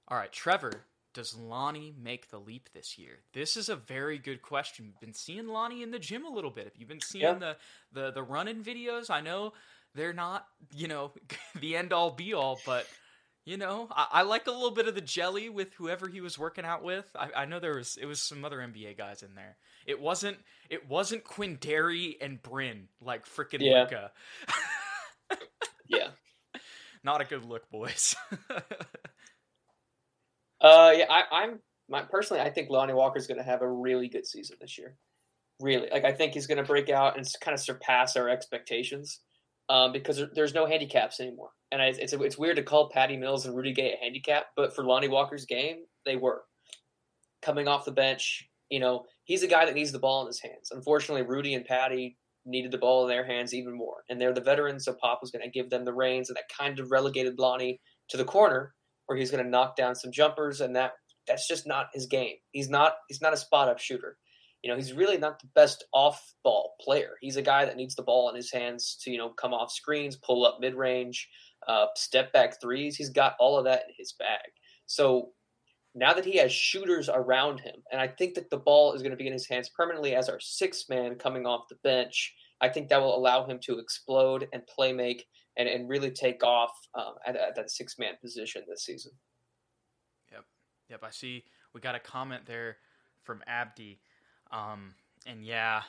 all 0.08 0.18
right, 0.18 0.32
Trevor, 0.32 0.86
does 1.18 1.36
Lonnie 1.36 1.96
make 2.00 2.30
the 2.30 2.40
leap 2.40 2.70
this 2.74 2.98
year? 2.98 3.20
This 3.34 3.58
is 3.58 3.70
a 3.70 3.76
very 3.76 4.20
good 4.20 4.42
question. 4.44 4.86
We've 4.86 5.00
been 5.00 5.14
seeing 5.16 5.48
Lonnie 5.48 5.82
in 5.82 5.90
the 5.90 5.98
gym 5.98 6.24
a 6.26 6.30
little 6.30 6.52
bit. 6.52 6.68
If 6.68 6.80
you've 6.80 6.88
been 6.88 7.02
seeing 7.02 7.24
Yeah. 7.24 7.34
the 7.34 7.58
the 7.92 8.12
the 8.12 8.22
running 8.24 8.64
videos, 8.64 9.10
I 9.10 9.22
know 9.22 9.54
they're 9.96 10.14
not, 10.14 10.46
you 10.76 10.88
know, 10.88 11.14
the 11.60 11.76
end 11.76 11.92
all 11.92 12.12
be 12.12 12.34
all, 12.36 12.60
but 12.68 12.86
you 13.46 13.58
know, 13.58 13.88
I, 13.92 14.08
I 14.12 14.22
like 14.22 14.46
a 14.46 14.52
little 14.52 14.70
bit 14.72 14.88
of 14.88 14.94
the 14.94 15.02
jelly 15.02 15.50
with 15.50 15.74
whoever 15.74 16.08
he 16.08 16.22
was 16.22 16.38
working 16.38 16.66
out 16.66 16.84
with. 16.84 17.10
I, 17.16 17.30
I 17.36 17.46
know 17.46 17.60
there 17.60 17.76
was 17.78 17.98
it 18.00 18.06
was 18.06 18.22
some 18.22 18.46
other 18.46 18.60
NBA 18.60 18.96
guys 18.98 19.24
in 19.24 19.34
there. 19.34 19.58
It 19.88 20.00
wasn't 20.00 20.38
it 20.70 20.88
wasn't 20.88 21.24
Quinndary 21.24 22.16
and 22.22 22.40
Bryn 22.44 22.90
like 23.02 23.26
freaking 23.26 23.62
Yeah. 23.62 23.82
Luca. 23.84 24.12
Yeah. 25.90 26.10
Not 27.04 27.22
a 27.22 27.26
good 27.26 27.46
look, 27.46 27.70
boys. 27.72 28.14
Uh, 30.62 30.94
yeah, 30.96 31.06
I, 31.10 31.24
I'm 31.32 31.60
my 31.90 32.02
personally, 32.02 32.42
I 32.42 32.50
think 32.50 32.70
Lonnie 32.70 32.94
Walker's 32.94 33.28
going 33.28 33.38
to 33.38 33.44
have 33.44 33.62
a 33.62 33.72
really 33.72 34.10
good 34.10 34.26
season 34.26 34.58
this 34.60 34.78
year. 34.78 34.96
Really, 35.60 35.90
like 35.90 36.06
I 36.06 36.12
think 36.12 36.34
he's 36.34 36.48
going 36.48 36.58
to 36.58 36.64
break 36.64 36.90
out 36.90 37.18
and 37.18 37.26
kind 37.42 37.56
of 37.56 37.62
surpass 37.62 38.16
our 38.16 38.30
expectations, 38.30 39.22
um, 39.70 39.92
because 39.92 40.18
there, 40.18 40.30
there's 40.34 40.54
no 40.54 40.66
handicaps 40.66 41.20
anymore. 41.20 41.50
And 41.72 41.82
I, 41.82 41.88
it's 41.88 42.14
it's 42.14 42.38
weird 42.38 42.58
to 42.58 42.64
call 42.64 42.90
Patty 42.90 43.18
Mills 43.18 43.46
and 43.46 43.56
Rudy 43.56 43.74
Gay 43.74 43.94
a 43.94 44.04
handicap, 44.04 44.48
but 44.56 44.76
for 44.76 44.84
Lonnie 44.84 45.08
Walker's 45.08 45.46
game, 45.46 45.78
they 46.06 46.16
were 46.16 46.44
coming 47.42 47.68
off 47.68 47.86
the 47.86 47.92
bench. 47.92 48.48
You 48.70 48.80
know, 48.80 49.06
he's 49.24 49.44
a 49.44 49.48
guy 49.48 49.66
that 49.66 49.76
needs 49.76 49.92
the 49.92 50.00
ball 50.00 50.22
in 50.22 50.28
his 50.28 50.42
hands. 50.42 50.72
Unfortunately, 50.72 51.24
Rudy 51.24 51.54
and 51.54 51.66
Patty 51.66 52.18
needed 52.46 52.72
the 52.72 52.78
ball 52.78 53.04
in 53.04 53.10
their 53.10 53.26
hands 53.26 53.54
even 53.54 53.76
more, 53.76 54.04
and 54.10 54.20
they're 54.20 54.34
the 54.34 54.42
veterans, 54.42 54.86
so 54.86 54.94
Pop 54.94 55.20
was 55.22 55.32
going 55.32 55.44
to 55.44 55.52
give 55.52 55.70
them 55.70 55.86
the 55.86 55.94
reins, 55.94 56.30
and 56.30 56.38
that 56.38 56.50
kind 56.56 56.80
of 56.80 56.92
relegated 56.92 57.40
Lonnie 57.40 57.80
to 58.10 58.18
the 58.18 58.26
corner 58.26 58.74
where 59.08 59.18
he's 59.18 59.32
going 59.32 59.44
to 59.44 59.50
knock 59.50 59.76
down 59.76 59.96
some 59.96 60.12
jumpers, 60.12 60.62
and 60.62 60.76
that 60.76 60.94
that's 61.28 61.48
just 61.48 61.68
not 61.68 61.88
his 61.94 62.06
game. 62.06 62.36
He's 62.52 62.70
not 62.70 62.94
he's 63.10 63.22
not 63.22 63.34
a 63.34 63.38
spot 63.38 63.68
up 63.68 63.80
shooter. 63.80 64.18
You 64.64 64.72
know, 64.72 64.78
he's 64.78 64.94
really 64.94 65.18
not 65.18 65.40
the 65.40 65.50
best 65.56 65.86
off 65.94 66.34
ball 66.44 66.74
player. 66.82 67.12
He's 67.22 67.38
a 67.38 67.42
guy 67.42 67.66
that 67.66 67.78
needs 67.78 67.96
the 67.96 68.04
ball 68.04 68.30
in 68.30 68.36
his 68.36 68.52
hands 68.52 68.98
to 69.04 69.12
you 69.12 69.18
know 69.18 69.30
come 69.30 69.54
off 69.54 69.72
screens, 69.72 70.18
pull 70.18 70.46
up 70.46 70.58
mid 70.60 70.76
range, 70.76 71.28
uh, 71.68 71.88
step 71.96 72.32
back 72.34 72.62
threes. 72.62 72.96
He's 72.96 73.10
got 73.10 73.36
all 73.40 73.58
of 73.58 73.66
that 73.66 73.84
in 73.88 73.96
his 73.98 74.14
bag. 74.14 74.50
So 74.86 75.32
now 75.96 76.14
that 76.14 76.26
he 76.26 76.38
has 76.38 76.52
shooters 76.52 77.10
around 77.10 77.60
him, 77.60 77.76
and 77.92 78.00
I 78.00 78.08
think 78.08 78.36
that 78.36 78.50
the 78.50 78.58
ball 78.58 78.94
is 78.94 79.02
going 79.02 79.12
to 79.12 79.18
be 79.18 79.28
in 79.28 79.34
his 79.34 79.48
hands 79.48 79.70
permanently 79.76 80.16
as 80.16 80.30
our 80.30 80.40
sixth 80.40 80.86
man 80.90 81.16
coming 81.16 81.46
off 81.46 81.70
the 81.70 81.78
bench. 81.84 82.34
I 82.62 82.70
think 82.70 82.90
that 82.90 83.02
will 83.02 83.18
allow 83.18 83.46
him 83.46 83.60
to 83.64 83.80
explode 83.80 84.48
and 84.54 84.66
play 84.68 84.94
make 84.94 85.26
and, 85.58 85.68
and 85.68 85.90
really 85.90 86.12
take 86.12 86.44
off 86.44 86.72
um, 86.96 87.16
at, 87.26 87.36
at 87.36 87.56
that 87.56 87.72
six 87.72 87.98
man 88.00 88.14
position 88.22 88.64
this 88.68 88.84
season. 88.86 89.12
Yep, 90.32 90.46
Yep. 90.90 91.04
I 91.04 91.12
see. 91.12 91.44
We 91.74 91.82
got 91.82 91.96
a 91.96 92.00
comment 92.00 92.46
there 92.46 92.78
from 93.24 93.44
Abdi, 93.48 94.00
um, 94.52 94.94
and 95.26 95.44
yeah, 95.46 95.82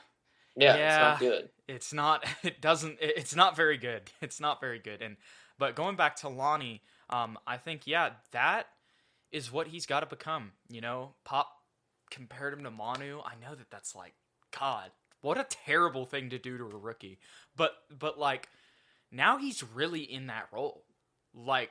Yeah, 0.57 0.75
it's 0.75 0.99
not 0.99 1.21
good. 1.21 1.49
it's 1.69 1.93
not. 1.93 2.25
It 2.43 2.61
doesn't. 2.61 2.99
It's 3.01 3.35
not 3.37 3.57
very 3.57 3.79
good. 3.79 4.11
It's 4.21 4.41
not 4.41 4.61
very 4.61 4.79
good. 4.79 5.03
And 5.03 5.17
but 5.59 5.75
going 5.77 5.97
back 5.97 6.17
to 6.17 6.29
Lonnie, 6.29 6.83
um, 7.11 7.39
I 7.47 7.57
think 7.57 7.87
yeah, 7.87 8.11
that 8.33 8.67
is 9.31 9.53
what 9.53 9.69
he's 9.69 9.87
got 9.87 10.01
to 10.01 10.07
become. 10.07 10.53
You 10.69 10.81
know, 10.81 11.15
Pop 11.25 11.49
compared 12.11 12.55
him 12.55 12.65
to 12.65 12.71
Manu. 12.71 13.21
I 13.21 13.35
know 13.41 13.55
that 13.55 13.71
that's 13.71 13.95
like 13.95 14.15
God. 14.59 14.91
What 15.21 15.39
a 15.39 15.47
terrible 15.49 16.07
thing 16.07 16.31
to 16.31 16.39
do 16.39 16.59
to 16.59 16.65
a 16.65 16.77
rookie. 16.77 17.19
But 17.57 17.73
but 17.99 18.19
like 18.19 18.49
now 19.11 19.39
he's 19.39 19.63
really 19.63 20.01
in 20.01 20.27
that 20.27 20.49
role. 20.53 20.85
Like 21.35 21.71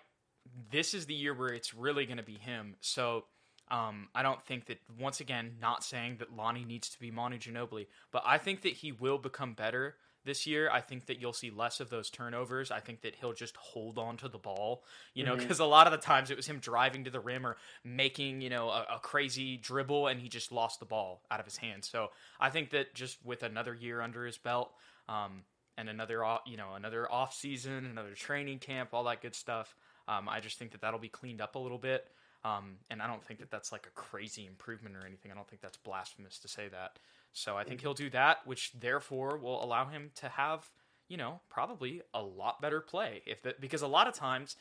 this 0.72 0.94
is 0.94 1.06
the 1.06 1.14
year 1.14 1.34
where 1.34 1.50
it's 1.50 1.74
really 1.74 2.06
going 2.06 2.18
to 2.18 2.24
be 2.24 2.38
him. 2.38 2.76
So 2.82 3.26
um, 3.70 4.08
I 4.16 4.24
don't 4.24 4.44
think 4.46 4.68
that 4.68 4.80
once 5.00 5.20
again, 5.20 5.56
not 5.62 5.84
saying 5.84 6.18
that 6.20 6.36
Lonnie 6.36 6.66
needs 6.66 6.90
to 6.90 7.00
be 7.00 7.12
Manu 7.12 7.38
Ginobili, 7.38 7.88
but 8.12 8.24
I 8.26 8.38
think 8.38 8.62
that 8.62 8.74
he 8.74 8.92
will 8.92 9.18
become 9.18 9.54
better 9.54 9.96
this 10.24 10.46
year. 10.48 10.70
I 10.72 10.82
think 10.82 11.08
that 11.08 11.20
you'll 11.20 11.34
see 11.34 11.50
less 11.50 11.80
of 11.80 11.90
those 11.90 12.10
turnovers. 12.10 12.72
I 12.72 12.80
think 12.80 13.02
that 13.02 13.16
he'll 13.16 13.34
just 13.34 13.56
hold 13.58 13.98
on 13.98 14.18
to 14.18 14.30
the 14.30 14.38
ball, 14.38 14.84
you 15.14 15.26
know, 15.26 15.36
because 15.36 15.60
a 15.60 15.66
lot 15.66 15.88
of 15.88 15.92
the 15.92 15.98
times 15.98 16.32
it 16.32 16.38
was 16.38 16.48
him 16.48 16.60
driving 16.60 17.06
to 17.06 17.10
the 17.10 17.20
rim 17.20 17.46
or 17.46 17.58
making, 17.84 18.42
you 18.42 18.50
know, 18.50 18.70
a, 18.70 18.86
a 18.96 19.00
crazy 19.00 19.58
dribble 19.58 20.08
and 20.08 20.20
he 20.20 20.30
just 20.30 20.52
lost 20.52 20.80
the 20.80 20.86
ball 20.86 21.24
out 21.32 21.40
of 21.40 21.46
his 21.46 21.58
hand. 21.58 21.84
So 21.84 22.10
I 22.40 22.50
think 22.50 22.70
that 22.72 22.94
just 22.94 23.18
with 23.26 23.44
another 23.44 23.74
year 23.74 24.02
under 24.02 24.26
his 24.26 24.38
belt, 24.38 24.72
um, 25.10 25.44
and 25.78 25.90
another, 25.90 26.24
you 26.46 26.58
know, 26.58 26.74
another 26.76 27.12
off 27.12 27.34
season, 27.34 27.86
another 27.86 28.14
training 28.14 28.60
camp, 28.60 28.90
all 28.94 29.04
that 29.06 29.22
good 29.22 29.36
stuff. 29.36 29.76
Um, 30.08 30.28
I 30.28 30.40
just 30.40 30.58
think 30.58 30.72
that 30.72 30.82
that'll 30.82 31.00
be 31.00 31.10
cleaned 31.10 31.42
up 31.42 31.56
a 31.56 31.60
little 31.60 31.78
bit. 31.78 32.08
Um, 32.44 32.78
and 32.90 33.02
I 33.02 33.08
don't 33.08 33.24
think 33.24 33.40
that 33.40 33.52
that's 33.52 33.72
like 33.72 33.88
a 33.88 34.00
crazy 34.00 34.46
improvement 34.46 34.96
or 34.96 35.06
anything. 35.06 35.32
I 35.32 35.36
don't 35.36 35.48
think 35.48 35.62
that's 35.62 35.78
blasphemous 35.78 36.40
to 36.40 36.48
say 36.48 36.68
that. 36.70 36.98
So 37.34 37.58
I 37.58 37.64
think 37.64 37.82
he'll 37.82 37.94
do 37.94 38.10
that, 38.12 38.40
which 38.46 38.72
therefore 38.80 39.38
will 39.38 39.64
allow 39.64 39.86
him 39.86 40.12
to 40.16 40.30
have, 40.30 40.66
you 41.08 41.18
know, 41.18 41.42
probably 41.50 42.02
a 42.14 42.22
lot 42.22 42.62
better 42.62 42.80
play. 42.80 43.22
If 43.26 43.44
that 43.44 43.60
because 43.60 43.82
a 43.82 43.88
lot 43.88 44.08
of 44.08 44.14
times 44.14 44.56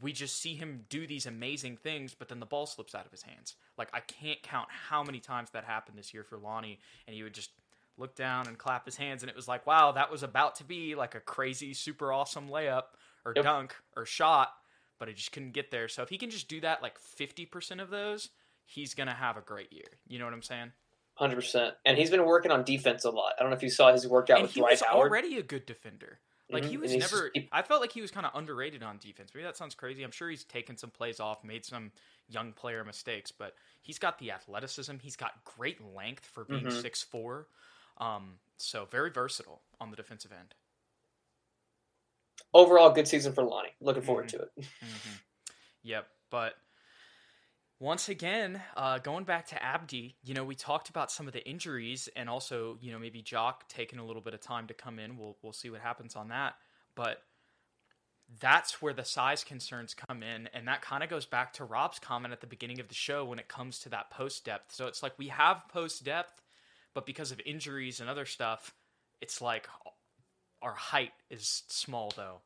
we 0.00 0.12
just 0.12 0.40
see 0.40 0.54
him 0.54 0.84
do 0.88 1.06
these 1.06 1.26
amazing 1.26 1.76
things, 1.76 2.14
but 2.14 2.28
then 2.28 2.38
the 2.38 2.46
ball 2.46 2.66
slips 2.66 2.94
out 2.94 3.06
of 3.06 3.10
his 3.10 3.22
hands. 3.22 3.56
Like 3.76 3.88
I 3.92 4.00
can't 4.00 4.40
count 4.42 4.68
how 4.70 5.02
many 5.02 5.18
times 5.18 5.50
that 5.50 5.64
happened 5.64 5.98
this 5.98 6.14
year 6.14 6.22
for 6.22 6.38
Lonnie, 6.38 6.78
and 7.06 7.16
he 7.16 7.22
would 7.22 7.34
just 7.34 7.50
look 8.00 8.16
down 8.16 8.48
and 8.48 8.58
clap 8.58 8.84
his 8.86 8.96
hands, 8.96 9.22
and 9.22 9.30
it 9.30 9.36
was 9.36 9.46
like, 9.46 9.66
wow, 9.66 9.92
that 9.92 10.10
was 10.10 10.22
about 10.22 10.56
to 10.56 10.64
be 10.64 10.94
like 10.94 11.14
a 11.14 11.20
crazy, 11.20 11.74
super 11.74 12.12
awesome 12.12 12.48
layup 12.48 12.84
or 13.24 13.32
Yep. 13.36 13.44
dunk 13.44 13.76
or 13.96 14.04
shot, 14.06 14.52
but 14.98 15.06
he 15.08 15.14
just 15.14 15.30
couldn't 15.32 15.52
get 15.52 15.70
there. 15.70 15.86
So 15.88 16.02
if 16.02 16.08
he 16.08 16.18
can 16.18 16.30
just 16.30 16.48
do 16.48 16.60
that 16.62 16.82
like 16.82 16.98
fifty 16.98 17.46
percent 17.46 17.80
of 17.80 17.90
those, 17.90 18.30
he's 18.64 18.94
gonna 18.94 19.14
have 19.14 19.36
a 19.36 19.42
great 19.42 19.72
year. 19.72 19.98
You 20.08 20.18
know 20.18 20.24
what 20.24 20.34
I'm 20.34 20.42
saying? 20.42 20.72
Hundred 21.14 21.36
percent. 21.36 21.74
And 21.84 21.98
he's 21.98 22.10
been 22.10 22.24
working 22.24 22.50
on 22.50 22.64
defense 22.64 23.04
a 23.04 23.10
lot. 23.10 23.34
I 23.38 23.42
don't 23.42 23.50
know 23.50 23.56
if 23.56 23.62
you 23.62 23.68
saw 23.70 23.92
his 23.92 24.08
workout 24.08 24.38
and 24.38 24.42
with 24.44 24.54
he 24.54 24.60
Dwight 24.60 24.72
was 24.72 24.80
Howard. 24.82 25.10
already 25.10 25.36
a 25.36 25.42
good 25.42 25.66
defender. 25.66 26.18
Like 26.48 26.64
Mhm, 26.64 26.68
he 26.70 26.76
was 26.78 26.92
just- 26.92 27.12
never. 27.12 27.30
he- 27.32 27.48
I 27.52 27.62
felt 27.62 27.80
like 27.80 27.92
he 27.92 28.00
was 28.00 28.10
kind 28.10 28.26
of 28.26 28.34
underrated 28.34 28.82
on 28.82 28.98
defense. 28.98 29.30
Maybe 29.32 29.44
that 29.44 29.56
sounds 29.56 29.74
crazy. 29.76 30.02
I'm 30.02 30.10
sure 30.10 30.28
he's 30.30 30.44
taken 30.44 30.76
some 30.76 30.90
plays 30.90 31.20
off, 31.20 31.44
made 31.44 31.64
some 31.64 31.92
young 32.28 32.52
player 32.54 32.82
mistakes, 32.84 33.30
but 33.30 33.54
he's 33.82 33.98
got 34.00 34.18
the 34.18 34.32
athleticism. 34.32 34.96
He's 34.98 35.14
got 35.14 35.44
great 35.44 35.80
length 35.80 36.26
for 36.26 36.44
being 36.44 36.64
Mhm. 36.64 36.80
six 36.82 37.02
four. 37.04 37.46
Um, 38.00 38.38
so 38.56 38.86
very 38.90 39.10
versatile 39.10 39.60
on 39.80 39.90
the 39.90 39.96
defensive 39.96 40.32
end. 40.32 40.54
Overall, 42.52 42.90
good 42.90 43.06
season 43.06 43.32
for 43.32 43.44
Lonnie. 43.44 43.74
Looking 43.80 44.02
forward 44.02 44.26
Mhm. 44.26 44.30
to 44.30 44.42
it. 44.42 44.50
hmm 44.82 45.12
Yep, 45.82 46.08
but 46.30 46.54
once 47.78 48.08
again, 48.10 48.62
uh, 48.76 48.98
going 48.98 49.24
back 49.24 49.46
to 49.46 49.62
Abdi, 49.62 50.14
you 50.22 50.34
know, 50.34 50.44
we 50.44 50.54
talked 50.54 50.90
about 50.90 51.10
some 51.10 51.26
of 51.26 51.32
the 51.32 51.46
injuries 51.48 52.08
and 52.14 52.28
also, 52.28 52.76
you 52.82 52.92
know, 52.92 52.98
maybe 52.98 53.22
Jock 53.22 53.66
taking 53.68 53.98
a 53.98 54.04
little 54.04 54.20
bit 54.20 54.34
of 54.34 54.40
time 54.40 54.66
to 54.66 54.74
come 54.74 54.98
in. 54.98 55.16
We'll 55.16 55.36
we'll 55.42 55.52
see 55.54 55.70
what 55.70 55.80
happens 55.80 56.16
on 56.16 56.28
that, 56.28 56.56
but 56.94 57.22
that's 58.38 58.80
where 58.82 58.92
the 58.92 59.04
size 59.04 59.42
concerns 59.42 59.94
come 59.94 60.22
in, 60.22 60.48
and 60.52 60.68
that 60.68 60.82
kind 60.82 61.02
of 61.02 61.08
goes 61.08 61.24
back 61.26 61.52
to 61.54 61.64
Rob's 61.64 61.98
comment 61.98 62.32
at 62.32 62.40
the 62.40 62.46
beginning 62.46 62.80
of 62.80 62.88
the 62.88 62.94
show 62.94 63.24
when 63.24 63.38
it 63.38 63.48
comes 63.48 63.78
to 63.80 63.88
that 63.88 64.10
post 64.10 64.44
depth. 64.44 64.72
So 64.72 64.86
it's 64.86 65.02
like 65.02 65.18
we 65.18 65.28
have 65.28 65.66
post 65.68 66.04
depth, 66.04 66.42
but 66.94 67.06
because 67.06 67.32
of 67.32 67.40
injuries 67.44 68.00
and 68.00 68.08
other 68.08 68.26
stuff, 68.26 68.74
it's 69.20 69.40
like 69.40 69.68
our 70.62 70.74
height 70.74 71.12
is 71.30 71.62
small 71.68 72.12
though. 72.16 72.40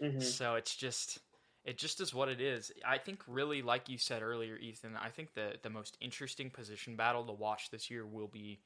Mhm. 0.00 0.22
So 0.22 0.54
it's 0.54 0.76
just 0.76 1.18
it 1.64 1.78
just 1.78 2.00
is 2.00 2.12
what 2.12 2.28
it 2.28 2.40
is. 2.40 2.72
I 2.84 2.98
think 2.98 3.22
really 3.26 3.62
like 3.62 3.88
you 3.88 3.98
said 3.98 4.22
earlier, 4.22 4.56
Ethan, 4.56 4.96
I 4.96 5.10
think 5.10 5.34
the 5.34 5.58
the 5.62 5.70
most 5.70 5.96
interesting 6.00 6.50
position 6.50 6.96
battle 6.96 7.24
to 7.26 7.32
watch 7.32 7.70
this 7.70 7.90
year 7.90 8.06
will 8.06 8.28
be 8.28 8.60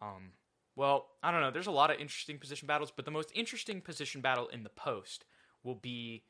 um 0.00 0.32
well, 0.76 1.08
I 1.22 1.30
don't 1.30 1.40
know, 1.40 1.50
there's 1.50 1.66
a 1.68 1.72
lot 1.72 1.90
of 1.90 1.98
interesting 2.00 2.38
position 2.38 2.66
battles, 2.66 2.92
but 2.94 3.04
the 3.06 3.10
most 3.10 3.32
interesting 3.34 3.80
position 3.80 4.20
battle 4.20 4.48
in 4.48 4.62
the 4.62 4.68
post 4.70 5.24
will 5.64 5.74
be 5.74 6.24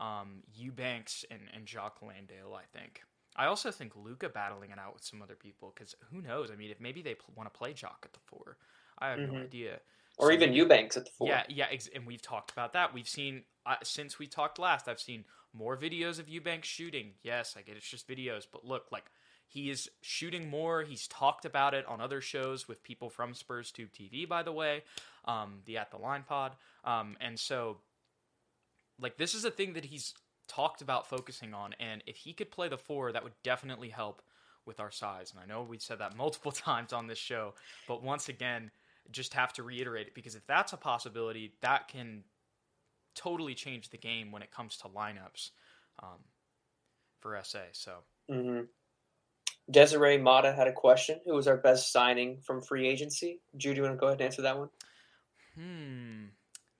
um 0.00 0.42
Eubanks 0.54 1.24
and, 1.30 1.42
and 1.54 1.66
Jock 1.66 2.02
Landale, 2.02 2.54
I 2.54 2.64
think. 2.76 3.02
I 3.36 3.46
also 3.46 3.70
think 3.70 3.94
Luka 3.96 4.28
battling 4.28 4.70
it 4.70 4.78
out 4.78 4.94
with 4.94 5.04
some 5.04 5.22
other 5.22 5.34
people 5.34 5.72
because 5.74 5.94
who 6.10 6.20
knows? 6.20 6.50
I 6.50 6.54
mean, 6.56 6.70
if 6.70 6.80
maybe 6.80 7.00
they 7.02 7.14
pl- 7.14 7.32
want 7.34 7.52
to 7.52 7.56
play 7.58 7.72
Jock 7.72 8.00
at 8.04 8.12
the 8.12 8.20
four, 8.26 8.58
I 8.98 9.08
have 9.08 9.18
no 9.20 9.32
Mhm. 9.32 9.44
idea. 9.44 9.80
Or 10.18 10.26
So 10.28 10.32
even 10.32 10.50
maybe- 10.50 10.58
Eubanks 10.58 10.96
at 10.98 11.06
the 11.06 11.10
four. 11.12 11.28
yeah, 11.28 11.44
yeah, 11.48 11.66
ex- 11.70 11.88
and 11.88 12.06
we've 12.06 12.20
talked 12.20 12.50
about 12.50 12.74
that. 12.74 12.92
We've 12.92 13.08
seen 13.08 13.44
uh, 13.64 13.76
since 13.84 14.18
we 14.18 14.26
talked 14.26 14.58
last. 14.58 14.88
I've 14.88 15.00
seen 15.00 15.24
more 15.52 15.76
videos 15.76 16.18
of 16.18 16.28
Eubanks 16.28 16.66
shooting. 16.68 17.14
Yes, 17.22 17.56
I 17.56 17.62
get 17.62 17.76
it's 17.76 17.88
just 17.88 18.08
videos, 18.08 18.44
but 18.50 18.64
look, 18.64 18.90
like 18.90 19.08
he 19.46 19.70
is 19.70 19.88
shooting 20.00 20.48
more. 20.50 20.82
He's 20.82 21.06
talked 21.06 21.44
about 21.44 21.72
it 21.72 21.86
on 21.86 22.00
other 22.00 22.20
shows 22.20 22.66
with 22.66 22.82
people 22.82 23.08
from 23.08 23.34
Spurs 23.34 23.70
Tube 23.70 23.92
TV, 23.92 24.26
by 24.26 24.42
the 24.42 24.50
way, 24.52 24.82
um, 25.26 25.62
the 25.64 25.78
At 25.78 25.90
the 25.92 25.96
Line 25.98 26.24
Pod, 26.24 26.56
um, 26.84 27.16
and 27.20 27.38
so 27.38 27.80
like 28.98 29.16
this 29.16 29.32
is 29.34 29.44
a 29.44 29.50
thing 29.50 29.72
that 29.74 29.86
he's 29.86 30.14
talked 30.54 30.82
about 30.82 31.08
focusing 31.08 31.54
on. 31.54 31.74
And 31.80 32.02
if 32.06 32.16
he 32.16 32.32
could 32.32 32.50
play 32.50 32.68
the 32.68 32.78
four, 32.78 33.12
that 33.12 33.22
would 33.22 33.32
definitely 33.42 33.88
help 33.88 34.22
with 34.66 34.80
our 34.80 34.90
size. 34.90 35.32
And 35.32 35.40
I 35.40 35.46
know 35.46 35.62
we've 35.62 35.82
said 35.82 35.98
that 35.98 36.16
multiple 36.16 36.52
times 36.52 36.92
on 36.92 37.06
this 37.06 37.18
show, 37.18 37.54
but 37.86 38.02
once 38.02 38.28
again, 38.28 38.70
just 39.10 39.34
have 39.34 39.52
to 39.54 39.62
reiterate 39.62 40.08
it 40.08 40.14
because 40.14 40.36
if 40.36 40.46
that's 40.46 40.72
a 40.72 40.76
possibility, 40.76 41.54
that 41.60 41.88
can 41.88 42.22
totally 43.14 43.54
change 43.54 43.90
the 43.90 43.98
game 43.98 44.30
when 44.30 44.42
it 44.42 44.50
comes 44.50 44.76
to 44.78 44.88
lineups 44.88 45.50
um, 46.02 46.20
for 47.20 47.38
SA. 47.42 47.58
So 47.72 47.92
hmm 48.30 48.60
Desiree 49.70 50.18
Mata 50.18 50.52
had 50.52 50.66
a 50.66 50.72
question. 50.72 51.20
Who 51.24 51.34
was 51.34 51.46
our 51.46 51.56
best 51.56 51.92
signing 51.92 52.40
from 52.40 52.60
free 52.62 52.86
agency? 52.86 53.40
Jude, 53.56 53.76
you 53.76 53.82
want 53.82 53.94
to 53.94 53.98
go 53.98 54.08
ahead 54.08 54.20
and 54.20 54.26
answer 54.26 54.42
that 54.42 54.58
one? 54.58 54.68
Hmm, 55.54 56.24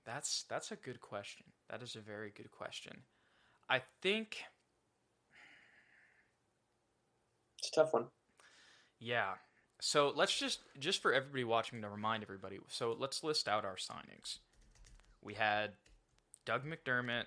that's 0.04 0.44
that's 0.48 0.72
a 0.72 0.76
good 0.76 1.00
question. 1.00 1.46
That 1.70 1.82
is 1.82 1.96
a 1.96 2.00
very 2.00 2.32
good 2.36 2.50
question. 2.50 3.02
I 3.68 3.82
think, 4.02 4.38
It's 7.58 7.68
a 7.68 7.72
tough 7.72 7.92
one. 7.92 8.06
yeah. 8.98 9.34
So 9.80 10.12
let's 10.14 10.36
just 10.38 10.60
just 10.78 11.02
for 11.02 11.12
everybody 11.12 11.44
watching 11.44 11.80
to 11.82 11.88
remind 11.88 12.22
everybody. 12.22 12.58
So 12.68 12.94
let's 12.98 13.24
list 13.24 13.48
out 13.48 13.64
our 13.64 13.76
signings. 13.76 14.38
We 15.22 15.34
had 15.34 15.72
Doug 16.44 16.62
McDermott, 16.64 17.24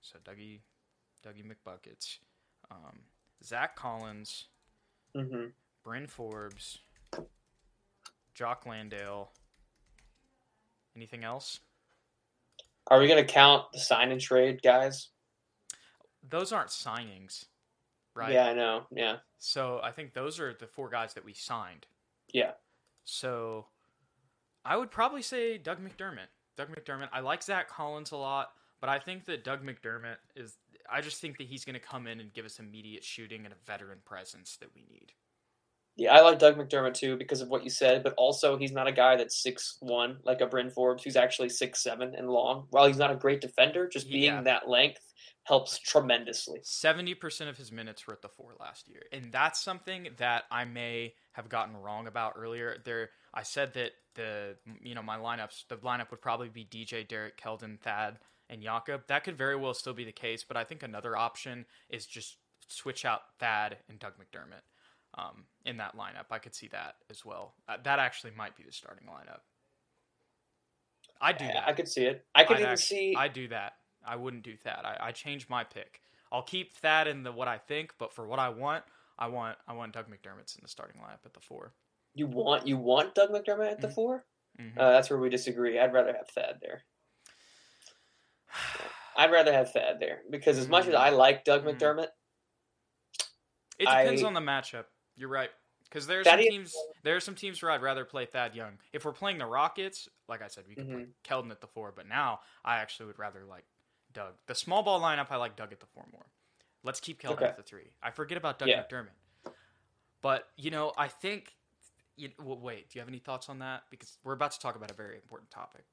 so 0.00 0.18
Dougie, 0.24 0.60
Dougie 1.26 1.44
McBuckets, 1.44 2.18
um, 2.70 3.00
Zach 3.42 3.74
Collins, 3.76 4.46
hmm 5.14 5.46
Bryn 5.84 6.06
Forbes, 6.06 6.78
Jock 8.34 8.66
Landale. 8.66 9.30
Anything 10.96 11.24
else? 11.24 11.60
Are 12.88 12.98
we 12.98 13.06
going 13.06 13.24
to 13.24 13.32
count 13.32 13.70
the 13.72 13.80
sign 13.80 14.10
and 14.10 14.20
trade 14.20 14.62
guys? 14.62 15.08
Those 16.28 16.52
aren't 16.52 16.70
signings, 16.70 17.44
right? 18.14 18.32
Yeah, 18.32 18.48
I 18.48 18.54
know. 18.54 18.86
Yeah. 18.90 19.16
So 19.38 19.80
I 19.82 19.92
think 19.92 20.14
those 20.14 20.40
are 20.40 20.54
the 20.58 20.66
four 20.66 20.88
guys 20.88 21.14
that 21.14 21.24
we 21.24 21.32
signed. 21.32 21.86
Yeah. 22.32 22.52
So 23.04 23.66
I 24.64 24.76
would 24.76 24.90
probably 24.90 25.22
say 25.22 25.58
Doug 25.58 25.78
McDermott. 25.78 26.28
Doug 26.56 26.68
McDermott. 26.68 27.08
I 27.12 27.20
like 27.20 27.42
Zach 27.42 27.68
Collins 27.68 28.10
a 28.10 28.16
lot, 28.16 28.50
but 28.80 28.90
I 28.90 28.98
think 28.98 29.26
that 29.26 29.44
Doug 29.44 29.64
McDermott 29.64 30.16
is. 30.34 30.56
I 30.90 31.02
just 31.02 31.20
think 31.20 31.36
that 31.38 31.46
he's 31.46 31.66
going 31.66 31.74
to 31.74 31.80
come 31.80 32.06
in 32.06 32.18
and 32.18 32.32
give 32.32 32.46
us 32.46 32.58
immediate 32.58 33.04
shooting 33.04 33.44
and 33.44 33.52
a 33.52 33.66
veteran 33.66 33.98
presence 34.04 34.56
that 34.56 34.74
we 34.74 34.86
need. 34.90 35.12
Yeah, 35.98 36.14
I 36.14 36.20
like 36.20 36.38
Doug 36.38 36.56
McDermott 36.56 36.94
too 36.94 37.16
because 37.16 37.40
of 37.40 37.48
what 37.48 37.64
you 37.64 37.70
said, 37.70 38.04
but 38.04 38.14
also 38.16 38.56
he's 38.56 38.70
not 38.72 38.86
a 38.86 38.92
guy 38.92 39.16
that's 39.16 39.42
six 39.42 39.76
one 39.80 40.18
like 40.24 40.40
a 40.40 40.46
Bryn 40.46 40.70
Forbes, 40.70 41.02
who's 41.02 41.16
actually 41.16 41.48
six 41.48 41.82
seven 41.82 42.14
and 42.14 42.30
long. 42.30 42.66
While 42.70 42.86
he's 42.86 42.98
not 42.98 43.10
a 43.10 43.16
great 43.16 43.40
defender, 43.40 43.88
just 43.88 44.08
being 44.08 44.32
Yeah. 44.32 44.42
that 44.42 44.68
length 44.68 45.00
helps 45.42 45.78
tremendously. 45.78 46.60
Seventy 46.62 47.14
percent 47.14 47.50
of 47.50 47.56
his 47.56 47.72
minutes 47.72 48.06
were 48.06 48.12
at 48.12 48.22
the 48.22 48.28
four 48.28 48.54
last 48.60 48.88
year, 48.88 49.02
and 49.12 49.32
that's 49.32 49.60
something 49.60 50.10
that 50.18 50.44
I 50.52 50.64
may 50.64 51.14
have 51.32 51.48
gotten 51.48 51.76
wrong 51.76 52.06
about 52.06 52.34
earlier. 52.36 52.80
There, 52.84 53.10
I 53.34 53.42
said 53.42 53.74
that 53.74 53.90
the 54.14 54.56
you 54.80 54.94
know 54.94 55.02
my 55.02 55.16
lineups, 55.18 55.66
the 55.68 55.78
lineup 55.78 56.12
would 56.12 56.22
probably 56.22 56.48
be 56.48 56.64
DJ, 56.64 57.06
Derrick, 57.08 57.40
Keldon, 57.42 57.80
Thad, 57.80 58.18
and 58.48 58.62
Jakob. 58.62 59.02
That 59.08 59.24
could 59.24 59.36
very 59.36 59.56
well 59.56 59.74
still 59.74 59.94
be 59.94 60.04
the 60.04 60.12
case, 60.12 60.44
but 60.46 60.56
I 60.56 60.62
think 60.62 60.84
another 60.84 61.16
option 61.16 61.66
is 61.90 62.06
just 62.06 62.36
switch 62.68 63.04
out 63.04 63.22
Thad 63.40 63.78
and 63.88 63.98
Doug 63.98 64.12
McDermott 64.12 64.62
um, 65.18 65.44
in 65.64 65.76
that 65.78 65.96
lineup. 65.96 66.26
I 66.30 66.38
could 66.38 66.54
see 66.54 66.68
that 66.68 66.96
as 67.10 67.24
well. 67.24 67.54
Uh, 67.68 67.76
that 67.82 67.98
actually 67.98 68.32
might 68.36 68.56
be 68.56 68.62
the 68.62 68.72
starting 68.72 69.06
lineup. 69.08 69.40
I 71.20 71.32
do 71.32 71.46
that. 71.46 71.66
I 71.68 71.72
could 71.72 71.88
see 71.88 72.04
it. 72.04 72.24
I 72.34 72.44
could 72.44 72.56
I'd 72.58 72.60
even 72.60 72.72
actu- 72.72 72.82
see. 72.84 73.14
I 73.16 73.28
do 73.28 73.48
that. 73.48 73.72
I 74.06 74.14
wouldn't 74.16 74.44
do 74.44 74.56
Thad. 74.56 74.84
I, 74.84 74.96
I 75.00 75.12
changed 75.12 75.50
my 75.50 75.64
pick. 75.64 76.00
I'll 76.30 76.42
keep 76.42 76.74
Thad 76.76 77.08
in 77.08 77.22
the 77.24 77.32
what 77.32 77.48
I 77.48 77.58
think, 77.58 77.94
but 77.98 78.12
for 78.12 78.26
what 78.26 78.38
I 78.38 78.48
want, 78.50 78.84
I 79.18 79.26
want 79.26 79.56
I 79.66 79.72
want 79.72 79.92
Doug 79.92 80.06
McDermott's 80.08 80.54
in 80.54 80.60
the 80.62 80.68
starting 80.68 81.00
lineup 81.00 81.24
at 81.26 81.34
the 81.34 81.40
four. 81.40 81.72
you 82.14 82.26
want 82.26 82.66
you 82.66 82.76
want 82.76 83.14
Doug 83.14 83.30
McDermott 83.30 83.72
at 83.72 83.80
the 83.80 83.88
Mhm. 83.88 83.94
4 83.94 84.24
Mhm. 84.60 84.78
Uh, 84.78 84.90
that's 84.92 85.10
where 85.10 85.18
we 85.18 85.28
disagree. 85.28 85.78
I'd 85.78 85.92
rather 85.92 86.12
have 86.16 86.28
Thad 86.28 86.58
there. 86.62 86.84
I'd 89.16 89.32
rather 89.32 89.52
have 89.52 89.72
Thad 89.72 89.98
there 90.00 90.20
because 90.30 90.58
as 90.58 90.68
much 90.68 90.86
as 90.86 90.94
Mm. 90.94 90.98
I 90.98 91.10
like 91.10 91.44
Doug 91.44 91.64
Mm. 91.64 91.74
McDermott, 91.76 92.08
it 93.78 93.84
depends 93.86 94.22
I- 94.22 94.26
on 94.26 94.34
the 94.34 94.40
matchup. 94.40 94.84
You're 95.18 95.28
right. 95.28 95.50
Because 95.84 96.06
there's 96.06 96.26
some 96.26 96.38
teams. 96.38 96.74
There 97.02 97.16
are 97.16 97.20
some 97.20 97.34
teams 97.34 97.62
where 97.62 97.70
I'd 97.70 97.82
rather 97.82 98.04
play 98.04 98.26
Thad 98.26 98.54
Young. 98.54 98.78
If 98.92 99.04
we're 99.04 99.12
playing 99.12 99.38
the 99.38 99.46
Rockets, 99.46 100.08
like 100.28 100.42
I 100.42 100.48
said, 100.48 100.64
we 100.68 100.74
could 100.76 100.86
play 100.88 101.06
Mhm. 101.06 101.12
Keldon 101.24 101.50
at 101.50 101.60
the 101.60 101.66
four. 101.66 101.92
But 101.92 102.06
now 102.06 102.40
I 102.64 102.76
actually 102.76 103.06
would 103.06 103.18
rather 103.18 103.44
like 103.44 103.64
Doug. 104.12 104.34
The 104.46 104.54
small 104.54 104.82
ball 104.82 105.00
lineup, 105.00 105.30
I 105.30 105.36
like 105.36 105.56
Doug 105.56 105.72
at 105.72 105.80
the 105.80 105.86
four 105.86 106.06
more. 106.12 106.26
Let's 106.84 107.00
keep 107.00 107.20
Keldon 107.20 107.32
Okay. 107.32 107.46
at 107.46 107.56
the 107.56 107.62
three. 107.62 107.90
I 108.02 108.10
forget 108.10 108.38
about 108.38 108.58
Doug 108.58 108.68
Yeah. 108.68 108.82
McDermott. 108.84 109.52
But 110.20 110.48
you 110.56 110.70
know, 110.70 110.92
I 110.96 111.08
think. 111.08 111.54
You, 112.16 112.32
well, 112.40 112.58
wait, 112.58 112.90
do 112.90 112.98
you 112.98 113.00
have 113.00 113.08
any 113.08 113.20
thoughts 113.20 113.48
on 113.48 113.60
that? 113.60 113.84
Because 113.90 114.18
we're 114.24 114.32
about 114.32 114.50
to 114.50 114.58
talk 114.58 114.74
about 114.74 114.90
a 114.90 114.94
very 114.94 115.14
important 115.14 115.52
topic. 115.52 115.84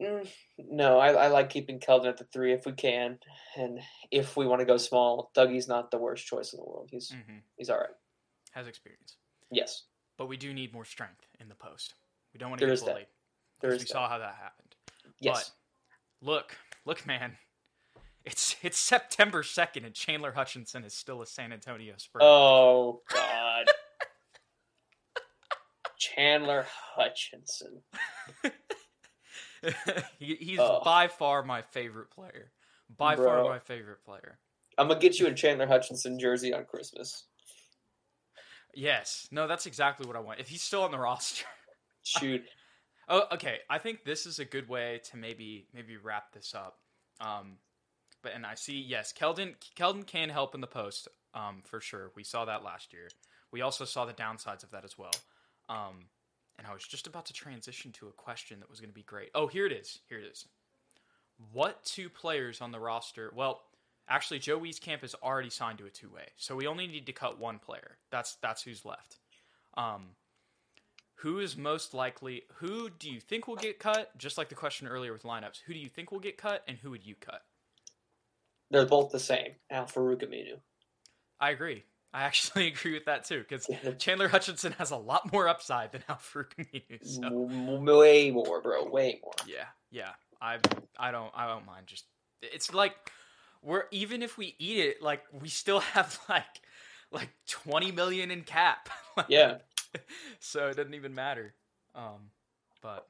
Mm, 0.00 0.28
no, 0.58 0.98
I, 0.98 1.12
I 1.12 1.28
like 1.28 1.50
keeping 1.50 1.78
Keldon 1.78 2.06
at 2.08 2.16
the 2.16 2.24
three 2.24 2.52
if 2.52 2.66
we 2.66 2.72
can, 2.72 3.20
and 3.56 3.80
if 4.10 4.36
we 4.36 4.44
want 4.44 4.58
to 4.58 4.64
go 4.66 4.76
small, 4.76 5.30
Dougie's 5.32 5.68
not 5.68 5.92
the 5.92 5.98
worst 5.98 6.26
choice 6.26 6.52
in 6.52 6.58
the 6.58 6.64
world. 6.64 6.88
He's 6.90 7.10
hmm 7.10 7.38
he's 7.56 7.70
all 7.70 7.78
right. 7.78 7.94
Has 8.54 8.66
experience, 8.68 9.16
Yes, 9.50 9.84
but 10.16 10.26
we 10.26 10.36
do 10.36 10.54
need 10.54 10.72
more 10.72 10.84
strength 10.84 11.26
in 11.40 11.48
the 11.48 11.54
post. 11.56 11.94
We 12.32 12.38
don't 12.38 12.50
want 12.50 12.60
to 12.60 12.66
There 12.66 12.74
get 12.76 12.84
bullied. 12.84 13.06
there 13.60 13.70
is 13.72 13.78
we 13.80 13.84
that. 13.84 13.88
saw 13.88 14.08
how 14.08 14.18
that 14.18 14.36
happened. 14.40 14.74
yes. 15.20 15.50
But 16.22 16.26
look, 16.30 16.56
look, 16.84 17.06
man. 17.06 17.36
It's 18.24 18.56
it's 18.62 18.78
September 18.78 19.42
second, 19.42 19.84
and 19.84 19.94
Chandler 19.94 20.32
Hutchison 20.32 20.84
is 20.84 20.94
still 20.94 21.20
a 21.20 21.26
San 21.26 21.52
Antonio 21.52 21.94
Spur. 21.98 22.20
Oh 22.22 23.02
God, 23.12 23.66
Chandler 25.98 26.64
Hutchison. 26.94 27.82
he, 30.18 30.36
he's 30.36 30.58
Ugh. 30.58 30.82
by 30.84 31.08
far 31.08 31.42
my 31.42 31.62
favorite 31.62 32.10
player. 32.10 32.50
By 32.96 33.16
far 33.16 33.44
my 33.44 33.58
favorite 33.58 34.04
player. 34.04 34.38
I'm 34.78 34.88
gonna 34.88 35.00
get 35.00 35.18
you 35.18 35.26
a 35.26 35.32
Chandler 35.34 35.66
Hutchison 35.66 36.18
jersey 36.18 36.52
on 36.54 36.64
Christmas. 36.64 37.24
Yes. 38.76 39.28
No, 39.30 39.46
that's 39.46 39.66
exactly 39.66 40.06
what 40.06 40.16
I 40.16 40.20
want. 40.20 40.40
If 40.40 40.48
he's 40.48 40.62
still 40.62 40.82
on 40.82 40.90
the 40.90 40.98
roster. 41.10 41.44
Shoot, 42.02 42.44
Oh, 43.08 43.24
okay. 43.32 43.58
I 43.68 43.78
think 43.78 44.04
this 44.04 44.26
is 44.26 44.38
a 44.38 44.44
good 44.44 44.68
way 44.68 45.00
to 45.10 45.16
maybe 45.16 45.66
maybe 45.74 45.96
wrap 45.96 46.32
this 46.32 46.54
up. 46.54 46.78
Um, 47.20 47.58
but 48.22 48.32
and 48.32 48.46
I 48.46 48.54
see 48.54 48.80
yes, 48.80 49.12
Keldon 49.12 49.54
Keldon 49.76 50.06
can 50.06 50.30
help 50.30 50.54
in 50.54 50.60
the 50.60 50.66
post. 50.66 51.08
Um, 51.34 51.62
for 51.64 51.80
sure. 51.80 52.12
We 52.14 52.22
saw 52.22 52.44
that 52.44 52.62
last 52.62 52.92
year. 52.92 53.08
We 53.50 53.60
also 53.60 53.84
saw 53.84 54.04
the 54.04 54.12
downsides 54.12 54.62
of 54.62 54.70
that 54.70 54.84
as 54.84 54.96
well. 54.96 55.14
Um, 55.68 56.06
and 56.58 56.66
I 56.66 56.72
was 56.72 56.84
just 56.84 57.08
about 57.08 57.26
to 57.26 57.32
transition 57.32 57.90
to 57.92 58.06
a 58.06 58.12
question 58.12 58.60
that 58.60 58.70
was 58.70 58.78
going 58.78 58.90
to 58.90 58.94
be 58.94 59.02
great. 59.02 59.30
Oh, 59.34 59.48
here 59.48 59.66
it 59.66 59.72
is. 59.72 59.98
Here 60.08 60.18
it 60.18 60.30
is. 60.30 60.46
What 61.52 61.84
two 61.84 62.08
players 62.08 62.60
on 62.60 62.70
the 62.70 62.78
roster? 62.78 63.32
Well, 63.34 63.62
actually, 64.08 64.38
Joe 64.38 64.58
Wieskamp 64.58 65.02
is 65.04 65.14
already 65.22 65.50
signed 65.50 65.78
to 65.78 65.86
a 65.86 65.90
two 65.90 66.08
way, 66.10 66.28
so 66.36 66.56
we 66.56 66.66
only 66.66 66.86
need 66.86 67.06
to 67.06 67.12
cut 67.12 67.38
one 67.38 67.58
player. 67.58 67.98
That's 68.10 68.36
that's 68.42 68.62
who's 68.62 68.84
left. 68.84 69.18
Um, 69.76 70.10
who 71.16 71.38
is 71.38 71.56
most 71.56 71.94
likely? 71.94 72.42
Who 72.56 72.90
do 72.90 73.10
you 73.10 73.20
think 73.20 73.48
will 73.48 73.56
get 73.56 73.78
cut? 73.78 74.16
Just 74.18 74.36
like 74.36 74.48
the 74.48 74.54
question 74.54 74.86
earlier 74.86 75.12
with 75.12 75.22
lineups, 75.22 75.60
who 75.66 75.72
do 75.72 75.78
you 75.78 75.88
think 75.88 76.12
will 76.12 76.20
get 76.20 76.36
cut, 76.36 76.62
and 76.68 76.78
who 76.78 76.90
would 76.90 77.06
you 77.06 77.14
cut? 77.18 77.42
they're 78.70 78.86
both 78.86 79.12
the 79.12 79.20
same. 79.20 79.52
Al-Farouq 79.70 80.22
Aminu. 80.24 80.58
I 81.40 81.50
agree. 81.50 81.84
I 82.12 82.22
actually 82.24 82.66
agree 82.72 82.94
with 82.94 83.04
that 83.04 83.24
too, 83.24 83.38
because 83.38 83.68
Chandler 83.98 84.28
Hutchison 84.28 84.72
has 84.72 84.90
a 84.90 84.96
lot 84.96 85.32
more 85.32 85.48
upside 85.48 85.92
than 85.92 86.02
Alfred 86.08 86.46
Aminu. 86.58 87.06
So 87.06 87.30
way 87.30 88.30
more, 88.30 88.60
bro. 88.60 88.88
Way 88.88 89.20
more. 89.22 89.32
yeah, 89.46 89.66
yeah. 89.90 90.10
I 90.40 90.58
I 90.98 91.10
don't 91.10 91.30
I 91.34 91.46
don't 91.46 91.66
mind. 91.66 91.86
Just 91.86 92.04
it's 92.42 92.74
like 92.74 92.94
we're 93.64 93.84
even 93.90 94.22
if 94.22 94.36
we 94.38 94.54
eat 94.58 94.78
it, 94.78 95.02
like 95.02 95.22
we 95.32 95.48
still 95.48 95.80
have 95.96 96.18
like 96.28 96.44
like 97.10 97.30
twenty 97.48 97.90
million 97.92 98.30
in 98.30 98.42
cap. 98.42 98.88
Yeah. 99.28 99.58
so 100.40 100.68
it 100.68 100.76
doesn't 100.76 100.94
even 100.94 101.14
matter. 101.14 101.54
Um, 101.94 102.30
but 102.82 103.06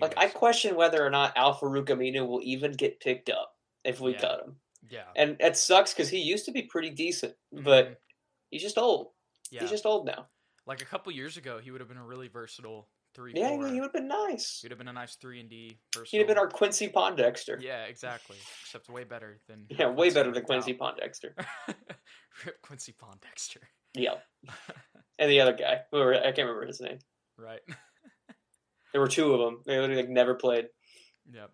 Like 0.00 0.14
I 0.16 0.28
question 0.28 0.74
whether 0.76 1.04
or 1.04 1.10
not 1.10 1.36
Al-Farouq 1.36 1.84
Aminu 1.88 2.26
will 2.26 2.40
even 2.42 2.72
get 2.72 3.00
picked 3.00 3.28
up 3.28 3.54
if 3.84 4.00
we 4.00 4.12
Yeah. 4.12 4.20
cut 4.20 4.40
him. 4.46 4.56
yeah, 4.88 5.04
And 5.14 5.36
it 5.40 5.56
sucks 5.58 5.92
because 5.92 6.08
he 6.08 6.18
used 6.22 6.46
to 6.46 6.52
be 6.52 6.62
pretty 6.62 6.88
decent, 6.88 7.34
but 7.52 7.86
Mhm. 7.90 7.96
he's 8.50 8.62
just 8.62 8.78
old. 8.78 9.12
yeah, 9.50 9.60
He's 9.60 9.70
just 9.70 9.84
old 9.84 10.06
now. 10.06 10.30
like 10.64 10.80
a 10.80 10.86
couple 10.86 11.12
years 11.12 11.36
ago, 11.36 11.58
he 11.58 11.70
would 11.70 11.80
have 11.82 11.88
been 11.88 11.98
a 11.98 12.04
really 12.06 12.28
versatile 12.28 12.88
three. 13.14 13.32
Yeah, 13.34 13.50
four. 13.50 13.68
he 13.68 13.74
would 13.74 13.84
have 13.84 13.92
been 13.92 14.08
nice. 14.08 14.60
He'd 14.62 14.70
have 14.70 14.78
been 14.78 14.88
a 14.88 14.92
nice 14.92 15.16
three 15.16 15.40
and 15.40 15.48
D. 15.48 15.78
Person. 15.92 16.08
He'd 16.10 16.18
have 16.18 16.28
been 16.28 16.38
our 16.38 16.48
Quincy 16.48 16.88
Pondexter. 16.88 17.60
Yeah, 17.60 17.84
exactly. 17.84 18.36
Except 18.62 18.88
way 18.88 19.04
better 19.04 19.38
than 19.48 19.66
Yeah, 19.70 19.90
way 19.90 20.10
better 20.10 20.32
than. 20.32 20.44
Quincy 20.44 20.74
Pondexter. 20.74 21.30
Rip 22.46 22.60
Quincy 22.62 22.94
Pondexter. 23.00 23.62
Yeah. 23.94 24.14
And 25.18 25.30
the 25.30 25.40
other 25.40 25.52
guy, 25.52 25.82
who 25.92 26.14
I 26.14 26.20
can't 26.32 26.38
remember 26.38 26.66
his 26.66 26.80
name. 26.80 26.98
Right. 27.38 27.60
There 28.92 29.00
were 29.00 29.08
two 29.08 29.32
of 29.32 29.40
them. 29.40 29.62
They 29.64 29.78
literally 29.78 30.02
like, 30.02 30.10
never 30.10 30.34
played. 30.34 30.66
Yep. 31.32 31.50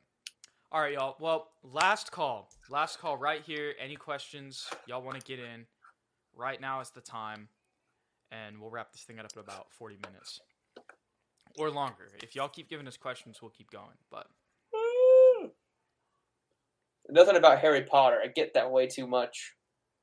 All 0.73 0.81
right, 0.81 0.93
y'all. 0.93 1.17
Well, 1.21 1.49
last 1.63 2.11
call. 2.11 2.51
Last 2.69 2.99
call 2.99 3.17
right 3.17 3.43
here. 3.45 3.75
Any 3.79 3.97
questions 3.97 4.67
y'all 4.87 5.03
want 5.03 5.21
to 5.21 5.25
get 5.27 5.39
in? 5.39 5.67
Right 6.35 6.61
now 6.61 6.81
is 6.81 6.91
the 6.91 7.01
time. 7.01 7.49
And 8.31 8.61
we'll 8.61 8.71
wrap 8.71 8.93
this 8.93 9.03
thing 9.03 9.19
up 9.19 9.27
in 9.35 9.41
about 9.41 9.73
40 9.73 9.99
minutes. 10.05 10.41
Or 11.59 11.71
longer. 11.71 12.09
If 12.23 12.35
y'all 12.37 12.49
keep 12.49 12.69
giving 12.69 12.87
us 12.89 12.97
questions, 12.97 13.41
we'll 13.43 13.51
keep 13.51 13.71
going. 13.71 13.97
But 14.11 14.27
Nothing 17.09 17.37
about 17.37 17.59
Harry 17.61 17.83
Potter. 17.83 18.19
I 18.23 18.29
get 18.29 18.55
that 18.55 18.71
way 18.71 18.87
too 18.87 19.07
much. 19.07 19.55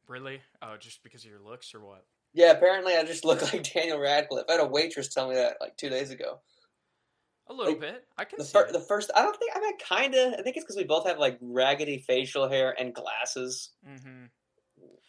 really? 0.07 0.41
Oh, 0.61 0.75
just 0.79 1.03
because 1.03 1.23
of 1.23 1.29
your 1.29 1.39
looks 1.39 1.73
or 1.75 1.79
what? 1.79 2.05
Yeah, 2.33 2.51
apparently 2.51 2.95
I 2.95 3.03
just 3.03 3.23
look 3.25 3.41
like 3.41 3.71
Daniel 3.73 3.99
Radcliffe. 3.99 4.45
I 4.49 4.53
had 4.53 4.61
a 4.61 4.67
waitress 4.67 5.09
tell 5.13 5.29
me 5.29 5.35
that 5.35 5.57
like 5.61 5.77
two 5.77 5.89
days 5.89 6.11
ago. 6.11 6.39
A 7.47 7.53
little 7.53 7.73
Like, 7.73 7.81
bit. 7.81 8.03
I 8.17 8.25
can 8.25 8.39
The, 8.39 8.43
see 8.45 8.53
fir- 8.53 8.71
the 8.71 8.79
first, 8.79 9.11
I 9.15 9.21
don't 9.21 9.37
think, 9.37 9.51
I 9.55 9.59
mean, 9.59 9.77
kind 9.77 10.15
of. 10.15 10.33
I 10.33 10.41
think 10.41 10.57
it's 10.57 10.65
because 10.65 10.77
we 10.77 10.83
both 10.83 11.05
have 11.05 11.19
like 11.19 11.37
raggedy 11.41 11.99
facial 11.99 12.49
hair 12.49 12.75
and 12.79 12.91
glasses. 12.93 13.69
mm-hmm. 13.87 14.25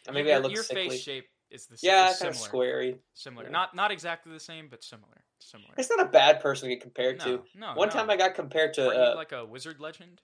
And 0.05 0.13
maybe 0.13 0.29
your, 0.29 0.37
I 0.37 0.39
look 0.41 0.53
your 0.53 0.63
sickly. 0.63 0.89
face 0.91 1.01
shape 1.01 1.25
is 1.49 1.67
the 1.67 1.77
yeah, 1.81 2.09
is 2.09 2.19
kind 2.19 2.29
of 2.29 2.37
similar. 2.37 2.67
squarey. 2.67 2.97
Similar. 3.13 3.45
Yeah. 3.45 3.51
Not 3.51 3.75
not 3.75 3.91
exactly 3.91 4.31
the 4.33 4.39
same, 4.39 4.67
but 4.69 4.83
similar. 4.83 5.23
Similar. 5.39 5.73
It's 5.77 5.89
not 5.89 6.01
a 6.01 6.09
bad 6.09 6.39
person 6.39 6.67
to 6.67 6.75
get 6.75 6.81
compared 6.81 7.19
no, 7.19 7.25
to. 7.25 7.43
no. 7.55 7.73
One 7.75 7.89
no. 7.89 7.93
time 7.93 8.09
I 8.09 8.17
got 8.17 8.35
compared 8.35 8.73
to, 8.75 8.89
uh, 8.89 9.15
like 9.15 9.31
a 9.31 9.45
wizard 9.45 9.79
legend? 9.79 10.21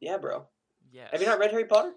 yeah, 0.00 0.18
bro. 0.18 0.44
yeah 0.90 1.08
Have 1.12 1.20
you 1.20 1.26
not 1.26 1.38
read 1.38 1.52
Harry 1.52 1.64
Potter? 1.64 1.92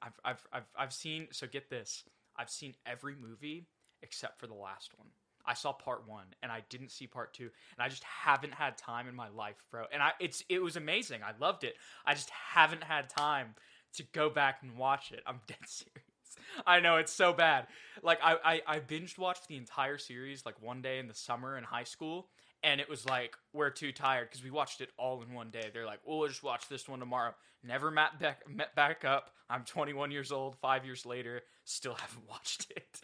I've, 0.00 0.18
I've, 0.24 0.46
I've, 0.52 0.66
I've 0.78 0.92
seen. 0.92 1.28
So 1.32 1.46
get 1.46 1.68
this. 1.70 2.04
I've 2.36 2.50
seen 2.50 2.74
every 2.86 3.14
movie 3.16 3.66
except 4.02 4.38
for 4.38 4.46
the 4.46 4.54
last 4.54 4.92
one. 4.96 5.08
I 5.46 5.54
saw 5.54 5.72
part 5.72 6.08
one, 6.08 6.26
and 6.42 6.50
I 6.50 6.62
didn't 6.70 6.90
see 6.90 7.06
part 7.06 7.34
two, 7.34 7.50
and 7.76 7.84
I 7.84 7.88
just 7.88 8.04
haven't 8.04 8.54
had 8.54 8.78
time 8.78 9.08
in 9.08 9.14
my 9.14 9.28
life, 9.28 9.62
bro. 9.70 9.84
And 9.92 10.02
I, 10.02 10.12
it's, 10.18 10.42
it 10.48 10.62
was 10.62 10.76
amazing. 10.76 11.20
I 11.22 11.32
loved 11.38 11.64
it. 11.64 11.74
I 12.06 12.14
just 12.14 12.30
haven't 12.30 12.82
had 12.82 13.10
time 13.10 13.54
to 13.96 14.04
go 14.12 14.30
back 14.30 14.58
and 14.62 14.76
watch 14.78 15.12
it. 15.12 15.22
I'm 15.26 15.40
dead 15.46 15.58
serious. 15.66 16.13
I 16.66 16.80
know 16.80 16.96
it's 16.96 17.12
so 17.12 17.32
bad. 17.32 17.66
Like 18.02 18.18
I, 18.22 18.36
I, 18.44 18.62
I 18.66 18.80
binged 18.80 19.18
watched 19.18 19.48
the 19.48 19.56
entire 19.56 19.98
series 19.98 20.44
like 20.44 20.60
one 20.62 20.82
day 20.82 20.98
in 20.98 21.08
the 21.08 21.14
summer 21.14 21.56
in 21.56 21.64
high 21.64 21.84
school, 21.84 22.28
and 22.62 22.80
it 22.80 22.88
was 22.88 23.06
like 23.06 23.36
we're 23.52 23.70
too 23.70 23.92
tired 23.92 24.28
because 24.30 24.44
we 24.44 24.50
watched 24.50 24.80
it 24.80 24.90
all 24.98 25.22
in 25.22 25.32
one 25.32 25.50
day. 25.50 25.70
They're 25.72 25.86
like, 25.86 26.00
"Well, 26.04 26.18
we'll 26.18 26.28
just 26.28 26.42
watch 26.42 26.68
this 26.68 26.88
one 26.88 27.00
tomorrow." 27.00 27.34
Never 27.62 27.90
met 27.90 28.18
back 28.20 28.48
met 28.48 28.74
back 28.74 29.04
up. 29.04 29.30
I'm 29.48 29.64
21 29.64 30.10
years 30.10 30.32
old. 30.32 30.56
Five 30.56 30.84
years 30.84 31.06
later, 31.06 31.42
still 31.64 31.94
haven't 31.98 32.28
watched 32.28 32.70
it. 32.76 33.00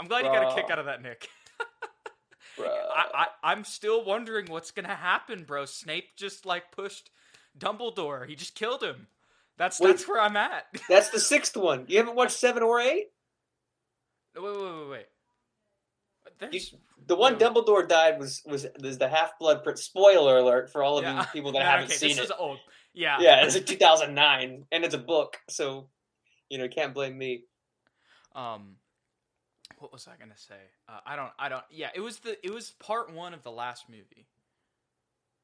I'm 0.00 0.06
glad 0.06 0.24
you 0.24 0.32
got 0.32 0.52
a 0.52 0.54
kick 0.54 0.70
out 0.70 0.78
of 0.78 0.86
that, 0.86 1.02
Nick. 1.02 1.28
Bro. 2.56 2.66
I, 2.96 3.04
I 3.14 3.26
I'm 3.42 3.64
still 3.64 4.04
wondering 4.04 4.46
what's 4.46 4.70
gonna 4.70 4.94
happen, 4.94 5.44
bro. 5.44 5.64
Snape 5.64 6.16
just 6.16 6.46
like 6.46 6.72
pushed 6.72 7.10
Dumbledore. 7.58 8.28
He 8.28 8.34
just 8.34 8.54
killed 8.54 8.82
him. 8.82 9.08
That's 9.58 9.80
Wait. 9.80 9.88
that's 9.90 10.08
where 10.08 10.20
I'm 10.20 10.36
at. 10.36 10.66
That's 10.88 11.10
the 11.10 11.18
sixth 11.20 11.56
one. 11.56 11.84
You 11.88 11.98
haven't 11.98 12.14
watched 12.14 12.32
seven 12.38 12.62
or 12.62 12.80
eight? 12.80 13.06
wait, 14.36 14.44
wait, 14.44 14.62
wait, 14.62 14.88
wait. 14.88 15.06
There's, 16.38 16.74
The 17.08 17.16
one 17.16 17.32
Wait. 17.32 17.42
Dumbledore 17.42 17.88
died 17.88 18.18
was 18.20 18.42
was 18.46 18.66
was 18.80 18.98
the 18.98 19.08
Half 19.08 19.38
Blood 19.40 19.64
Prince. 19.64 19.82
Spoiler 19.82 20.38
alert 20.38 20.70
for 20.70 20.84
all 20.84 20.98
of 20.98 21.02
Yeah. 21.04 21.20
you 21.20 21.26
people 21.32 21.50
that 21.52 21.58
No, 21.58 21.64
haven't 21.64 21.86
okay, 21.86 21.94
seen 21.96 22.08
this 22.10 22.18
it. 22.18 22.24
is 22.26 22.32
old. 22.38 22.58
Yeah. 22.94 23.16
Yeah, 23.20 23.44
it's 23.44 23.54
like 23.56 23.66
2009, 23.66 24.66
and 24.70 24.84
it's 24.84 24.94
a 24.94 24.98
book, 24.98 25.36
so 25.48 25.88
you 26.48 26.58
know 26.58 26.64
you 26.64 26.70
can't 26.70 26.94
blame 26.94 27.18
me. 27.18 27.44
Um, 28.36 28.76
what 29.78 29.92
was 29.92 30.06
I 30.06 30.16
gonna 30.18 30.36
say? 30.36 30.54
Uh, 30.88 31.00
I 31.04 31.16
don't. 31.16 31.32
I 31.38 31.48
don't. 31.48 31.64
Yeah, 31.70 31.88
it 31.94 32.00
was 32.00 32.20
the. 32.20 32.36
It 32.46 32.52
was 32.54 32.70
part 32.78 33.12
one 33.12 33.34
of 33.34 33.42
the 33.42 33.50
last 33.50 33.88
movie. 33.88 34.26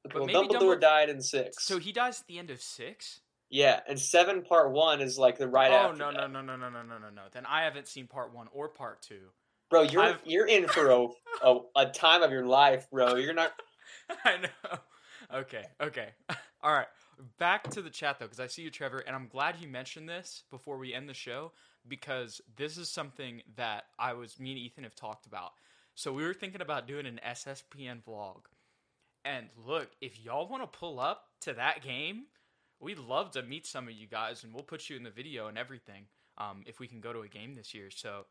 But 0.04 0.14
well, 0.14 0.26
maybe 0.26 0.38
Dumbledore 0.38 0.76
Dumbledore- 0.76 0.80
died 0.80 1.08
in 1.08 1.20
six. 1.20 1.64
So 1.64 1.78
he 1.78 1.90
dies 1.90 2.20
at 2.20 2.26
the 2.28 2.38
end 2.38 2.50
of 2.50 2.60
six. 2.62 3.20
Yeah, 3.50 3.80
and 3.88 3.98
seven 4.00 4.42
part 4.42 4.70
one 4.72 5.00
is 5.00 5.18
like 5.18 5.38
the 5.38 5.48
right 5.48 5.70
oh 5.70 5.74
after. 5.90 5.98
no, 5.98 6.10
no 6.10 6.26
no 6.26 6.40
no 6.42 6.56
no 6.56 6.68
no 6.70 6.82
no 6.82 6.98
no 6.98 7.10
no! 7.10 7.22
Then 7.32 7.46
I 7.46 7.64
haven't 7.64 7.88
seen 7.88 8.06
part 8.06 8.34
one 8.34 8.48
or 8.52 8.68
part 8.68 9.02
two. 9.02 9.20
bro, 9.70 9.82
you're 9.82 10.02
I've- 10.02 10.18
you're 10.24 10.46
in 10.46 10.66
for 10.68 10.90
a, 10.90 11.06
a 11.42 11.58
a 11.76 11.86
time 11.90 12.22
of 12.22 12.30
your 12.32 12.46
life, 12.46 12.88
bro. 12.90 13.16
You're 13.16 13.34
not. 13.34 13.52
I 14.24 14.36
know. 14.38 14.78
Okay, 15.40 15.64
okay. 15.80 16.08
All 16.62 16.72
right. 16.72 16.86
Back 17.38 17.70
to 17.70 17.82
the 17.82 17.90
chat 17.90 18.18
though, 18.18 18.26
because 18.26 18.40
I 18.40 18.48
see 18.48 18.62
you, 18.62 18.70
Trevor, 18.70 18.98
and 19.06 19.14
I'm 19.14 19.28
glad 19.28 19.56
you 19.60 19.68
mentioned 19.68 20.08
this 20.08 20.42
before 20.50 20.78
we 20.78 20.92
end 20.92 21.08
the 21.08 21.14
show 21.14 21.52
because 21.86 22.40
this 22.56 22.76
is 22.76 22.90
something 22.90 23.42
that 23.56 23.84
I 23.98 24.14
was 24.14 24.40
me 24.40 24.50
and 24.50 24.58
Ethan 24.58 24.84
have 24.84 24.94
talked 24.96 25.26
about. 25.26 25.52
So 25.94 26.12
we 26.12 26.24
were 26.24 26.34
thinking 26.34 26.60
about 26.60 26.88
doing 26.88 27.06
an 27.06 27.20
SSPN 27.24 28.02
vlog, 28.02 28.40
and 29.24 29.46
look, 29.64 29.90
if 30.00 30.18
y'all 30.24 30.48
want 30.48 30.62
to 30.64 30.78
pull 30.78 30.98
up 30.98 31.24
to 31.42 31.52
that 31.54 31.82
game, 31.82 32.24
we'd 32.84 32.98
love 32.98 33.32
to 33.32 33.42
meet 33.42 33.66
some 33.66 33.88
of 33.88 33.94
you 33.94 34.06
guys, 34.06 34.44
and 34.44 34.52
we'll 34.54 34.62
put 34.62 34.88
you 34.88 34.96
in 34.96 35.02
the 35.02 35.10
video 35.10 35.48
and 35.48 35.58
everything. 35.58 36.04
Um, 36.38 36.62
if 36.66 36.78
we 36.78 36.86
can 36.86 37.00
go 37.00 37.12
to 37.12 37.20
a 37.20 37.28
game 37.28 37.54
this 37.54 37.74
year, 37.74 37.90
so 37.90 38.26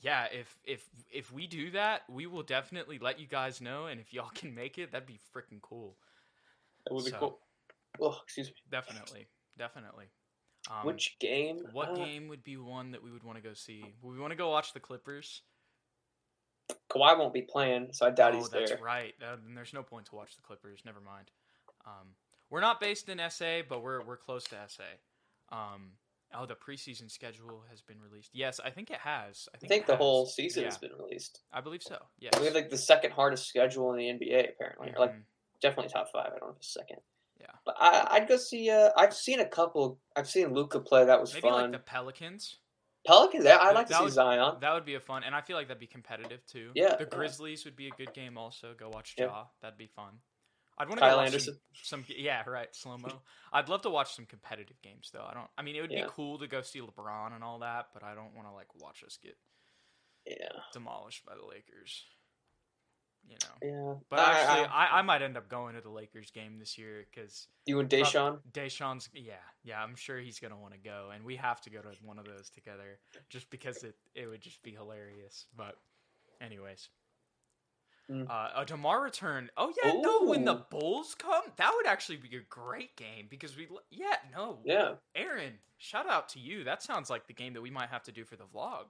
yeah, 0.00 0.26
if 0.32 0.56
if 0.64 0.88
if 1.12 1.32
we 1.32 1.46
do 1.46 1.70
that, 1.72 2.02
we 2.08 2.26
will 2.26 2.42
definitely 2.42 2.98
let 2.98 3.18
you 3.20 3.26
guys 3.26 3.60
know, 3.60 3.86
and 3.86 4.00
if 4.00 4.12
y'all 4.12 4.30
can 4.34 4.54
make 4.54 4.78
it, 4.78 4.92
that'd 4.92 5.06
be 5.06 5.20
freaking 5.34 5.60
cool. 5.60 5.96
That 6.86 6.94
would 6.94 7.04
be 7.04 7.10
So, 7.10 7.18
cool. 7.18 7.38
Oh, 8.00 8.18
excuse 8.22 8.48
me. 8.48 8.54
Definitely, 8.70 9.26
definitely. 9.58 10.06
Um, 10.70 10.86
Which 10.86 11.16
game? 11.18 11.60
What 11.72 11.90
Uh, 11.90 11.94
game 12.04 12.28
would 12.28 12.44
be 12.44 12.56
one 12.56 12.92
that 12.92 13.02
we 13.02 13.10
would 13.10 13.24
want 13.24 13.38
to 13.38 13.42
go 13.42 13.54
see? 13.54 13.84
Would 14.02 14.12
we 14.14 14.20
want 14.20 14.30
to 14.32 14.36
go 14.36 14.50
watch 14.50 14.72
the 14.72 14.80
Clippers? 14.80 15.42
Kawhi 16.90 17.18
won't 17.18 17.32
be 17.34 17.42
playing, 17.42 17.88
so 17.92 18.06
I 18.06 18.10
doubt 18.10 18.34
oh, 18.34 18.38
he's 18.38 18.50
that's 18.50 18.70
there. 18.70 18.80
right. 18.82 19.14
Uh, 19.22 19.36
then 19.44 19.54
there's 19.54 19.72
no 19.74 19.82
point 19.82 20.06
to 20.06 20.14
watch 20.14 20.36
the 20.36 20.42
Clippers. 20.42 20.82
Never 20.84 21.00
mind. 21.00 21.30
Um, 21.86 22.08
we're 22.50 22.60
not 22.60 22.80
based 22.80 23.08
in 23.08 23.20
SA, 23.30 23.60
but 23.68 23.82
we're 23.82 24.02
we're 24.04 24.16
close 24.16 24.44
to 24.44 24.56
SA. 24.68 24.82
Um, 25.50 25.92
oh, 26.34 26.46
the 26.46 26.54
preseason 26.54 27.10
schedule 27.10 27.64
has 27.70 27.80
been 27.80 28.00
released. 28.00 28.30
Yes, 28.34 28.60
I 28.64 28.70
think 28.70 28.90
it 28.90 28.98
has. 28.98 29.48
I 29.52 29.56
I 29.56 29.58
think, 29.58 29.68
think 29.72 29.86
the 29.86 29.92
has. 29.92 29.98
whole 29.98 30.26
season 30.26 30.62
Yeah, 30.62 30.68
has 30.68 30.78
been 30.78 30.92
released. 30.98 31.40
I 31.52 31.60
believe 31.60 31.82
so. 31.82 31.98
Yes. 32.18 32.38
We 32.38 32.46
have 32.46 32.54
like 32.54 32.70
the 32.70 32.76
second 32.78 33.12
hardest 33.12 33.46
schedule 33.48 33.92
in 33.92 33.98
the 33.98 34.08
NBA, 34.08 34.50
apparently. 34.50 34.90
Or 34.94 34.98
like 35.00 35.12
Mhm. 35.14 35.22
definitely 35.60 35.90
top 35.92 36.08
five. 36.12 36.26
I 36.26 36.38
don't 36.38 36.42
know 36.42 36.50
if 36.50 36.56
it's 36.56 36.72
second. 36.72 36.98
Yeah. 37.40 37.46
But 37.64 37.76
I, 37.78 38.06
I'd 38.16 38.28
go 38.28 38.36
see. 38.36 38.68
Uh, 38.70 38.90
I've 38.96 39.14
seen 39.14 39.40
a 39.40 39.46
couple. 39.46 40.00
I've 40.16 40.28
seen 40.28 40.52
Luka 40.52 40.80
play. 40.80 41.04
That 41.04 41.20
was 41.20 41.32
Maybe 41.32 41.48
fun. 41.48 41.62
like 41.62 41.72
the 41.72 41.78
Pelicans. 41.78 42.56
Pelicans. 43.06 43.44
Yeah, 43.44 43.58
I'd 43.58 43.68
That- 43.68 43.74
like 43.76 43.86
to 43.86 43.92
that 43.92 43.98
see 43.98 44.04
would- 44.04 44.12
Zion. 44.12 44.58
That 44.60 44.74
would 44.74 44.84
be 44.84 44.94
a 44.96 45.00
fun, 45.00 45.22
and 45.24 45.34
I 45.34 45.40
feel 45.40 45.56
like 45.56 45.68
that'd 45.68 45.80
be 45.80 45.86
competitive 45.86 46.44
too. 46.46 46.72
Yeah, 46.74 46.96
The 46.96 47.04
yeah. 47.04 47.16
Grizzlies 47.16 47.64
would 47.64 47.76
be 47.76 47.86
a 47.86 47.90
good 47.92 48.12
game. 48.12 48.36
Also, 48.36 48.74
go 48.74 48.88
watch. 48.90 49.16
Jaw. 49.16 49.46
That'd 49.62 49.78
be 49.78 49.86
fun. 49.86 50.20
I'd 50.78 50.88
want 50.88 50.98
to 50.98 51.04
go 51.04 51.08
Kyle 51.08 51.16
watch 51.18 51.26
Anderson. 51.26 51.58
some, 51.82 52.04
some. 52.04 52.14
Yeah, 52.16 52.42
right. 52.48 52.68
Slow 52.74 52.96
mo. 52.98 53.20
I'd 53.52 53.68
love 53.68 53.82
to 53.82 53.90
watch 53.90 54.14
some 54.14 54.26
competitive 54.26 54.80
games 54.82 55.10
though. 55.12 55.26
I 55.28 55.34
don't. 55.34 55.48
I 55.58 55.62
mean, 55.62 55.74
it 55.76 55.80
would 55.80 55.90
Yeah. 55.90 56.04
be 56.04 56.10
cool 56.10 56.38
to 56.38 56.46
go 56.46 56.62
see 56.62 56.80
LeBron 56.80 57.34
and 57.34 57.42
all 57.42 57.58
that, 57.60 57.88
but 57.92 58.02
I 58.02 58.14
don't 58.14 58.34
want 58.34 58.46
to 58.48 58.52
like 58.54 58.68
watch 58.80 59.02
us 59.04 59.18
get 59.22 59.36
Yeah, 60.26 60.48
demolished 60.72 61.24
by 61.26 61.34
the 61.34 61.44
Lakers. 61.44 62.04
You 63.28 63.36
know. 63.42 63.92
yeah. 63.94 64.00
But 64.08 64.20
I- 64.20 64.32
actually, 64.40 64.66
I- 64.68 64.86
I, 64.86 64.98
I 65.00 65.02
might 65.02 65.20
end 65.20 65.36
up 65.36 65.48
going 65.48 65.74
to 65.74 65.80
the 65.82 65.90
Lakers 65.90 66.30
game 66.30 66.58
this 66.58 66.78
year 66.78 67.04
because 67.10 67.48
you 67.66 67.78
and 67.80 67.90
Deshaun. 67.90 68.38
Deshaun's. 68.52 69.10
Yeah, 69.12 69.34
yeah. 69.64 69.82
I'm 69.82 69.96
sure 69.96 70.18
he's 70.18 70.38
gonna 70.40 70.58
want 70.58 70.72
to 70.74 70.80
go, 70.80 71.10
and 71.12 71.24
we 71.24 71.36
have 71.36 71.60
to 71.62 71.70
go 71.70 71.82
to 71.82 71.88
one 72.02 72.18
of 72.18 72.24
those 72.24 72.48
together, 72.48 72.98
just 73.28 73.50
because 73.50 73.82
it 73.84 73.96
it 74.14 74.26
would 74.28 74.40
just 74.40 74.62
be 74.62 74.70
hilarious. 74.72 75.46
But, 75.54 75.76
anyways. 76.40 76.88
Mm. 78.10 78.30
Uh, 78.30 78.48
a 78.56 78.64
Demar 78.64 79.02
return. 79.02 79.50
Oh 79.56 79.70
yeah, 79.84 79.92
no. 80.00 80.22
When 80.24 80.44
the 80.44 80.64
Bulls 80.70 81.14
come, 81.18 81.42
that 81.56 81.72
would 81.76 81.86
actually 81.86 82.16
be 82.16 82.34
a 82.36 82.40
great 82.48 82.96
game 82.96 83.26
because 83.28 83.56
we. 83.56 83.68
Yeah, 83.90 84.16
no. 84.34 84.60
Yeah, 84.64 84.92
Aaron, 85.14 85.54
shout 85.76 86.08
out 86.08 86.30
to 86.30 86.38
you. 86.40 86.64
That 86.64 86.82
sounds 86.82 87.10
like 87.10 87.26
the 87.26 87.34
game 87.34 87.52
that 87.52 87.60
we 87.60 87.70
might 87.70 87.90
have 87.90 88.02
to 88.04 88.12
do 88.12 88.24
for 88.24 88.36
the 88.36 88.44
vlog. 88.44 88.84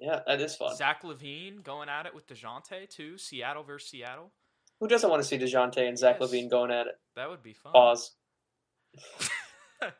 yeah. 0.00 0.20
That 0.26 0.40
is 0.40 0.54
fun. 0.54 0.76
Zach 0.76 1.02
LaVine 1.02 1.64
going 1.64 1.88
at 1.88 2.06
it 2.06 2.14
with 2.14 2.28
Dejounte 2.28 2.88
too. 2.88 3.18
Seattle 3.18 3.64
versus 3.64 3.90
Seattle. 3.90 4.30
Who 4.78 4.86
doesn't 4.86 5.10
want 5.10 5.20
to 5.20 5.28
see 5.28 5.36
Dejounte 5.38 5.86
and 5.86 5.98
Zach 5.98 6.18
Yes. 6.20 6.30
LaVine 6.30 6.48
going 6.48 6.70
at 6.70 6.86
it? 6.86 6.94
That 7.16 7.28
would 7.28 7.42
be 7.42 7.54
fun. 7.54 7.72
Pause. 7.72 8.12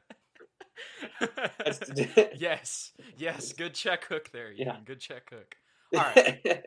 Yes, 2.37 2.93
yes. 3.19 3.53
Good 3.53 3.75
check 3.75 4.05
hook 4.05 4.31
there. 4.33 4.53
Yeah. 4.53 4.77
Good 4.85 5.01
check 5.01 5.29
hook. 5.31 5.55
All 5.95 6.01
right. 6.17 6.65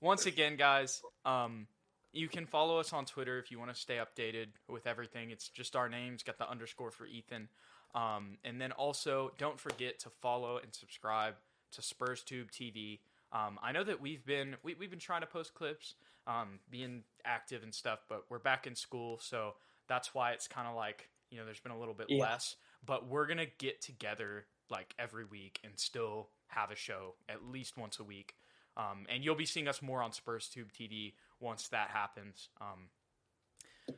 Once 0.00 0.26
again, 0.26 0.56
guys, 0.56 1.02
um, 1.24 1.66
you 2.12 2.28
can 2.28 2.46
follow 2.46 2.78
us 2.78 2.92
on 2.92 3.04
Twitter 3.04 3.38
if 3.38 3.50
you 3.50 3.58
want 3.58 3.72
to 3.72 3.78
stay 3.80 3.98
updated 3.98 4.46
with 4.68 4.86
everything. 4.86 5.30
It's 5.30 5.48
just 5.48 5.76
our 5.76 5.88
names, 5.88 6.22
got 6.22 6.38
the 6.38 6.48
underscore 6.50 6.90
for 6.90 7.06
Ethan. 7.06 7.48
Um, 7.94 8.38
and 8.44 8.60
then 8.60 8.72
also, 8.72 9.32
don't 9.38 9.58
forget 9.60 9.98
to 10.00 10.10
follow 10.22 10.58
and 10.58 10.74
subscribe 10.74 11.34
to 11.72 11.82
Spurs 11.82 12.22
Tube 12.22 12.50
TV. 12.50 13.00
Um, 13.32 13.58
I 13.62 13.72
know 13.72 13.84
that 13.84 14.00
we've 14.00 14.24
been 14.24 14.56
we, 14.62 14.74
we've 14.74 14.90
been 14.90 14.98
trying 14.98 15.20
to 15.20 15.26
post 15.26 15.54
clips, 15.54 15.94
um, 16.26 16.60
being 16.70 17.02
active 17.24 17.62
and 17.62 17.74
stuff, 17.74 18.00
but 18.08 18.24
we're 18.28 18.38
back 18.40 18.66
in 18.66 18.74
school, 18.74 19.18
so 19.20 19.54
that's 19.88 20.14
why 20.14 20.32
it's 20.32 20.48
kind 20.48 20.66
of 20.66 20.74
like 20.74 21.10
you 21.30 21.38
know 21.38 21.44
there's 21.44 21.60
been 21.60 21.72
a 21.72 21.78
little 21.78 21.94
bit 21.94 22.06
Yeah. 22.08 22.22
less. 22.24 22.56
But 22.84 23.06
we're 23.08 23.26
gonna 23.26 23.46
get 23.58 23.80
together 23.82 24.46
like 24.68 24.94
every 24.98 25.24
week 25.24 25.60
and 25.62 25.78
still 25.78 26.28
have 26.48 26.70
a 26.72 26.76
show 26.76 27.14
at 27.28 27.44
least 27.44 27.76
once 27.76 27.98
a 28.00 28.04
week. 28.04 28.34
Um, 28.76 29.06
and 29.08 29.24
you'll 29.24 29.34
be 29.34 29.46
seeing 29.46 29.68
us 29.68 29.82
more 29.82 30.02
on 30.02 30.12
Spurs 30.12 30.48
Tube 30.48 30.72
TV 30.72 31.14
once 31.40 31.68
that 31.68 31.90
happens. 31.90 32.48
Um, 32.60 32.88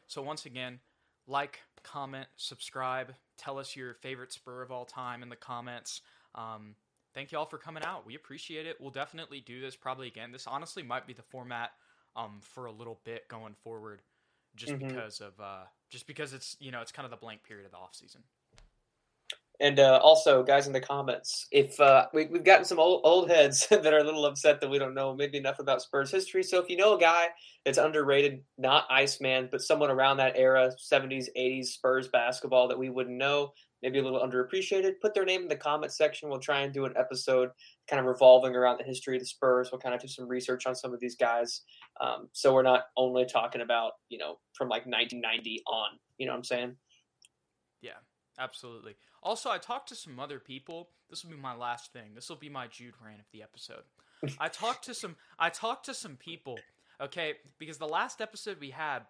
so 0.07 0.23
once 0.23 0.47
again, 0.47 0.81
like, 1.27 1.61
comment, 1.83 2.27
subscribe, 2.37 3.15
tell 3.37 3.59
us 3.59 3.77
your 3.77 3.95
favorite 3.95 4.33
Spur 4.33 4.63
of 4.63 4.71
all 4.73 4.85
time 4.85 5.23
in 5.23 5.29
the 5.29 5.37
comments. 5.37 6.01
Um, 6.35 6.75
thank 7.15 7.31
you 7.33 7.39
all 7.39 7.47
for 7.47 7.59
coming 7.59 7.85
out. 7.85 8.07
We 8.07 8.15
appreciate 8.15 8.67
it. 8.67 8.81
We'll 8.81 8.91
definitely 8.91 9.41
do 9.41 9.61
this 9.61 9.77
probably 9.77 10.09
again. 10.09 10.33
This 10.33 10.47
honestly 10.47 10.83
might 10.83 11.07
be 11.07 11.13
the 11.13 11.23
format 11.23 11.73
um, 12.17 12.41
for 12.43 12.67
a 12.67 12.73
little 12.73 13.01
bit 13.05 13.29
going 13.29 13.55
forward, 13.55 14.03
just 14.57 14.73
Mhm. 14.73 14.89
because 14.89 15.21
of 15.21 15.39
uh, 15.41 15.65
just 15.91 16.07
because 16.07 16.33
it's 16.33 16.57
you 16.61 16.71
know 16.71 16.81
it's 16.81 16.93
kind 16.93 17.05
of 17.05 17.11
the 17.11 17.17
blank 17.17 17.43
period 17.43 17.65
of 17.67 17.73
the 17.73 17.79
off 17.79 17.95
season. 17.95 18.23
And 19.61 19.79
uh, 19.79 20.01
also, 20.03 20.43
guys, 20.43 20.67
in 20.67 20.73
the 20.73 20.81
comments, 20.81 21.47
if 21.53 21.79
uh, 21.79 22.07
we, 22.13 22.27
we've 22.27 22.45
gotten 22.45 22.65
some 22.65 22.81
old, 22.81 23.03
old 23.05 23.31
heads 23.31 23.67
that 23.71 23.93
are 23.93 23.99
a 23.99 24.05
little 24.05 24.27
upset 24.27 24.61
that 24.61 24.71
we 24.71 24.79
don't 24.79 24.95
know 24.95 25.15
maybe 25.15 25.39
enough 25.39 25.61
about 25.61 25.83
Spurs 25.83 26.11
history. 26.11 26.43
So 26.43 26.61
if 26.61 26.69
you 26.69 26.77
know 26.77 26.97
a 26.97 27.01
guy 27.01 27.29
that's 27.65 27.79
underrated, 27.79 28.43
not 28.59 28.87
Iceman, 28.91 29.49
but 29.53 29.63
someone 29.63 29.91
around 29.91 30.17
that 30.17 30.37
era, 30.37 30.73
70s, 30.93 31.27
80s 31.39 31.67
Spurs 31.67 32.09
basketball 32.09 32.67
that 32.69 32.79
we 32.79 32.91
wouldn't 32.91 33.17
know, 33.17 33.53
maybe 33.83 33.99
a 33.99 34.03
little 34.03 34.21
underappreciated, 34.21 35.01
put 35.01 35.15
their 35.15 35.25
name 35.25 35.43
in 35.43 35.49
the 35.49 35.57
comment 35.57 35.93
section. 35.93 36.29
We'll 36.29 36.41
try 36.41 36.61
and 36.61 36.73
do 36.73 36.85
an 36.85 36.95
episode 36.97 37.51
kind 37.89 38.01
of 38.01 38.07
revolving 38.07 38.57
around 38.57 38.79
the 38.79 38.85
history 38.85 39.17
of 39.17 39.21
the 39.23 39.27
Spurs. 39.27 39.69
We'll 39.71 39.81
kind 39.81 39.95
of 39.95 40.01
do 40.01 40.09
some 40.09 40.27
research 40.27 40.67
on 40.67 40.75
some 40.75 40.95
of 40.95 41.01
these 41.01 41.17
guys. 41.17 41.63
Um, 42.01 42.29
so 42.33 42.55
we're 42.55 42.63
not 42.63 42.85
only 42.97 43.27
talking 43.27 43.61
about, 43.61 43.93
you 44.09 44.19
know, 44.19 44.39
from 44.55 44.69
like 44.69 44.87
1990 44.87 45.63
on. 45.67 45.99
You 46.19 46.27
know 46.27 46.33
what 46.33 46.39
I'm 46.39 46.45
saying? 46.45 46.77
Yeah, 47.81 47.99
absolutely. 48.39 48.95
Also, 49.23 49.51
I 49.51 49.59
talked 49.59 49.89
to 49.91 49.95
some 49.95 50.19
other 50.19 50.39
people. 50.39 50.89
This 51.09 51.25
will 51.25 51.31
be 51.33 51.37
my 51.37 51.55
last 51.55 51.93
thing. 51.93 52.15
This 52.15 52.29
will 52.29 52.37
be 52.37 52.49
my 52.49 52.67
Jude 52.67 52.95
rant 53.05 53.21
of 53.21 53.27
the 53.33 53.43
episode. 53.43 53.83
I 54.39 54.49
talked 54.49 54.85
to 54.87 54.95
some. 54.95 55.17
I 55.39 55.49
talked 55.51 55.87
to 55.87 55.95
some 55.95 56.17
people. 56.17 56.59
Okay, 57.01 57.35
because 57.59 57.79
the 57.79 57.89
last 57.89 58.21
episode 58.21 58.59
we 58.61 58.71
had, 58.71 59.01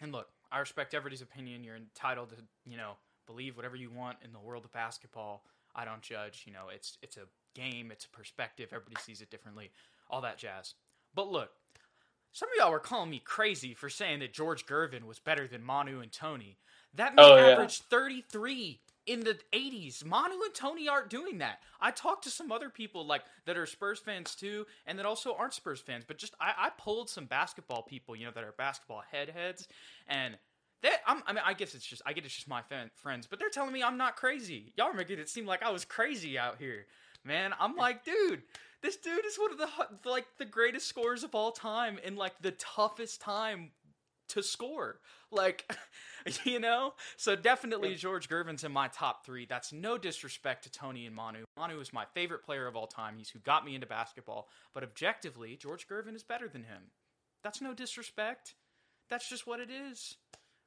and 0.00 0.12
look, 0.12 0.28
I 0.50 0.58
respect 0.58 0.94
everybody's 0.94 1.22
opinion. 1.22 1.64
You're 1.64 1.76
entitled 1.76 2.30
to, 2.30 2.36
you 2.66 2.76
know, 2.76 2.92
believe 3.26 3.56
whatever 3.56 3.76
you 3.76 3.90
want 3.90 4.18
in 4.24 4.32
the 4.32 4.38
world 4.38 4.64
of 4.64 4.72
basketball. 4.72 5.44
I 5.74 5.84
don't 5.84 6.02
judge. 6.02 6.44
You 6.46 6.52
know, 6.52 6.68
it's 6.74 6.98
it's 7.02 7.16
a 7.16 7.26
game. 7.54 7.90
It's 7.90 8.04
a 8.06 8.10
perspective. 8.10 8.70
Everybody 8.72 8.96
sees 9.02 9.20
it 9.20 9.30
differently. 9.30 9.70
All 10.10 10.20
that 10.22 10.38
jazz. 10.38 10.74
But 11.14 11.30
look, 11.30 11.50
some 12.32 12.48
of 12.48 12.54
y'all 12.58 12.70
were 12.70 12.78
calling 12.78 13.10
me 13.10 13.20
crazy 13.24 13.74
for 13.74 13.88
saying 13.90 14.20
that 14.20 14.32
George 14.32 14.64
Gervin 14.66 15.04
was 15.04 15.18
better 15.18 15.46
than 15.46 15.62
Manu 15.62 16.00
and 16.00 16.10
Tony. 16.12 16.56
That 16.94 17.14
man 17.14 17.24
Oh, 17.26 17.36
yeah. 17.36 17.52
averaged 17.52 17.82
33 17.84 18.80
in 19.06 19.20
the 19.20 19.38
80s. 19.52 20.04
Manu 20.04 20.34
and 20.42 20.54
Tony 20.54 20.88
aren't 20.88 21.10
doing 21.10 21.38
that. 21.38 21.60
I 21.80 21.90
talked 21.90 22.24
to 22.24 22.30
some 22.30 22.52
other 22.52 22.70
people 22.70 23.06
like 23.06 23.22
that 23.46 23.56
are 23.56 23.66
Spurs 23.66 23.98
fans 23.98 24.34
too, 24.34 24.66
and 24.86 24.98
that 24.98 25.06
also 25.06 25.34
aren't 25.34 25.54
Spurs 25.54 25.80
fans. 25.80 26.04
But 26.06 26.18
just 26.18 26.34
I, 26.40 26.52
I 26.56 26.70
pulled 26.70 27.10
some 27.10 27.26
basketball 27.26 27.82
people, 27.82 28.14
you 28.14 28.26
know, 28.26 28.32
that 28.32 28.44
are 28.44 28.54
basketball 28.56 29.02
headheads, 29.12 29.66
and 30.08 30.36
that 30.82 31.00
I'm, 31.06 31.22
I 31.26 31.32
mean, 31.32 31.42
I 31.44 31.54
guess 31.54 31.74
it's 31.74 31.86
just 31.86 32.02
I 32.06 32.12
get 32.12 32.24
it's 32.24 32.34
just 32.34 32.48
my 32.48 32.62
fan, 32.62 32.90
friends, 32.94 33.26
but 33.28 33.38
they're 33.38 33.50
telling 33.50 33.72
me 33.72 33.82
I'm 33.82 33.96
not 33.96 34.16
crazy. 34.16 34.72
Y'all 34.76 34.88
are 34.88 34.94
making 34.94 35.18
it 35.18 35.28
seem 35.28 35.46
like 35.46 35.62
I 35.62 35.70
was 35.70 35.84
crazy 35.84 36.38
out 36.38 36.56
here, 36.58 36.86
man. 37.24 37.52
I'm 37.58 37.76
like, 37.76 38.04
dude, 38.04 38.42
this 38.82 38.96
dude 38.96 39.24
is 39.24 39.36
one 39.36 39.52
of 39.52 39.58
the 39.58 39.68
like 40.08 40.26
the 40.38 40.44
greatest 40.44 40.86
scorers 40.86 41.24
of 41.24 41.34
all 41.34 41.52
time 41.52 41.98
in 42.04 42.16
like 42.16 42.34
the 42.40 42.52
toughest 42.52 43.20
time 43.20 43.70
to 44.32 44.42
score. 44.42 45.00
Like, 45.30 45.74
you 46.44 46.58
know? 46.58 46.94
So 47.16 47.36
definitely 47.36 47.90
Yeah. 47.90 47.96
George 47.96 48.28
Gervin's 48.28 48.64
in 48.64 48.72
my 48.72 48.88
top 48.88 49.24
three. 49.24 49.46
That's 49.46 49.72
no 49.72 49.98
disrespect 49.98 50.64
to 50.64 50.70
Tony 50.70 51.06
and 51.06 51.14
Manu. 51.14 51.44
Manu 51.56 51.80
is 51.80 51.92
my 51.92 52.04
favorite 52.14 52.42
player 52.42 52.66
of 52.66 52.76
all 52.76 52.86
time. 52.86 53.16
He's 53.16 53.30
who 53.30 53.38
got 53.40 53.64
me 53.64 53.74
into 53.74 53.86
basketball. 53.86 54.48
But 54.74 54.82
objectively, 54.82 55.56
George 55.56 55.86
Gervin 55.88 56.14
is 56.14 56.22
better 56.22 56.48
than 56.48 56.64
him. 56.64 56.90
That's 57.42 57.60
no 57.60 57.74
disrespect. 57.74 58.54
That's 59.08 59.28
just 59.28 59.46
what 59.46 59.60
it 59.60 59.70
is. 59.70 60.16